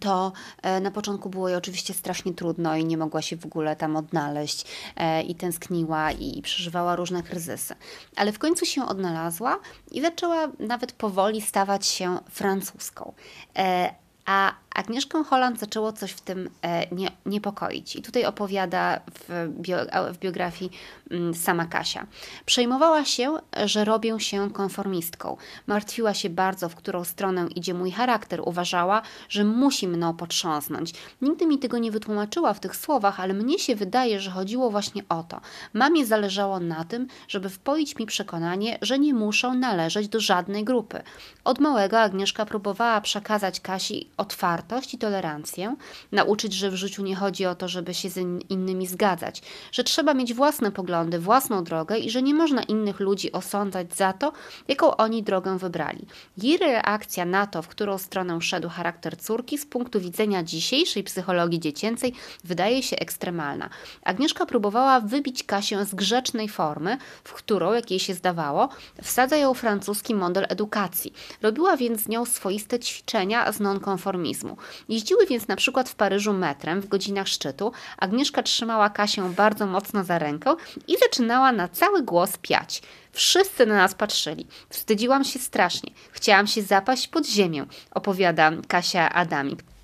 to 0.00 0.32
e, 0.62 0.80
na 0.80 0.90
początku 0.90 1.30
było 1.30 1.48
jej 1.48 1.58
oczywiście 1.58 1.94
strasznie 1.94 2.34
trudno 2.34 2.76
i 2.76 2.84
nie 2.84 2.96
mogła 2.96 3.22
się 3.22 3.36
w 3.36 3.46
ogóle 3.46 3.76
tam 3.76 3.96
odnaleźć 3.96 4.64
e, 4.96 5.22
i 5.22 5.34
tęskniła 5.34 6.12
i 6.12 6.42
przeżywała 6.42 6.96
różne 6.96 7.22
kryzysy. 7.22 7.74
Ale 8.16 8.32
w 8.32 8.38
końcu 8.38 8.66
się 8.66 8.86
odnalazła 8.86 9.58
i 9.90 10.00
zaczęła 10.00 10.48
nawet 10.58 10.92
powoli 10.92 11.40
stawać 11.40 11.86
się 11.86 12.18
francuską. 12.30 13.12
E, 13.56 13.94
a 14.26 14.54
Agnieszkę 14.76 15.24
Holland 15.24 15.60
zaczęło 15.60 15.92
coś 15.92 16.10
w 16.10 16.20
tym 16.20 16.50
e, 16.62 16.94
nie, 16.94 17.10
niepokoić. 17.26 17.96
I 17.96 18.02
tutaj 18.02 18.24
opowiada 18.24 19.00
w, 19.28 19.48
bio, 19.60 19.76
w 20.12 20.18
biografii 20.18 20.70
mm, 21.10 21.34
sama 21.34 21.66
Kasia. 21.66 22.06
Przejmowała 22.46 23.04
się, 23.04 23.36
że 23.64 23.84
robię 23.84 24.20
się 24.20 24.50
konformistką. 24.50 25.36
Martwiła 25.66 26.14
się 26.14 26.30
bardzo, 26.30 26.68
w 26.68 26.74
którą 26.74 27.04
stronę 27.04 27.46
idzie 27.54 27.74
mój 27.74 27.90
charakter. 27.90 28.40
Uważała, 28.44 29.02
że 29.28 29.44
musi 29.44 29.88
mną 29.88 30.14
potrząsnąć. 30.16 30.94
Nigdy 31.22 31.46
mi 31.46 31.58
tego 31.58 31.78
nie 31.78 31.90
wytłumaczyła 31.90 32.54
w 32.54 32.60
tych 32.60 32.76
słowach, 32.76 33.20
ale 33.20 33.34
mnie 33.34 33.58
się 33.58 33.76
wydaje, 33.76 34.20
że 34.20 34.30
chodziło 34.30 34.70
właśnie 34.70 35.02
o 35.08 35.22
to. 35.22 35.40
Mamie 35.72 36.06
zależało 36.06 36.60
na 36.60 36.84
tym, 36.84 37.06
żeby 37.28 37.50
wpoić 37.50 37.96
mi 37.96 38.06
przekonanie, 38.06 38.78
że 38.82 38.98
nie 38.98 39.14
muszą 39.14 39.54
należeć 39.54 40.08
do 40.08 40.20
żadnej 40.20 40.64
grupy. 40.64 41.02
Od 41.44 41.58
małego 41.58 42.00
Agnieszka 42.00 42.46
próbowała 42.46 43.00
przekazać 43.00 43.60
Kasi 43.60 44.10
otwartość, 44.16 44.65
i 44.92 44.98
tolerancję, 44.98 45.76
nauczyć, 46.12 46.52
że 46.52 46.70
w 46.70 46.74
życiu 46.74 47.02
nie 47.02 47.16
chodzi 47.16 47.46
o 47.46 47.54
to, 47.54 47.68
żeby 47.68 47.94
się 47.94 48.10
z 48.10 48.16
innymi 48.48 48.86
zgadzać, 48.86 49.42
że 49.72 49.84
trzeba 49.84 50.14
mieć 50.14 50.34
własne 50.34 50.72
poglądy, 50.72 51.18
własną 51.18 51.64
drogę 51.64 51.98
i 51.98 52.10
że 52.10 52.22
nie 52.22 52.34
można 52.34 52.62
innych 52.62 53.00
ludzi 53.00 53.32
osądzać 53.32 53.94
za 53.94 54.12
to, 54.12 54.32
jaką 54.68 54.96
oni 54.96 55.22
drogę 55.22 55.58
wybrali. 55.58 56.06
Jej 56.38 56.56
reakcja 56.58 57.24
na 57.24 57.46
to, 57.46 57.62
w 57.62 57.68
którą 57.68 57.98
stronę 57.98 58.40
szedł 58.40 58.68
charakter 58.68 59.18
córki, 59.18 59.58
z 59.58 59.66
punktu 59.66 60.00
widzenia 60.00 60.42
dzisiejszej 60.42 61.04
psychologii 61.04 61.60
dziecięcej, 61.60 62.12
wydaje 62.44 62.82
się 62.82 62.96
ekstremalna. 62.96 63.70
Agnieszka 64.02 64.46
próbowała 64.46 65.00
wybić 65.00 65.44
Kasię 65.44 65.84
z 65.84 65.94
grzecznej 65.94 66.48
formy, 66.48 66.98
w 67.24 67.32
którą, 67.32 67.72
jak 67.72 67.90
jej 67.90 68.00
się 68.00 68.14
zdawało, 68.14 68.68
wsadza 69.02 69.36
ją 69.36 69.54
francuski 69.54 70.14
model 70.14 70.46
edukacji. 70.48 71.12
Robiła 71.42 71.76
więc 71.76 72.00
z 72.00 72.08
nią 72.08 72.24
swoiste 72.24 72.78
ćwiczenia 72.78 73.52
z 73.52 73.60
nonkonformizmu. 73.60 74.55
Jeździły 74.88 75.26
więc 75.26 75.48
na 75.48 75.56
przykład 75.56 75.88
w 75.88 75.94
Paryżu 75.94 76.32
metrem 76.32 76.80
w 76.80 76.88
godzinach 76.88 77.28
szczytu. 77.28 77.72
Agnieszka 77.98 78.42
trzymała 78.42 78.90
Kasię 78.90 79.22
bardzo 79.36 79.66
mocno 79.66 80.04
za 80.04 80.18
rękę 80.18 80.54
i 80.88 80.96
zaczynała 80.98 81.52
na 81.52 81.68
cały 81.68 82.02
głos 82.02 82.38
piać. 82.42 82.82
Wszyscy 83.12 83.66
na 83.66 83.74
nas 83.74 83.94
patrzyli. 83.94 84.46
Wstydziłam 84.68 85.24
się 85.24 85.38
strasznie. 85.38 85.90
Chciałam 86.12 86.46
się 86.46 86.62
zapaść 86.62 87.08
pod 87.08 87.26
ziemię, 87.26 87.66
opowiada 87.90 88.52
Kasia 88.68 89.12
Adamik. 89.12 89.75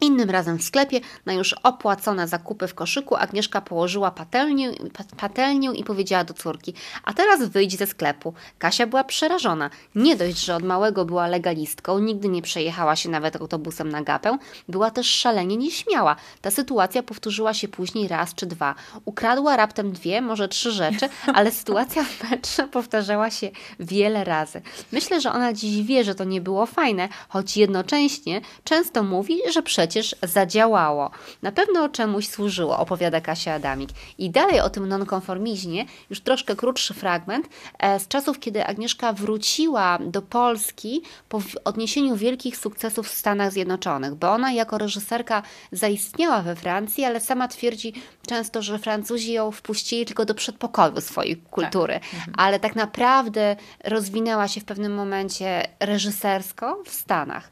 Innym 0.00 0.30
razem 0.30 0.58
w 0.58 0.62
sklepie 0.62 1.00
na 1.26 1.32
już 1.32 1.52
opłacone 1.52 2.28
zakupy 2.28 2.68
w 2.68 2.74
koszyku 2.74 3.16
Agnieszka 3.16 3.60
położyła 3.60 4.10
patelnię, 4.10 4.72
patelnię 5.16 5.70
i 5.74 5.84
powiedziała 5.84 6.24
do 6.24 6.34
córki: 6.34 6.74
A 7.04 7.14
teraz 7.14 7.48
wyjdź 7.48 7.78
ze 7.78 7.86
sklepu. 7.86 8.34
Kasia 8.58 8.86
była 8.86 9.04
przerażona. 9.04 9.70
Nie 9.94 10.16
dość, 10.16 10.44
że 10.44 10.56
od 10.56 10.62
małego 10.62 11.04
była 11.04 11.26
legalistką, 11.26 11.98
nigdy 11.98 12.28
nie 12.28 12.42
przejechała 12.42 12.96
się 12.96 13.08
nawet 13.08 13.36
autobusem 13.36 13.88
na 13.88 14.02
gapę, 14.02 14.38
była 14.68 14.90
też 14.90 15.06
szalenie 15.06 15.56
nieśmiała. 15.56 16.16
Ta 16.40 16.50
sytuacja 16.50 17.02
powtórzyła 17.02 17.54
się 17.54 17.68
później 17.68 18.08
raz 18.08 18.34
czy 18.34 18.46
dwa. 18.46 18.74
Ukradła 19.04 19.56
raptem 19.56 19.92
dwie, 19.92 20.20
może 20.20 20.48
trzy 20.48 20.72
rzeczy, 20.72 21.08
ale 21.34 21.50
sytuacja 21.50 22.04
w 22.18 22.30
metrze 22.30 22.68
powtarzała 22.68 23.30
się 23.30 23.50
wiele 23.80 24.24
razy. 24.24 24.62
Myślę, 24.92 25.20
że 25.20 25.32
ona 25.32 25.52
dziś 25.52 25.86
wie, 25.86 26.04
że 26.04 26.14
to 26.14 26.24
nie 26.24 26.40
było 26.40 26.66
fajne, 26.66 27.08
choć 27.28 27.56
jednocześnie 27.56 28.40
często 28.64 29.02
mówi, 29.02 29.40
że 29.52 29.62
przed 29.62 29.85
przecież 29.86 30.16
zadziałało. 30.22 31.10
Na 31.42 31.52
pewno 31.52 31.88
czemuś 31.88 32.28
służyło, 32.28 32.78
opowiada 32.78 33.20
Kasia 33.20 33.54
Adamik. 33.54 33.90
I 34.18 34.30
dalej 34.30 34.60
o 34.60 34.70
tym 34.70 34.88
nonkonformizmie, 34.88 35.84
już 36.10 36.20
troszkę 36.20 36.56
krótszy 36.56 36.94
fragment, 36.94 37.48
e, 37.78 38.00
z 38.00 38.08
czasów, 38.08 38.40
kiedy 38.40 38.66
Agnieszka 38.66 39.12
wróciła 39.12 39.98
do 39.98 40.22
Polski 40.22 41.02
po 41.28 41.40
odniesieniu 41.64 42.16
wielkich 42.16 42.56
sukcesów 42.56 43.08
w 43.08 43.14
Stanach 43.14 43.52
Zjednoczonych, 43.52 44.14
bo 44.14 44.32
ona 44.32 44.52
jako 44.52 44.78
reżyserka 44.78 45.42
zaistniała 45.72 46.42
we 46.42 46.56
Francji, 46.56 47.04
ale 47.04 47.20
sama 47.20 47.48
twierdzi 47.48 47.92
często, 48.26 48.62
że 48.62 48.78
Francuzi 48.78 49.32
ją 49.32 49.50
wpuścili 49.50 50.06
tylko 50.06 50.24
do 50.24 50.34
przedpokoju 50.34 51.00
swojej 51.00 51.36
kultury, 51.36 51.94
tak. 51.94 52.14
Mhm. 52.14 52.32
ale 52.36 52.60
tak 52.60 52.76
naprawdę 52.76 53.56
rozwinęła 53.84 54.48
się 54.48 54.60
w 54.60 54.64
pewnym 54.64 54.94
momencie 54.94 55.68
reżysersko 55.80 56.82
w 56.84 56.90
Stanach. 56.90 57.50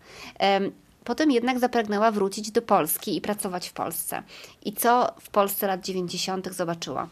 Potem 1.04 1.30
jednak 1.30 1.58
zapragnęła 1.58 2.10
wrócić 2.10 2.50
do 2.50 2.62
Polski 2.62 3.16
i 3.16 3.20
pracować 3.20 3.68
w 3.68 3.72
Polsce. 3.72 4.22
I 4.64 4.72
co 4.72 5.14
w 5.20 5.30
Polsce 5.30 5.66
lat 5.66 5.84
90. 5.84 6.54
zobaczyła? 6.54 7.08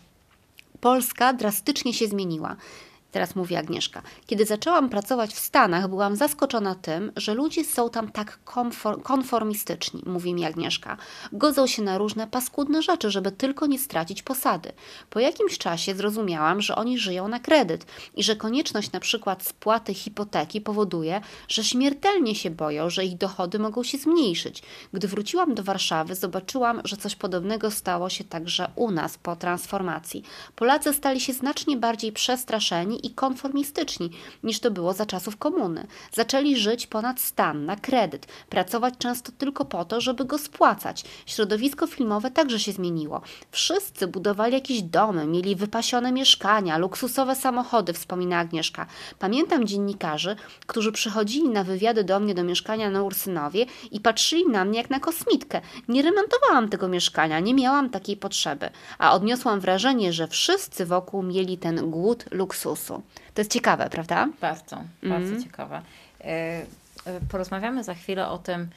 Polska 0.80 1.32
drastycznie 1.32 1.94
się 1.94 2.08
zmieniła. 2.08 2.56
Teraz 3.12 3.36
mówi 3.36 3.56
Agnieszka. 3.56 4.02
Kiedy 4.26 4.44
zaczęłam 4.44 4.88
pracować 4.88 5.34
w 5.34 5.38
Stanach, 5.38 5.88
byłam 5.88 6.16
zaskoczona 6.16 6.74
tym, 6.74 7.12
że 7.16 7.34
ludzie 7.34 7.64
są 7.64 7.90
tam 7.90 8.12
tak 8.12 8.38
konformistyczni, 9.02 10.02
mówi 10.06 10.34
mi 10.34 10.44
Agnieszka. 10.44 10.96
Godzą 11.32 11.66
się 11.66 11.82
na 11.82 11.98
różne 11.98 12.26
paskudne 12.26 12.82
rzeczy, 12.82 13.10
żeby 13.10 13.32
tylko 13.32 13.66
nie 13.66 13.78
stracić 13.78 14.22
posady. 14.22 14.72
Po 15.10 15.20
jakimś 15.20 15.58
czasie 15.58 15.94
zrozumiałam, 15.94 16.60
że 16.60 16.76
oni 16.76 16.98
żyją 16.98 17.28
na 17.28 17.40
kredyt 17.40 17.86
i 18.16 18.22
że 18.22 18.36
konieczność 18.36 18.92
na 18.92 19.00
przykład 19.00 19.42
spłaty 19.42 19.94
hipoteki 19.94 20.60
powoduje, 20.60 21.20
że 21.48 21.64
śmiertelnie 21.64 22.34
się 22.34 22.50
boją, 22.50 22.90
że 22.90 23.04
ich 23.04 23.16
dochody 23.16 23.58
mogą 23.58 23.82
się 23.82 23.98
zmniejszyć. 23.98 24.62
Gdy 24.92 25.08
wróciłam 25.08 25.54
do 25.54 25.62
Warszawy, 25.62 26.14
zobaczyłam, 26.14 26.80
że 26.84 26.96
coś 26.96 27.16
podobnego 27.16 27.70
stało 27.70 28.08
się 28.08 28.24
także 28.24 28.70
u 28.76 28.90
nas 28.90 29.18
po 29.18 29.36
transformacji. 29.36 30.22
Polacy 30.56 30.92
stali 30.92 31.20
się 31.20 31.32
znacznie 31.32 31.76
bardziej 31.76 32.12
przestraszeni 32.12 33.01
i 33.02 33.10
konformistyczni 33.10 34.10
niż 34.42 34.60
to 34.60 34.70
było 34.70 34.92
za 34.92 35.06
czasów 35.06 35.36
komuny. 35.36 35.86
Zaczęli 36.12 36.56
żyć 36.56 36.86
ponad 36.86 37.20
stan, 37.20 37.64
na 37.66 37.76
kredyt, 37.76 38.26
pracować 38.48 38.94
często 38.98 39.32
tylko 39.38 39.64
po 39.64 39.84
to, 39.84 40.00
żeby 40.00 40.24
go 40.24 40.38
spłacać. 40.38 41.04
Środowisko 41.26 41.86
filmowe 41.86 42.30
także 42.30 42.60
się 42.60 42.72
zmieniło. 42.72 43.20
Wszyscy 43.50 44.06
budowali 44.06 44.54
jakieś 44.54 44.82
domy, 44.82 45.26
mieli 45.26 45.56
wypasione 45.56 46.12
mieszkania, 46.12 46.78
luksusowe 46.78 47.36
samochody, 47.36 47.92
wspomina 47.92 48.38
Agnieszka. 48.38 48.86
Pamiętam 49.18 49.66
dziennikarzy, 49.66 50.36
którzy 50.66 50.92
przychodzili 50.92 51.48
na 51.48 51.64
wywiady 51.64 52.04
do 52.04 52.20
mnie 52.20 52.34
do 52.34 52.44
mieszkania 52.44 52.90
na 52.90 53.02
Ursynowie 53.02 53.66
i 53.90 54.00
patrzyli 54.00 54.46
na 54.46 54.64
mnie 54.64 54.78
jak 54.78 54.90
na 54.90 55.00
kosmitkę. 55.00 55.60
Nie 55.88 56.02
remontowałam 56.02 56.68
tego 56.68 56.88
mieszkania, 56.88 57.40
nie 57.40 57.54
miałam 57.54 57.90
takiej 57.90 58.16
potrzeby, 58.16 58.70
a 58.98 59.12
odniosłam 59.12 59.60
wrażenie, 59.60 60.12
że 60.12 60.28
wszyscy 60.28 60.86
wokół 60.86 61.22
mieli 61.22 61.58
ten 61.58 61.90
głód 61.90 62.24
luksusu. 62.30 62.91
To 63.34 63.40
jest 63.40 63.50
ciekawe, 63.50 63.90
prawda? 63.90 64.28
Bardzo, 64.40 64.76
bardzo 65.02 65.28
mm. 65.28 65.42
ciekawe. 65.42 65.82
E, 66.20 66.24
e, 66.24 67.20
porozmawiamy 67.28 67.84
za 67.84 67.94
chwilę 67.94 68.28
o 68.28 68.38
tym, 68.38 68.68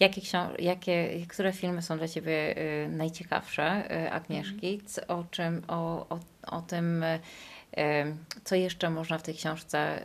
jakie, 0.00 0.20
jakie, 0.58 1.26
które 1.28 1.52
filmy 1.52 1.82
są 1.82 1.98
dla 1.98 2.08
Ciebie 2.08 2.56
e, 2.56 2.88
najciekawsze, 2.88 3.88
Agnieszki, 4.12 4.80
o 5.08 5.24
czym, 5.30 5.62
o, 5.68 6.06
o, 6.08 6.18
o 6.46 6.62
tym, 6.62 7.04
Co 8.44 8.54
jeszcze 8.54 8.90
można 8.90 9.18
w 9.18 9.22
tej 9.22 9.34
książce 9.34 10.02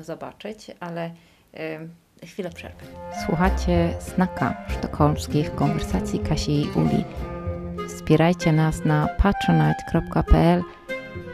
zobaczyć, 0.00 0.70
ale 0.80 1.10
chwilę 2.22 2.50
przerwy. 2.50 2.86
Słuchacie 3.26 3.94
Snaka 4.00 4.66
sztokholmskich 4.68 5.54
konwersacji 5.54 6.18
Kasi 6.18 6.60
i 6.60 6.70
Uli. 6.70 7.04
Wspierajcie 7.88 8.52
nas 8.52 8.84
na 8.84 9.08
patronite.pl 9.08 10.62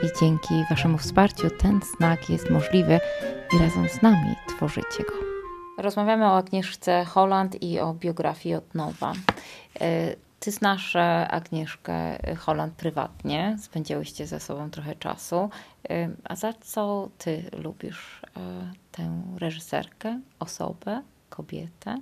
i 0.03 0.21
dzięki 0.21 0.65
Waszemu 0.71 0.99
wsparciu 0.99 1.51
ten 1.51 1.81
znak 1.97 2.31
jest 2.31 2.51
możliwy 2.51 3.01
i 3.55 3.59
razem 3.59 3.89
z 3.89 4.03
nami 4.03 4.35
tworzycie 4.49 5.03
go. 5.09 5.13
Rozmawiamy 5.79 6.27
o 6.27 6.37
Agnieszce 6.37 7.05
Holland 7.05 7.63
i 7.63 7.81
o 7.81 7.95
biografii 7.95 8.55
od 8.55 8.75
nowa. 8.75 9.13
E, 9.81 10.17
ty 10.41 10.51
znasz 10.51 10.97
Agnieszkę 11.29 12.19
Holland 12.39 12.75
prywatnie, 12.75 13.57
spędziałyście 13.61 14.27
ze 14.27 14.41
sobą 14.41 14.71
trochę 14.71 14.95
czasu. 14.95 15.51
E, 15.91 16.11
a 16.25 16.37
za 16.37 16.53
co 16.53 17.09
ty 17.19 17.51
lubisz 17.53 18.23
e, 18.37 18.73
tę 18.93 19.23
reżyserkę, 19.39 20.21
osobę, 20.39 21.03
kobietę? 21.31 21.97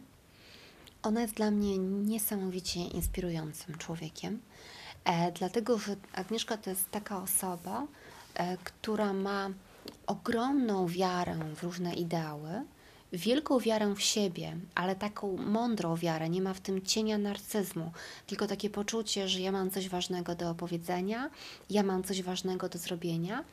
Ona 1.02 1.20
jest 1.20 1.34
dla 1.34 1.50
mnie 1.50 1.78
niesamowicie 1.78 2.80
inspirującym 2.80 3.78
człowiekiem, 3.78 4.34
e, 4.34 4.77
dlatego 5.34 5.78
że 5.78 5.96
Agnieszka 6.12 6.56
to 6.56 6.70
jest 6.70 6.90
taka 6.90 7.22
osoba, 7.22 7.86
e, 8.34 8.56
która 8.56 9.12
ma 9.12 9.50
ogromną 10.06 10.86
wiarę 10.86 11.38
w 11.54 11.62
różne 11.62 11.94
ideały, 11.94 12.50
wielką 13.12 13.58
wiarę 13.58 13.94
w 13.94 14.00
siebie, 14.00 14.56
ale 14.74 14.96
taką 14.96 15.36
mądrą 15.36 15.96
wiarę, 15.96 16.28
nie 16.28 16.42
ma 16.42 16.54
w 16.54 16.60
tym 16.60 16.82
cienia 16.82 17.18
narcyzmu, 17.18 17.92
tylko 18.26 18.46
takie 18.46 18.70
poczucie, 18.70 19.28
że 19.28 19.40
ja 19.40 19.52
mam 19.52 19.70
coś 19.70 19.88
ważnego 19.88 20.34
do 20.34 20.50
opowiedzenia, 20.50 21.30
ja 21.70 21.82
mam 21.82 22.04
coś 22.04 22.22
ważnego 22.22 22.68
do 22.68 22.78
zrobienia. 22.78 23.44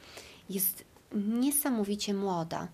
Jest 0.49 0.83
niesamowicie 1.15 2.13
młoda 2.13 2.67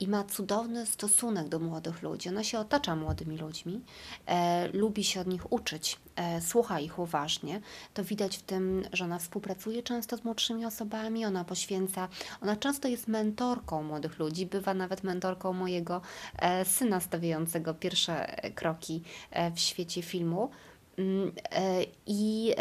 i 0.00 0.08
ma 0.08 0.24
cudowny 0.24 0.86
stosunek 0.86 1.48
do 1.48 1.58
młodych 1.58 2.02
ludzi. 2.02 2.28
Ona 2.28 2.44
się 2.44 2.58
otacza 2.58 2.96
młodymi 2.96 3.38
ludźmi, 3.38 3.80
e, 4.26 4.68
lubi 4.72 5.04
się 5.04 5.20
od 5.20 5.26
nich 5.26 5.52
uczyć, 5.52 5.98
e, 6.16 6.40
słucha 6.40 6.80
ich 6.80 6.98
uważnie. 6.98 7.60
To 7.94 8.04
widać 8.04 8.36
w 8.36 8.42
tym, 8.42 8.82
że 8.92 9.04
ona 9.04 9.18
współpracuje 9.18 9.82
często 9.82 10.16
z 10.16 10.24
młodszymi 10.24 10.66
osobami, 10.66 11.24
ona 11.24 11.44
poświęca, 11.44 12.08
ona 12.40 12.56
często 12.56 12.88
jest 12.88 13.08
mentorką 13.08 13.82
młodych 13.82 14.18
ludzi, 14.18 14.46
bywa 14.46 14.74
nawet 14.74 15.02
mentorką 15.02 15.52
mojego 15.52 16.00
e, 16.38 16.64
syna 16.64 17.00
stawiającego 17.00 17.74
pierwsze 17.74 18.36
kroki 18.54 19.02
e, 19.30 19.50
w 19.50 19.60
świecie 19.60 20.02
filmu. 20.02 20.50
Mm, 20.98 21.32
e, 21.50 21.84
I, 22.06 22.54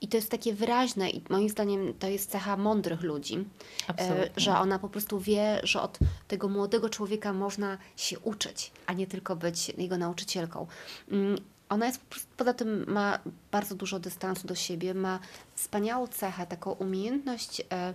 I 0.00 0.08
to 0.08 0.16
jest 0.16 0.30
takie 0.30 0.54
wyraźne, 0.54 1.10
i 1.10 1.22
moim 1.30 1.48
zdaniem 1.48 1.94
to 1.98 2.08
jest 2.08 2.30
cecha 2.30 2.56
mądrych 2.56 3.02
ludzi, 3.02 3.34
e, 3.34 3.44
Absolutnie. 3.86 4.32
że 4.36 4.58
ona 4.58 4.78
po 4.78 4.88
prostu 4.88 5.20
wie, 5.20 5.60
że 5.62 5.82
od 5.82 5.98
tego 6.28 6.48
młodego 6.48 6.90
człowieka 6.90 7.32
można 7.32 7.78
się 7.96 8.18
uczyć, 8.18 8.72
a 8.86 8.92
nie 8.92 9.06
tylko 9.06 9.36
być 9.36 9.68
jego 9.68 9.98
nauczycielką. 9.98 10.66
Mm, 11.10 11.38
ona 11.68 11.86
jest 11.86 12.00
poza 12.36 12.54
tym 12.54 12.84
ma 12.88 13.18
bardzo 13.50 13.74
dużo 13.74 13.98
dystansu 13.98 14.46
do 14.46 14.54
siebie, 14.54 14.94
ma 14.94 15.18
wspaniałą 15.54 16.06
cechę, 16.06 16.46
taką 16.46 16.72
umiejętność 16.72 17.62
e, 17.72 17.94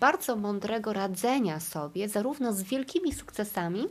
bardzo 0.00 0.36
mądrego 0.36 0.92
radzenia 0.92 1.60
sobie, 1.60 2.08
zarówno 2.08 2.52
z 2.52 2.62
wielkimi 2.62 3.12
sukcesami, 3.12 3.84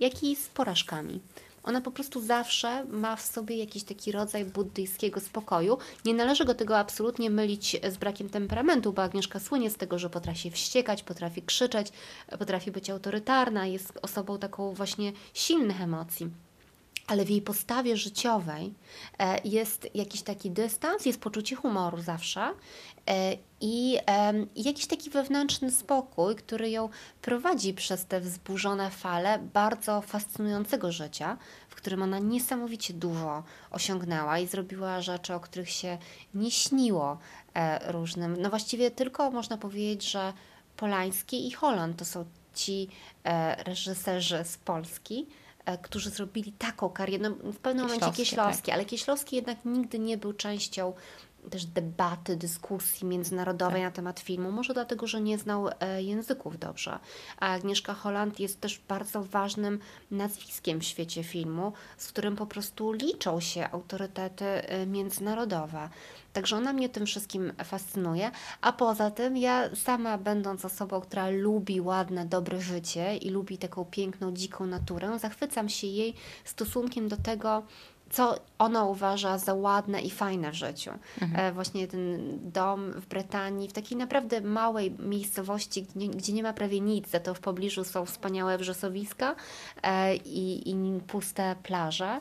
jak 0.00 0.22
i 0.22 0.36
z 0.36 0.48
porażkami. 0.48 1.20
Ona 1.68 1.80
po 1.80 1.90
prostu 1.90 2.20
zawsze 2.20 2.84
ma 2.84 3.16
w 3.16 3.22
sobie 3.22 3.56
jakiś 3.56 3.84
taki 3.84 4.12
rodzaj 4.12 4.44
buddyjskiego 4.44 5.20
spokoju. 5.20 5.78
Nie 6.04 6.14
należy 6.14 6.44
go 6.44 6.54
tego 6.54 6.78
absolutnie 6.78 7.30
mylić 7.30 7.76
z 7.90 7.96
brakiem 7.96 8.28
temperamentu, 8.28 8.92
bo 8.92 9.02
Agnieszka 9.02 9.40
słynie 9.40 9.70
z 9.70 9.76
tego, 9.76 9.98
że 9.98 10.10
potrafi 10.10 10.50
wściekać, 10.50 11.02
potrafi 11.02 11.42
krzyczeć, 11.42 11.92
potrafi 12.38 12.70
być 12.70 12.90
autorytarna, 12.90 13.66
jest 13.66 13.98
osobą 14.02 14.38
taką 14.38 14.74
właśnie 14.74 15.12
silnych 15.34 15.80
emocji 15.80 16.30
ale 17.08 17.24
w 17.24 17.30
jej 17.30 17.42
postawie 17.42 17.96
życiowej 17.96 18.74
e, 19.18 19.40
jest 19.44 19.88
jakiś 19.94 20.22
taki 20.22 20.50
dystans, 20.50 21.06
jest 21.06 21.20
poczucie 21.20 21.56
humoru 21.56 22.02
zawsze 22.02 22.52
e, 23.06 23.36
i 23.60 23.98
jakiś 24.56 24.86
taki 24.86 25.10
wewnętrzny 25.10 25.70
spokój, 25.70 26.36
który 26.36 26.70
ją 26.70 26.88
prowadzi 27.22 27.74
przez 27.74 28.06
te 28.06 28.20
wzburzone 28.20 28.90
fale 28.90 29.38
bardzo 29.38 30.00
fascynującego 30.00 30.92
życia, 30.92 31.36
w 31.68 31.74
którym 31.74 32.02
ona 32.02 32.18
niesamowicie 32.18 32.94
dużo 32.94 33.42
osiągnęła 33.70 34.38
i 34.38 34.46
zrobiła 34.46 35.00
rzeczy, 35.00 35.34
o 35.34 35.40
których 35.40 35.70
się 35.70 35.98
nie 36.34 36.50
śniło 36.50 37.18
e, 37.54 37.92
różnym. 37.92 38.36
No 38.40 38.50
właściwie 38.50 38.90
tylko 38.90 39.30
można 39.30 39.58
powiedzieć, 39.58 40.10
że 40.10 40.32
Polański 40.76 41.48
i 41.48 41.52
Holland 41.52 41.96
to 41.96 42.04
są 42.04 42.24
ci 42.54 42.88
reżyserzy 43.64 44.44
z 44.44 44.56
Polski, 44.56 45.26
którzy 45.76 46.10
zrobili 46.10 46.52
taką 46.52 46.90
karierę, 46.90 47.28
no 47.28 47.52
w 47.52 47.58
pewnym 47.58 47.86
momencie 47.86 48.12
Kieślowski, 48.12 48.66
tak. 48.66 48.74
ale 48.74 48.84
Kieślowski 48.84 49.36
jednak 49.36 49.64
nigdy 49.64 49.98
nie 49.98 50.18
był 50.18 50.32
częścią 50.32 50.92
też 51.48 51.64
debaty, 51.64 52.36
dyskusji 52.36 53.06
międzynarodowej 53.06 53.82
tak. 53.82 53.90
na 53.90 53.90
temat 53.90 54.20
filmu, 54.20 54.52
może 54.52 54.74
dlatego, 54.74 55.06
że 55.06 55.20
nie 55.20 55.38
znał 55.38 55.68
e, 55.80 56.02
języków 56.02 56.58
dobrze. 56.58 56.98
A 57.40 57.52
Agnieszka 57.52 57.94
Holland 57.94 58.40
jest 58.40 58.60
też 58.60 58.80
bardzo 58.88 59.24
ważnym 59.24 59.78
nazwiskiem 60.10 60.80
w 60.80 60.84
świecie 60.84 61.24
filmu, 61.24 61.72
z 61.96 62.08
którym 62.08 62.36
po 62.36 62.46
prostu 62.46 62.92
liczą 62.92 63.40
się 63.40 63.70
autorytety 63.70 64.44
e, 64.44 64.86
międzynarodowe. 64.86 65.88
Także 66.32 66.56
ona 66.56 66.72
mnie 66.72 66.88
tym 66.88 67.06
wszystkim 67.06 67.52
fascynuje, 67.64 68.30
a 68.60 68.72
poza 68.72 69.10
tym 69.10 69.36
ja 69.36 69.76
sama 69.76 70.18
będąc 70.18 70.64
osobą, 70.64 71.00
która 71.00 71.30
lubi 71.30 71.80
ładne, 71.80 72.26
dobre 72.26 72.60
życie 72.60 73.16
i 73.16 73.30
lubi 73.30 73.58
taką 73.58 73.84
piękną, 73.84 74.32
dziką 74.32 74.66
naturę, 74.66 75.18
zachwycam 75.18 75.68
się 75.68 75.86
jej 75.86 76.14
stosunkiem 76.44 77.08
do 77.08 77.16
tego, 77.16 77.62
co 78.10 78.38
ona 78.58 78.84
uważa 78.84 79.38
za 79.38 79.54
ładne 79.54 80.00
i 80.00 80.10
fajne 80.10 80.50
w 80.50 80.54
życiu. 80.54 80.90
Mhm. 81.22 81.46
E, 81.46 81.52
właśnie 81.52 81.88
ten 81.88 82.38
dom 82.42 82.92
w 82.92 83.06
Brytanii, 83.06 83.68
w 83.68 83.72
takiej 83.72 83.98
naprawdę 83.98 84.40
małej 84.40 84.90
miejscowości, 84.90 85.82
gdzie, 85.82 86.08
gdzie 86.08 86.32
nie 86.32 86.42
ma 86.42 86.52
prawie 86.52 86.80
nic, 86.80 87.08
za 87.10 87.20
to 87.20 87.34
w 87.34 87.40
pobliżu 87.40 87.84
są 87.84 88.04
wspaniałe 88.04 88.58
wrzosowiska 88.58 89.34
e, 89.82 90.16
i, 90.16 90.70
i 90.70 91.00
puste 91.06 91.56
plaże. 91.62 92.20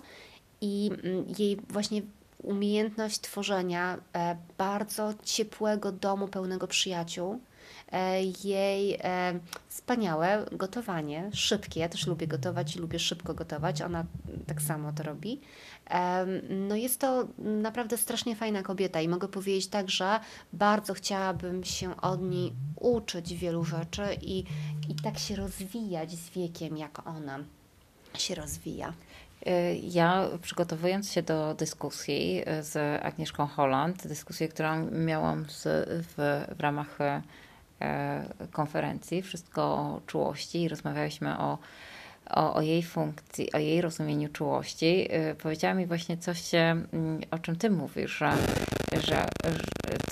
I 0.62 0.92
mm, 1.04 1.26
jej 1.40 1.58
właśnie 1.70 2.02
umiejętność 2.44 3.20
tworzenia 3.20 3.98
e, 4.14 4.38
bardzo 4.58 5.14
ciepłego 5.24 5.92
domu 5.92 6.28
pełnego 6.28 6.68
przyjaciół, 6.68 7.40
jej 8.46 8.98
e, 9.04 9.40
wspaniałe 9.68 10.46
gotowanie, 10.52 11.30
szybkie. 11.34 11.80
Ja 11.80 11.90
też 11.90 12.08
lubię 12.08 12.28
gotować 12.28 12.76
i 12.76 12.80
lubię 12.80 13.00
szybko 13.00 13.34
gotować. 13.34 13.82
Ona 13.82 14.06
tak 14.48 14.62
samo 14.62 14.94
to 14.94 15.04
robi. 15.04 15.42
No 16.50 16.76
jest 16.76 17.00
to 17.00 17.28
naprawdę 17.38 17.98
strasznie 17.98 18.36
fajna 18.36 18.64
kobieta 18.64 19.02
i 19.02 19.08
mogę 19.08 19.28
powiedzieć 19.28 19.68
tak, 19.68 19.90
że 19.90 20.20
bardzo 20.54 20.94
chciałabym 20.94 21.64
się 21.64 22.02
od 22.02 22.22
niej 22.22 22.54
uczyć 22.80 23.34
wielu 23.34 23.64
rzeczy 23.64 24.04
i, 24.22 24.40
i 24.90 24.96
tak 25.04 25.20
się 25.20 25.36
rozwijać 25.36 26.12
z 26.12 26.30
wiekiem, 26.30 26.78
jak 26.78 27.08
ona 27.08 27.40
się 28.18 28.36
rozwija. 28.36 28.94
Ja 29.84 30.28
przygotowując 30.42 31.12
się 31.12 31.22
do 31.22 31.54
dyskusji 31.54 32.44
z 32.62 33.04
Agnieszką 33.06 33.48
Holland, 33.48 34.08
dyskusję, 34.08 34.48
którą 34.48 34.92
miałam 34.92 35.46
z, 35.50 35.64
w, 35.90 36.46
w 36.58 36.60
ramach 36.60 37.02
e, 37.02 37.22
konferencji 38.51 39.21
Wszystko 39.21 39.61
o 39.63 40.01
czułości 40.07 40.61
i 40.61 40.67
rozmawialiśmy 40.67 41.38
o, 41.38 41.57
o, 42.30 42.53
o, 42.53 42.61
jej 42.61 42.84
funkcji, 42.84 43.51
o 43.51 43.57
jej 43.57 43.82
rozumieniu 43.82 44.30
czułości, 44.30 45.07
y, 45.32 45.36
powiedziała 45.36 45.73
mi 45.73 45.86
właśnie 45.86 46.17
coś, 46.17 46.53
mm, 46.53 46.86
o 47.32 47.39
czym 47.39 47.55
ty 47.55 47.69
mówisz, 47.69 48.17
że, 48.17 48.34
że, 49.07 49.28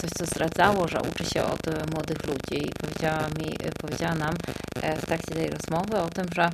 coś, 0.02 0.10
co 0.18 0.26
zdradzało, 0.26 0.88
że 0.88 1.02
uczy 1.12 1.26
się 1.26 1.44
od 1.44 1.92
młodych 1.94 2.18
ludzi. 2.28 2.72
Powiedziała, 2.82 3.28
mi, 3.28 3.70
powiedziała 3.82 4.16
nam 4.16 4.34
e, 4.82 4.96
w 4.98 5.06
trakcie 5.06 5.36
tej 5.36 5.50
rozmowy 5.50 5.98
o 5.98 6.10
tym, 6.10 6.26
że 6.36 6.50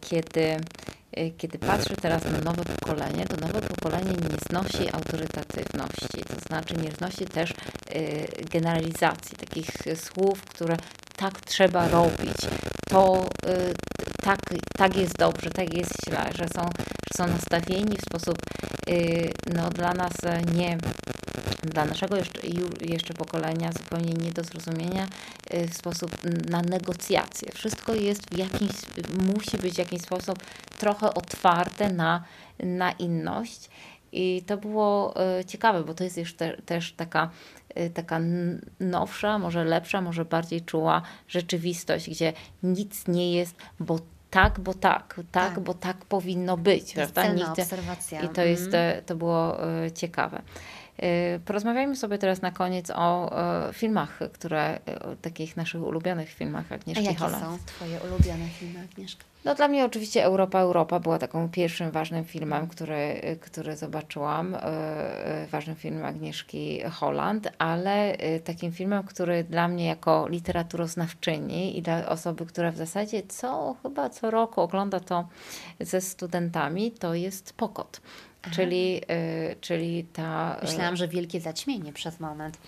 kiedy 0.00 0.56
kiedy 1.38 1.58
patrzę 1.58 1.96
teraz 1.96 2.24
na 2.24 2.38
nowe 2.38 2.64
pokolenie, 2.64 3.26
to 3.26 3.46
nowe 3.46 3.60
pokolenie 3.60 4.10
nie 4.10 4.36
znosi 4.48 4.88
autorytatywności, 4.92 6.24
to 6.28 6.40
znaczy 6.48 6.74
nie 6.76 6.92
znosi 6.92 7.26
też 7.26 7.50
y, 7.50 7.54
generalizacji, 8.50 9.36
takich 9.36 9.70
słów, 9.96 10.42
które 10.42 10.76
tak 11.16 11.40
trzeba 11.40 11.88
robić, 11.88 12.36
to 12.88 13.26
y, 13.46 13.74
tak, 14.22 14.40
tak 14.76 14.96
jest 14.96 15.16
dobrze, 15.18 15.50
tak 15.50 15.74
jest 15.74 15.92
źle, 16.08 16.30
że 16.34 16.48
są, 16.48 16.62
że 16.84 17.16
są 17.16 17.26
nastawieni 17.26 17.96
w 17.96 18.02
sposób 18.02 18.38
no, 19.54 19.70
dla 19.70 19.94
nas 19.94 20.12
nie 20.54 20.78
dla 21.64 21.84
naszego 21.84 22.16
jeszcze, 22.16 22.40
jeszcze 22.80 23.14
pokolenia 23.14 23.72
zupełnie 23.72 24.12
nie 24.12 24.32
do 24.32 24.44
zrozumienia 24.44 25.06
y, 25.54 25.68
w 25.68 25.74
sposób 25.74 26.10
na 26.50 26.62
negocjacje. 26.62 27.52
Wszystko 27.54 27.94
jest 27.94 28.34
w 28.34 28.38
jakimś, 28.38 28.72
musi 29.34 29.58
być 29.58 29.74
w 29.74 29.78
jakiś 29.78 30.02
sposób 30.02 30.38
trochę 30.78 31.14
otwarte 31.14 31.92
na, 31.92 32.24
na 32.58 32.92
inność. 32.92 33.70
I 34.12 34.42
to 34.46 34.56
było 34.56 35.14
y, 35.40 35.44
ciekawe, 35.44 35.84
bo 35.84 35.94
to 35.94 36.04
jest 36.04 36.16
jeszcze 36.16 36.56
też 36.66 36.92
taka 36.92 37.24
y, 37.24 37.63
taka 37.94 38.20
nowsza, 38.80 39.38
może 39.38 39.64
lepsza, 39.64 40.00
może 40.00 40.24
bardziej 40.24 40.62
czuła 40.62 41.02
rzeczywistość, 41.28 42.10
gdzie 42.10 42.32
nic 42.62 43.08
nie 43.08 43.32
jest, 43.32 43.56
bo 43.80 43.98
tak, 44.30 44.60
bo 44.60 44.74
tak, 44.74 45.20
tak, 45.32 45.54
tak. 45.54 45.60
bo 45.60 45.74
tak 45.74 45.96
powinno 45.96 46.56
być. 46.56 46.94
Prawda? 46.94 47.32
Nikt, 47.32 47.48
obserwacja. 47.48 48.20
I 48.20 48.28
to, 48.28 48.42
jest, 48.42 48.74
mm. 48.74 49.04
to 49.04 49.16
było 49.16 49.56
ciekawe. 49.94 50.42
Y, 51.02 51.40
porozmawiajmy 51.44 51.96
sobie 51.96 52.18
teraz 52.18 52.42
na 52.42 52.50
koniec 52.50 52.90
o, 52.90 53.30
filmach, 53.72 54.18
które, 54.32 54.78
o 55.00 55.16
takich 55.16 55.56
naszych 55.56 55.82
ulubionych 55.82 56.30
filmach 56.30 56.72
Agnieszki 56.72 57.06
A 57.06 57.10
jakie 57.10 57.18
Holland. 57.18 57.44
są 57.44 57.58
Twoje 57.66 58.00
ulubione 58.00 58.48
filmy, 58.48 58.80
Agnieszka? 58.80 59.24
No 59.44 59.54
dla 59.54 59.68
mnie 59.68 59.84
oczywiście 59.84 60.24
Europa, 60.24 60.60
Europa 60.60 61.00
była 61.00 61.18
taką 61.18 61.48
pierwszym 61.48 61.90
ważnym 61.90 62.24
filmem, 62.24 62.68
który, 62.68 63.20
który 63.40 63.76
zobaczyłam, 63.76 64.54
y, 64.54 64.58
y, 64.58 65.46
ważnym 65.46 65.76
filmem 65.76 66.04
Agnieszki 66.04 66.80
Holland, 66.82 67.48
ale 67.58 68.16
takim 68.44 68.72
filmem, 68.72 69.02
który 69.02 69.44
dla 69.44 69.68
mnie 69.68 69.86
jako 69.86 70.28
literaturoznawczyni 70.28 71.78
i 71.78 71.82
dla 71.82 72.08
osoby, 72.08 72.46
która 72.46 72.70
w 72.70 72.76
zasadzie 72.76 73.22
co 73.28 73.76
chyba 73.82 74.10
co 74.10 74.30
roku 74.30 74.60
ogląda 74.60 75.00
to 75.00 75.28
ze 75.80 76.00
studentami, 76.00 76.92
to 76.92 77.14
jest 77.14 77.52
Pokot. 77.52 78.00
Czyli, 78.50 79.00
y, 79.10 79.56
czyli 79.60 80.04
ta. 80.12 80.56
Y, 80.62 80.64
Myślałam, 80.64 80.96
że 80.96 81.08
wielkie 81.08 81.40
zaćmienie 81.40 81.92
przez 81.92 82.20
moment. 82.20 82.58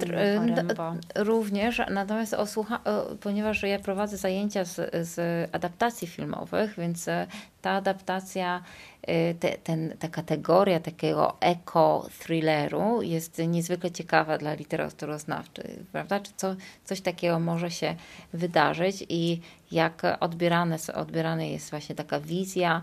Mm, 0.00 1.00
również, 1.14 1.82
natomiast 1.90 2.34
osłucha, 2.34 2.80
ponieważ 3.20 3.62
ja 3.62 3.78
prowadzę 3.78 4.16
zajęcia 4.16 4.64
z, 4.64 4.74
z 5.08 5.48
adaptacji 5.54 6.08
filmowych, 6.08 6.74
więc 6.78 7.08
e, 7.08 7.26
ta 7.62 7.70
adaptacja, 7.70 8.62
y, 9.08 9.34
te, 9.40 9.58
ten, 9.58 9.96
ta 9.98 10.08
kategoria 10.08 10.80
takiego 10.80 11.36
eko-thrilleru 11.40 13.02
jest 13.02 13.38
niezwykle 13.38 13.90
ciekawa 13.90 14.38
dla 14.38 14.54
literaturoznawczych, 14.54 15.66
prawda? 15.92 16.20
Czy 16.20 16.32
co, 16.36 16.56
coś 16.84 17.00
takiego 17.00 17.40
może 17.40 17.70
się 17.70 17.94
wydarzyć 18.32 19.04
i 19.08 19.40
jak 19.72 20.02
odbierane, 20.20 20.76
odbierane 20.94 21.50
jest 21.50 21.70
właśnie 21.70 21.94
taka 21.94 22.20
wizja 22.20 22.82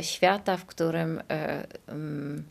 świata, 0.00 0.56
w 0.56 0.66
którym 0.66 1.22
e, 1.30 1.66
mm, 1.86 2.44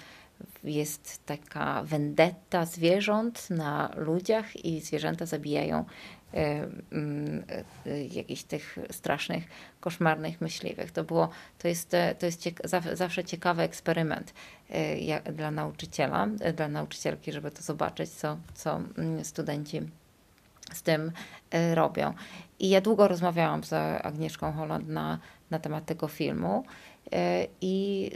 jest 0.64 1.26
taka 1.26 1.84
vendetta 1.84 2.66
zwierząt 2.66 3.50
na 3.50 3.94
ludziach 3.96 4.66
i 4.66 4.82
zwierzęta 4.82 5.26
zabijają 5.26 5.86
e, 6.34 6.68
mm, 6.92 7.44
jakichś 8.12 8.44
tych 8.44 8.78
strasznych, 8.92 9.44
koszmarnych 9.80 10.42
myśliwych. 10.42 10.92
To, 10.92 11.04
było, 11.04 11.30
to 11.60 11.68
jest, 11.68 11.96
to 12.20 12.26
jest 12.26 12.42
cieka 12.42 12.68
zawsze 12.94 13.24
ciekawy 13.24 13.62
eksperyment 13.62 14.34
dla 15.34 15.52
nauczyciela, 15.52 16.28
dla 16.54 16.68
nauczycielki, 16.68 17.32
żeby 17.32 17.52
to 17.52 17.62
zobaczyć, 17.62 18.10
co, 18.10 18.38
co 18.54 18.82
mm, 18.98 19.26
studenci 19.26 19.82
z 20.74 20.82
tym 20.82 21.12
robią. 21.74 22.14
I 22.60 22.70
ja 22.70 22.82
długo 22.82 23.08
rozmawiałam 23.08 23.64
z 23.64 23.74
Agnieszką 24.06 24.52
Holland 24.52 24.88
na, 24.88 25.20
na 25.52 25.60
temat 25.60 25.86
tego 25.86 26.08
filmu. 26.08 26.64
E, 27.12 27.48
i 27.62 28.12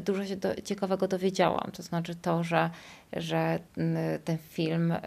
dużo 0.00 0.24
się 0.24 0.36
do, 0.36 0.60
ciekawego 0.60 1.08
dowiedziałam. 1.08 1.70
To 1.72 1.82
znaczy 1.82 2.14
to, 2.14 2.44
że, 2.44 2.70
że 3.12 3.58
ten 4.24 4.38
film, 4.38 4.92
e, 4.92 5.02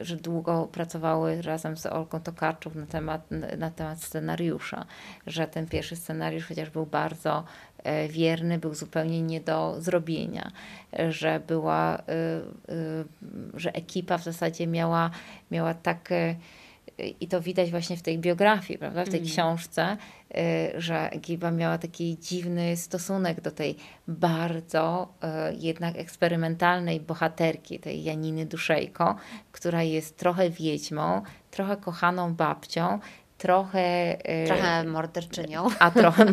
że 0.00 0.16
długo 0.16 0.68
pracowały 0.72 1.42
razem 1.42 1.76
z 1.76 1.86
Olką 1.86 2.20
Tokarczuk 2.20 2.74
na 2.74 2.86
temat, 2.86 3.30
na 3.58 3.70
temat 3.70 4.02
scenariusza, 4.02 4.86
że 5.26 5.46
ten 5.46 5.66
pierwszy 5.66 5.96
scenariusz 5.96 6.46
chociaż 6.46 6.70
był 6.70 6.86
bardzo 6.86 7.44
e, 7.82 8.08
wierny, 8.08 8.58
był 8.58 8.74
zupełnie 8.74 9.22
nie 9.22 9.40
do 9.40 9.76
zrobienia, 9.78 10.50
że 11.08 11.40
była, 11.46 12.02
że 13.54 13.72
ekipa 13.72 14.18
w 14.18 14.24
zasadzie 14.24 14.66
miała, 14.66 15.10
miała 15.50 15.74
tak 15.74 16.08
i 16.98 17.28
to 17.28 17.40
widać 17.40 17.70
właśnie 17.70 17.96
w 17.96 18.02
tej 18.02 18.18
biografii, 18.18 18.78
prawda, 18.78 19.04
w 19.04 19.08
tej 19.08 19.20
mm. 19.20 19.30
książce, 19.32 19.96
y, 20.30 20.80
że 20.80 21.10
Giba 21.18 21.50
miała 21.50 21.78
taki 21.78 22.18
dziwny 22.18 22.76
stosunek 22.76 23.40
do 23.40 23.50
tej 23.50 23.76
bardzo 24.08 25.08
y, 25.50 25.56
jednak 25.56 25.96
eksperymentalnej 25.96 27.00
bohaterki, 27.00 27.78
tej 27.78 28.04
Janiny 28.04 28.46
Duszejko, 28.46 29.16
która 29.52 29.82
jest 29.82 30.16
trochę 30.16 30.50
wiedźmą, 30.50 31.22
trochę 31.50 31.76
kochaną 31.76 32.34
babcią, 32.34 32.98
trochę. 33.38 34.16
Y, 34.42 34.46
trochę 34.46 34.84
morderczynią. 34.84 35.68
A 35.78 35.90
trochę 35.90 36.24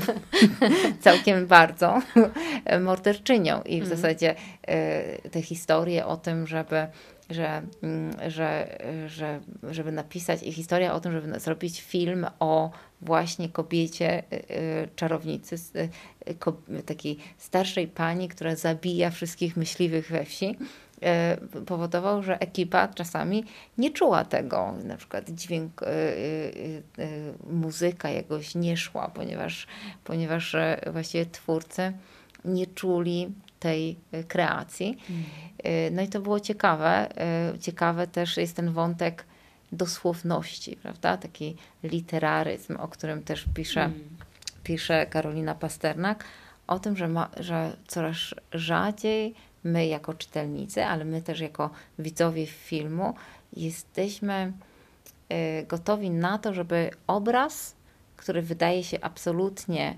całkiem 1.02 1.48
bardzo 1.48 2.02
morderczynią. 2.82 3.62
I 3.62 3.82
w 3.82 3.86
mm. 3.86 3.98
zasadzie 3.98 4.36
te 5.32 5.42
historie 5.42 6.06
o 6.06 6.18
tym, 6.18 6.48
żeby 6.48 6.88
że, 7.30 7.62
mm, 7.84 8.32
że, 8.32 8.78
że, 9.08 9.40
żeby 9.72 9.92
napisać 9.92 10.44
i 10.44 10.54
historia 10.54 10.94
o 10.94 11.00
tym, 11.00 11.12
żeby 11.12 11.40
zrobić 11.40 11.82
film 11.82 12.26
o 12.40 12.72
właśnie 13.02 13.50
kobiecie, 13.50 14.24
y, 14.34 14.36
y, 14.36 14.90
czarownicy, 14.96 15.56
y, 15.76 16.84
takiej 16.86 17.18
starszej 17.38 17.88
pani, 17.88 18.28
która 18.28 18.56
zabija 18.56 19.12
wszystkich 19.12 19.58
myśliwych 19.58 20.12
we 20.12 20.26
wsi 20.26 20.58
powodował, 21.66 22.24
że 22.24 22.40
ekipa 22.40 22.88
czasami 22.88 23.46
nie 23.78 23.92
czuła 23.92 24.26
tego. 24.26 24.74
Na 24.84 24.98
przykład 24.98 25.30
dźwięk, 25.30 25.82
muzyka 27.50 28.10
jakoś 28.10 28.56
nie 28.56 28.78
szła, 28.78 29.12
ponieważ, 29.16 29.68
ponieważ 30.04 30.56
właściwie 30.92 31.26
twórcy 31.26 31.94
nie 32.46 32.68
czuli 32.68 33.32
tej 33.64 34.00
e, 34.12 34.24
kreacji. 34.24 34.98
Mm. 35.10 35.24
E, 35.64 35.92
no 35.92 36.02
i 36.02 36.08
to 36.08 36.20
było 36.20 36.40
ciekawe. 36.40 37.18
E, 37.18 37.60
ciekawe 37.60 38.08
też 38.08 38.38
jest 38.38 38.56
ten 38.56 38.72
wątek 38.72 39.26
dosłowności, 39.72 40.76
prawda? 40.76 41.18
Taki 41.18 41.56
literaryzm, 41.84 42.78
o 42.78 42.88
którym 42.88 43.24
też 43.24 43.46
pisze, 43.54 43.82
mm. 43.82 44.00
pisze 44.64 45.06
Karolina 45.06 45.56
Pasternak, 45.56 46.24
o 46.68 46.80
tym, 46.80 46.98
że, 46.98 47.08
ma, 47.08 47.30
że 47.40 47.78
coraz 47.88 48.18
rzadziej 48.52 49.36
my 49.64 49.88
jako 49.88 50.14
czytelnicy, 50.14 50.86
ale 50.86 51.06
my 51.06 51.22
też 51.22 51.40
jako 51.40 51.70
widzowie 52.00 52.46
filmu 52.46 53.14
jesteśmy 53.54 54.54
gotowi 55.68 56.10
na 56.10 56.38
to, 56.38 56.54
żeby 56.54 56.92
obraz, 57.08 57.76
który 58.18 58.42
wydaje 58.42 58.84
się 58.84 58.98
absolutnie 59.02 59.98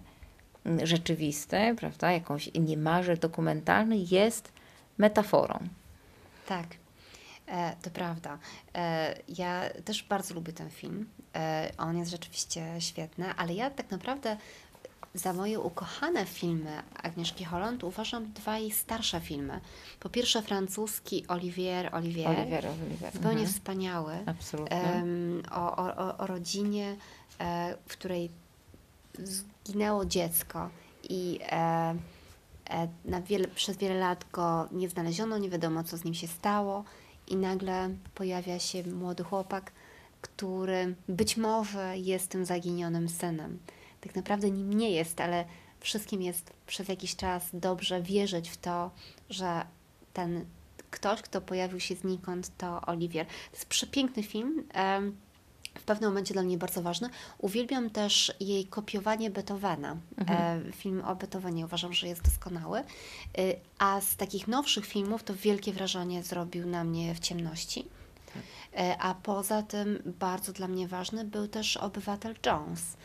rzeczywisty, 0.83 1.75
prawda, 1.77 2.11
jakąś 2.11 2.49
niemalże 2.53 3.17
dokumentalny, 3.17 3.97
jest 3.97 4.51
metaforą. 4.97 5.59
Tak. 6.47 6.67
E, 7.47 7.75
to 7.81 7.89
prawda. 7.89 8.37
E, 8.75 9.15
ja 9.29 9.61
też 9.85 10.03
bardzo 10.03 10.33
lubię 10.33 10.53
ten 10.53 10.69
film. 10.69 11.09
E, 11.35 11.71
on 11.77 11.97
jest 11.97 12.11
rzeczywiście 12.11 12.75
świetny, 12.79 13.33
ale 13.37 13.53
ja 13.53 13.69
tak 13.69 13.91
naprawdę 13.91 14.37
za 15.13 15.33
moje 15.33 15.59
ukochane 15.59 16.25
filmy 16.25 16.83
Agnieszki 17.03 17.45
Holland 17.45 17.83
uważam 17.83 18.33
dwa 18.33 18.57
jej 18.57 18.71
starsze 18.71 19.21
filmy. 19.21 19.59
Po 19.99 20.09
pierwsze 20.09 20.41
francuski 20.41 21.27
Olivier 21.27 21.95
Olivier. 21.95 22.27
Olivier, 22.27 22.65
Olivier. 22.67 23.13
Zupełnie 23.13 23.39
mhm. 23.39 23.53
wspaniały. 23.53 24.13
Absolutnie. 24.25 25.03
o, 25.51 25.75
o, 25.75 26.17
o 26.17 26.27
rodzinie, 26.27 26.95
e, 27.39 27.75
w 27.87 27.91
której 27.91 28.29
zginęło 29.23 30.05
dziecko 30.05 30.69
i 31.09 31.39
e, 31.51 31.95
e, 32.69 33.21
wiele, 33.21 33.47
przez 33.47 33.77
wiele 33.77 33.95
lat 33.95 34.25
go 34.31 34.67
nie 34.71 34.89
znaleziono, 34.89 35.37
nie 35.37 35.49
wiadomo 35.49 35.83
co 35.83 35.97
z 35.97 36.03
nim 36.03 36.13
się 36.13 36.27
stało 36.27 36.83
i 37.27 37.35
nagle 37.35 37.89
pojawia 38.15 38.59
się 38.59 38.83
młody 38.83 39.23
chłopak, 39.23 39.71
który 40.21 40.95
być 41.09 41.37
może 41.37 41.97
jest 41.97 42.29
tym 42.29 42.45
zaginionym 42.45 43.09
synem. 43.09 43.59
Tak 44.01 44.15
naprawdę 44.15 44.51
nim 44.51 44.73
nie 44.73 44.91
jest, 44.91 45.21
ale 45.21 45.45
wszystkim 45.79 46.21
jest 46.21 46.53
przez 46.67 46.87
jakiś 46.87 47.15
czas 47.15 47.49
dobrze 47.53 48.01
wierzyć 48.01 48.49
w 48.49 48.57
to, 48.57 48.91
że 49.29 49.65
ten 50.13 50.45
ktoś, 50.91 51.21
kto 51.21 51.41
pojawił 51.41 51.79
się 51.79 51.95
znikąd, 51.95 52.57
to 52.57 52.81
Oliwier. 52.81 53.25
To 53.25 53.33
jest 53.53 53.65
przepiękny 53.65 54.23
film 54.23 54.63
w 55.79 55.83
pewnym 55.83 56.09
momencie 56.09 56.33
dla 56.33 56.43
mnie 56.43 56.57
bardzo 56.57 56.81
ważne. 56.81 57.09
Uwielbiam 57.37 57.89
też 57.89 58.33
jej 58.39 58.65
kopiowanie 58.65 59.29
Beethovena. 59.29 59.97
Mhm. 60.17 60.67
E, 60.67 60.71
film 60.71 61.01
o 61.05 61.15
Beethovenie 61.15 61.65
uważam, 61.65 61.93
że 61.93 62.07
jest 62.07 62.21
doskonały. 62.21 62.79
E, 62.79 62.83
a 63.79 64.01
z 64.01 64.15
takich 64.15 64.47
nowszych 64.47 64.85
filmów 64.85 65.23
to 65.23 65.33
wielkie 65.33 65.73
wrażenie 65.73 66.23
zrobił 66.23 66.67
na 66.67 66.83
mnie 66.83 67.15
w 67.15 67.19
ciemności. 67.19 67.87
Tak. 68.33 68.43
E, 68.77 68.97
a 68.97 69.15
poza 69.15 69.63
tym 69.63 70.13
bardzo 70.19 70.53
dla 70.53 70.67
mnie 70.67 70.87
ważny 70.87 71.25
był 71.25 71.47
też 71.47 71.77
Obywatel 71.77 72.35
Jones. 72.45 72.97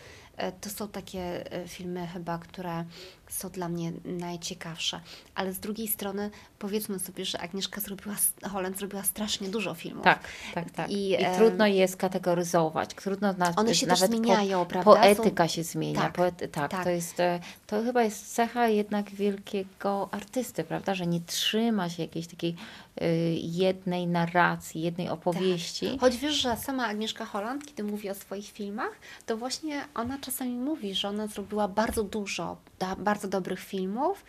To 0.60 0.70
są 0.70 0.88
takie 0.88 1.44
filmy 1.66 2.06
chyba, 2.06 2.38
które, 2.38 2.84
są 3.30 3.48
dla 3.48 3.68
mnie 3.68 3.92
najciekawsze. 4.04 5.00
Ale 5.34 5.52
z 5.52 5.60
drugiej 5.60 5.88
strony 5.88 6.30
powiedzmy 6.58 6.98
sobie, 6.98 7.24
że 7.24 7.40
Agnieszka 7.40 7.80
zrobiła, 7.80 8.14
Holland 8.50 8.78
zrobiła 8.78 9.02
strasznie 9.02 9.48
dużo 9.48 9.74
filmów. 9.74 10.04
Tak, 10.04 10.28
tak, 10.54 10.70
tak. 10.70 10.90
I, 10.90 11.12
I 11.12 11.26
trudno 11.36 11.66
je 11.66 11.88
skategoryzować. 11.88 12.94
Trudno 12.94 13.32
na, 13.32 13.52
one 13.56 13.74
się 13.74 13.86
nawet 13.86 14.00
też 14.00 14.10
zmieniają, 14.10 14.58
po, 14.58 14.66
prawda? 14.66 14.92
Poetyka 14.92 15.48
się 15.48 15.62
zmienia. 15.64 16.00
Tak, 16.00 16.12
Poety, 16.12 16.48
tak, 16.48 16.70
tak, 16.70 16.84
To, 16.84 16.90
jest, 16.90 17.20
e, 17.20 17.40
to 17.66 17.82
chyba 17.82 18.02
jest 18.02 18.34
cecha 18.34 18.68
jednak 18.68 19.10
wielkiego 19.10 20.08
artysty, 20.12 20.64
prawda? 20.64 20.94
Że 20.94 21.06
nie 21.06 21.20
trzyma 21.20 21.88
się 21.88 22.02
jakiejś 22.02 22.26
takiej 22.26 22.56
y, 23.02 23.06
jednej 23.42 24.06
narracji, 24.06 24.82
jednej 24.82 25.08
opowieści. 25.08 25.90
Tak. 25.90 26.00
Choć 26.00 26.16
wiesz, 26.16 26.34
że 26.34 26.56
sama 26.56 26.86
Agnieszka 26.86 27.24
Holland, 27.24 27.66
kiedy 27.66 27.84
mówi 27.84 28.10
o 28.10 28.14
swoich 28.14 28.50
filmach, 28.50 28.92
to 29.26 29.36
właśnie 29.36 29.84
ona 29.94 30.18
czasami 30.18 30.50
mówi, 30.50 30.94
że 30.94 31.08
ona 31.08 31.26
zrobiła 31.26 31.68
bardzo 31.68 32.04
dużo, 32.04 32.56
da, 32.78 32.96
bardzo 33.20 33.28
dobrych 33.28 33.60
filmów, 33.60 34.24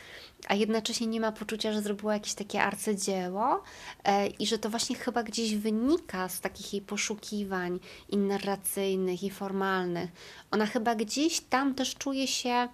a 0.47 0.55
jednocześnie 0.55 1.07
nie 1.07 1.19
ma 1.19 1.31
poczucia, 1.31 1.73
że 1.73 1.81
zrobiła 1.81 2.13
jakieś 2.13 2.33
takie 2.33 2.63
arcydzieło 2.63 3.63
e, 4.03 4.27
i 4.27 4.47
że 4.47 4.57
to 4.57 4.69
właśnie 4.69 4.95
chyba 4.95 5.23
gdzieś 5.23 5.55
wynika 5.55 6.29
z 6.29 6.41
takich 6.41 6.73
jej 6.73 6.81
poszukiwań 6.81 7.79
i 8.09 8.17
narracyjnych, 8.17 9.23
i 9.23 9.29
formalnych. 9.29 10.09
Ona 10.51 10.65
chyba 10.65 10.95
gdzieś 10.95 11.41
tam 11.41 11.75
też 11.75 11.95
czuje 11.95 12.27
się 12.27 12.67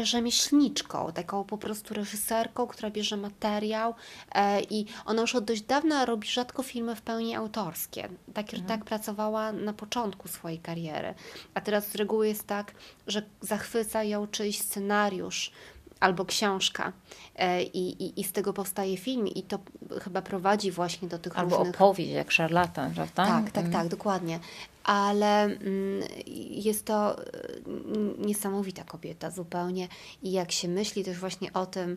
rzemieślniczką, 0.00 1.12
taką 1.12 1.44
po 1.44 1.58
prostu 1.58 1.94
reżyserką, 1.94 2.66
która 2.66 2.90
bierze 2.90 3.16
materiał 3.16 3.94
e, 4.34 4.62
i 4.62 4.86
ona 5.04 5.20
już 5.20 5.34
od 5.34 5.44
dość 5.44 5.62
dawna 5.62 6.04
robi 6.04 6.28
rzadko 6.28 6.62
filmy 6.62 6.96
w 6.96 7.02
pełni 7.02 7.34
autorskie. 7.34 8.08
Tak, 8.34 8.54
mhm. 8.54 8.68
tak 8.68 8.84
pracowała 8.84 9.52
na 9.52 9.72
początku 9.72 10.28
swojej 10.28 10.58
kariery. 10.58 11.14
A 11.54 11.60
teraz 11.60 11.88
z 11.88 11.94
reguły 11.94 12.28
jest 12.28 12.46
tak, 12.46 12.72
że 13.06 13.22
zachwyca 13.40 14.04
ją 14.04 14.26
czyjś 14.26 14.58
scenariusz, 14.58 15.52
albo 16.02 16.24
książka 16.24 16.92
e, 17.36 17.62
i, 17.62 18.02
i, 18.04 18.20
i 18.20 18.24
z 18.24 18.32
tego 18.32 18.52
powstaje 18.52 18.96
film 18.96 19.28
i 19.28 19.42
to 19.42 19.58
chyba 20.00 20.22
prowadzi 20.22 20.70
właśnie 20.70 21.08
do 21.08 21.18
tych 21.18 21.38
albo 21.38 21.56
różnych... 21.56 21.74
opowieść 21.74 22.10
jak 22.10 22.32
szarlatan, 22.32 22.94
prawda? 22.94 23.26
Tak, 23.26 23.50
tak, 23.50 23.64
mm. 23.64 23.72
tak, 23.72 23.88
dokładnie. 23.88 24.40
Ale 24.84 25.42
mm, 25.42 25.60
jest 26.50 26.84
to 26.84 27.16
mm, 27.66 28.14
niesamowita 28.18 28.84
kobieta 28.84 29.30
zupełnie 29.30 29.88
i 30.22 30.32
jak 30.32 30.52
się 30.52 30.68
myśli 30.68 31.04
też 31.04 31.18
właśnie 31.18 31.52
o 31.52 31.66
tym, 31.66 31.96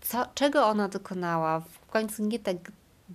co, 0.00 0.26
czego 0.34 0.66
ona 0.66 0.88
dokonała 0.88 1.60
w 1.60 1.86
końcu 1.90 2.22
nie 2.22 2.38
tak 2.38 2.56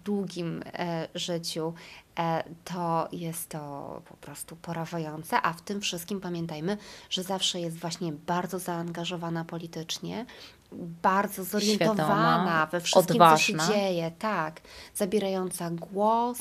długim 0.06 0.64
e, 0.66 1.08
życiu, 1.16 1.74
e, 2.20 2.44
to 2.64 3.08
jest 3.12 3.50
to 3.50 4.02
po 4.10 4.18
prostu 4.18 4.56
porażające, 4.56 5.42
a 5.42 5.54
w 5.54 5.62
tym 5.62 5.82
wszystkim 5.82 6.22
pamiętajmy, 6.22 6.78
że 7.10 7.24
zawsze 7.24 7.60
jest 7.60 7.78
właśnie 7.78 8.12
bardzo 8.12 8.60
zaangażowana 8.60 9.46
politycznie, 9.46 10.26
bardzo 11.02 11.44
zorientowana 11.44 12.04
Świadoma, 12.04 12.66
we 12.66 12.82
wszystkim, 12.82 13.16
odważna. 13.16 13.66
co 13.68 13.74
się 13.74 13.74
dzieje, 13.74 14.12
tak, 14.20 14.62
zabierająca 14.96 15.70
głos. 15.70 16.40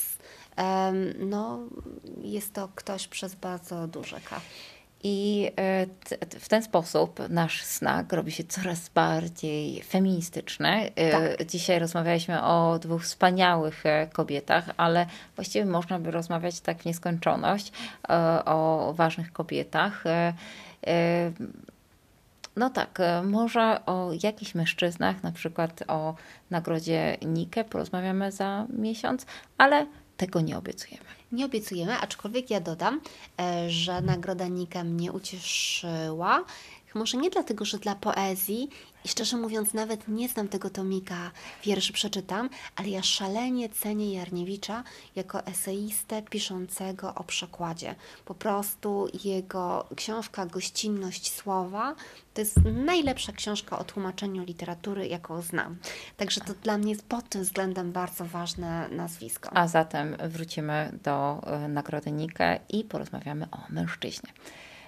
No, 1.19 1.59
jest 2.23 2.53
to 2.55 2.69
ktoś 2.75 3.09
przez 3.09 3.35
bardzo 3.35 3.87
duże 3.89 4.21
K. 4.21 4.41
I 5.09 5.51
e, 5.57 5.87
w 6.41 6.49
ten 6.49 6.63
sposób 6.63 7.21
nasz 7.29 7.65
znak 7.65 8.13
robi 8.13 8.33
się 8.33 8.45
coraz 8.45 8.89
bardziej 8.89 9.83
feministyczny. 9.83 10.91
E, 10.97 11.11
tak. 11.11 11.47
Dzisiaj 11.47 11.79
rozmawialiśmy 11.79 12.43
o 12.43 12.79
dwóch 12.79 13.03
wspaniałych 13.03 13.87
e, 13.87 14.07
kobietach, 14.07 14.65
ale 14.77 15.07
właściwie 15.37 15.67
można 15.67 15.99
by 15.99 16.11
rozmawiać 16.11 16.61
tak 16.61 16.83
w 16.83 16.85
nieskończoność 16.85 17.73
o 18.45 18.93
ważnych 18.97 19.33
kobietach. 19.33 20.05
No 22.57 22.71
tak, 22.71 22.99
może 23.25 23.87
o 23.87 24.11
jakichś 24.23 24.55
mężczyznach, 24.55 25.23
na 25.23 25.33
przykład 25.33 25.83
o 25.89 26.15
nagrodzie 26.51 27.17
Nike 27.23 27.65
porozmawiamy 27.65 28.33
za 28.33 28.67
miesiąc, 28.69 29.27
ale 29.59 29.87
tego 30.17 30.41
nie 30.41 30.59
obiecujemy. 30.59 31.05
Nie 31.33 31.47
obiecujemy, 31.47 31.99
aczkolwiek 31.99 32.51
ja 32.51 32.61
dodam, 32.61 33.01
e, 33.41 33.71
że 33.71 34.01
nagroda 34.01 34.49
Nika 34.49 34.85
mnie 34.85 35.13
ucieszyła. 35.13 36.45
Może 36.97 37.19
nie 37.19 37.31
dlatego, 37.31 37.65
że 37.65 37.79
dla 37.79 37.95
poezji 37.95 38.69
i 39.05 39.09
szczerze 39.09 39.37
mówiąc, 39.37 39.75
nawet 39.75 40.09
nie 40.09 40.29
znam 40.29 40.49
tego 40.49 40.71
tomika, 40.71 41.31
wierszy 41.65 41.93
przeczytam, 41.93 42.51
ale 42.77 42.89
ja 42.89 43.03
szalenie 43.03 43.69
cenię 43.69 44.15
Jarniewicza 44.15 44.85
jako 45.17 45.47
eseistę 45.47 46.23
piszącego 46.23 47.15
o 47.15 47.25
przekładzie. 47.25 47.95
Po 48.25 48.35
prostu 48.35 49.09
jego 49.25 49.87
książka 49.97 50.47
Gościnność 50.47 51.33
Słowa 51.33 51.95
to 52.35 52.41
jest 52.41 52.57
najlepsza 52.65 53.33
książka 53.33 53.79
o 53.79 53.85
tłumaczeniu 53.85 54.45
literatury, 54.45 55.07
jaką 55.07 55.43
znam. 55.43 55.77
Także 56.17 56.41
to 56.41 56.55
dla 56.63 56.79
mnie 56.79 56.91
jest 56.91 57.07
pod 57.07 57.29
tym 57.29 57.43
względem 57.43 57.93
bardzo 57.93 58.25
ważne 58.25 58.89
nazwisko. 58.89 59.51
A 59.53 59.69
zatem 59.69 60.17
wrócimy 60.29 60.99
do 61.03 61.41
e, 61.47 61.69
Nagrody 61.69 62.13
Nika 62.13 62.57
i 62.69 62.85
porozmawiamy 62.85 63.47
o 63.51 63.59
mężczyźnie. 63.71 64.31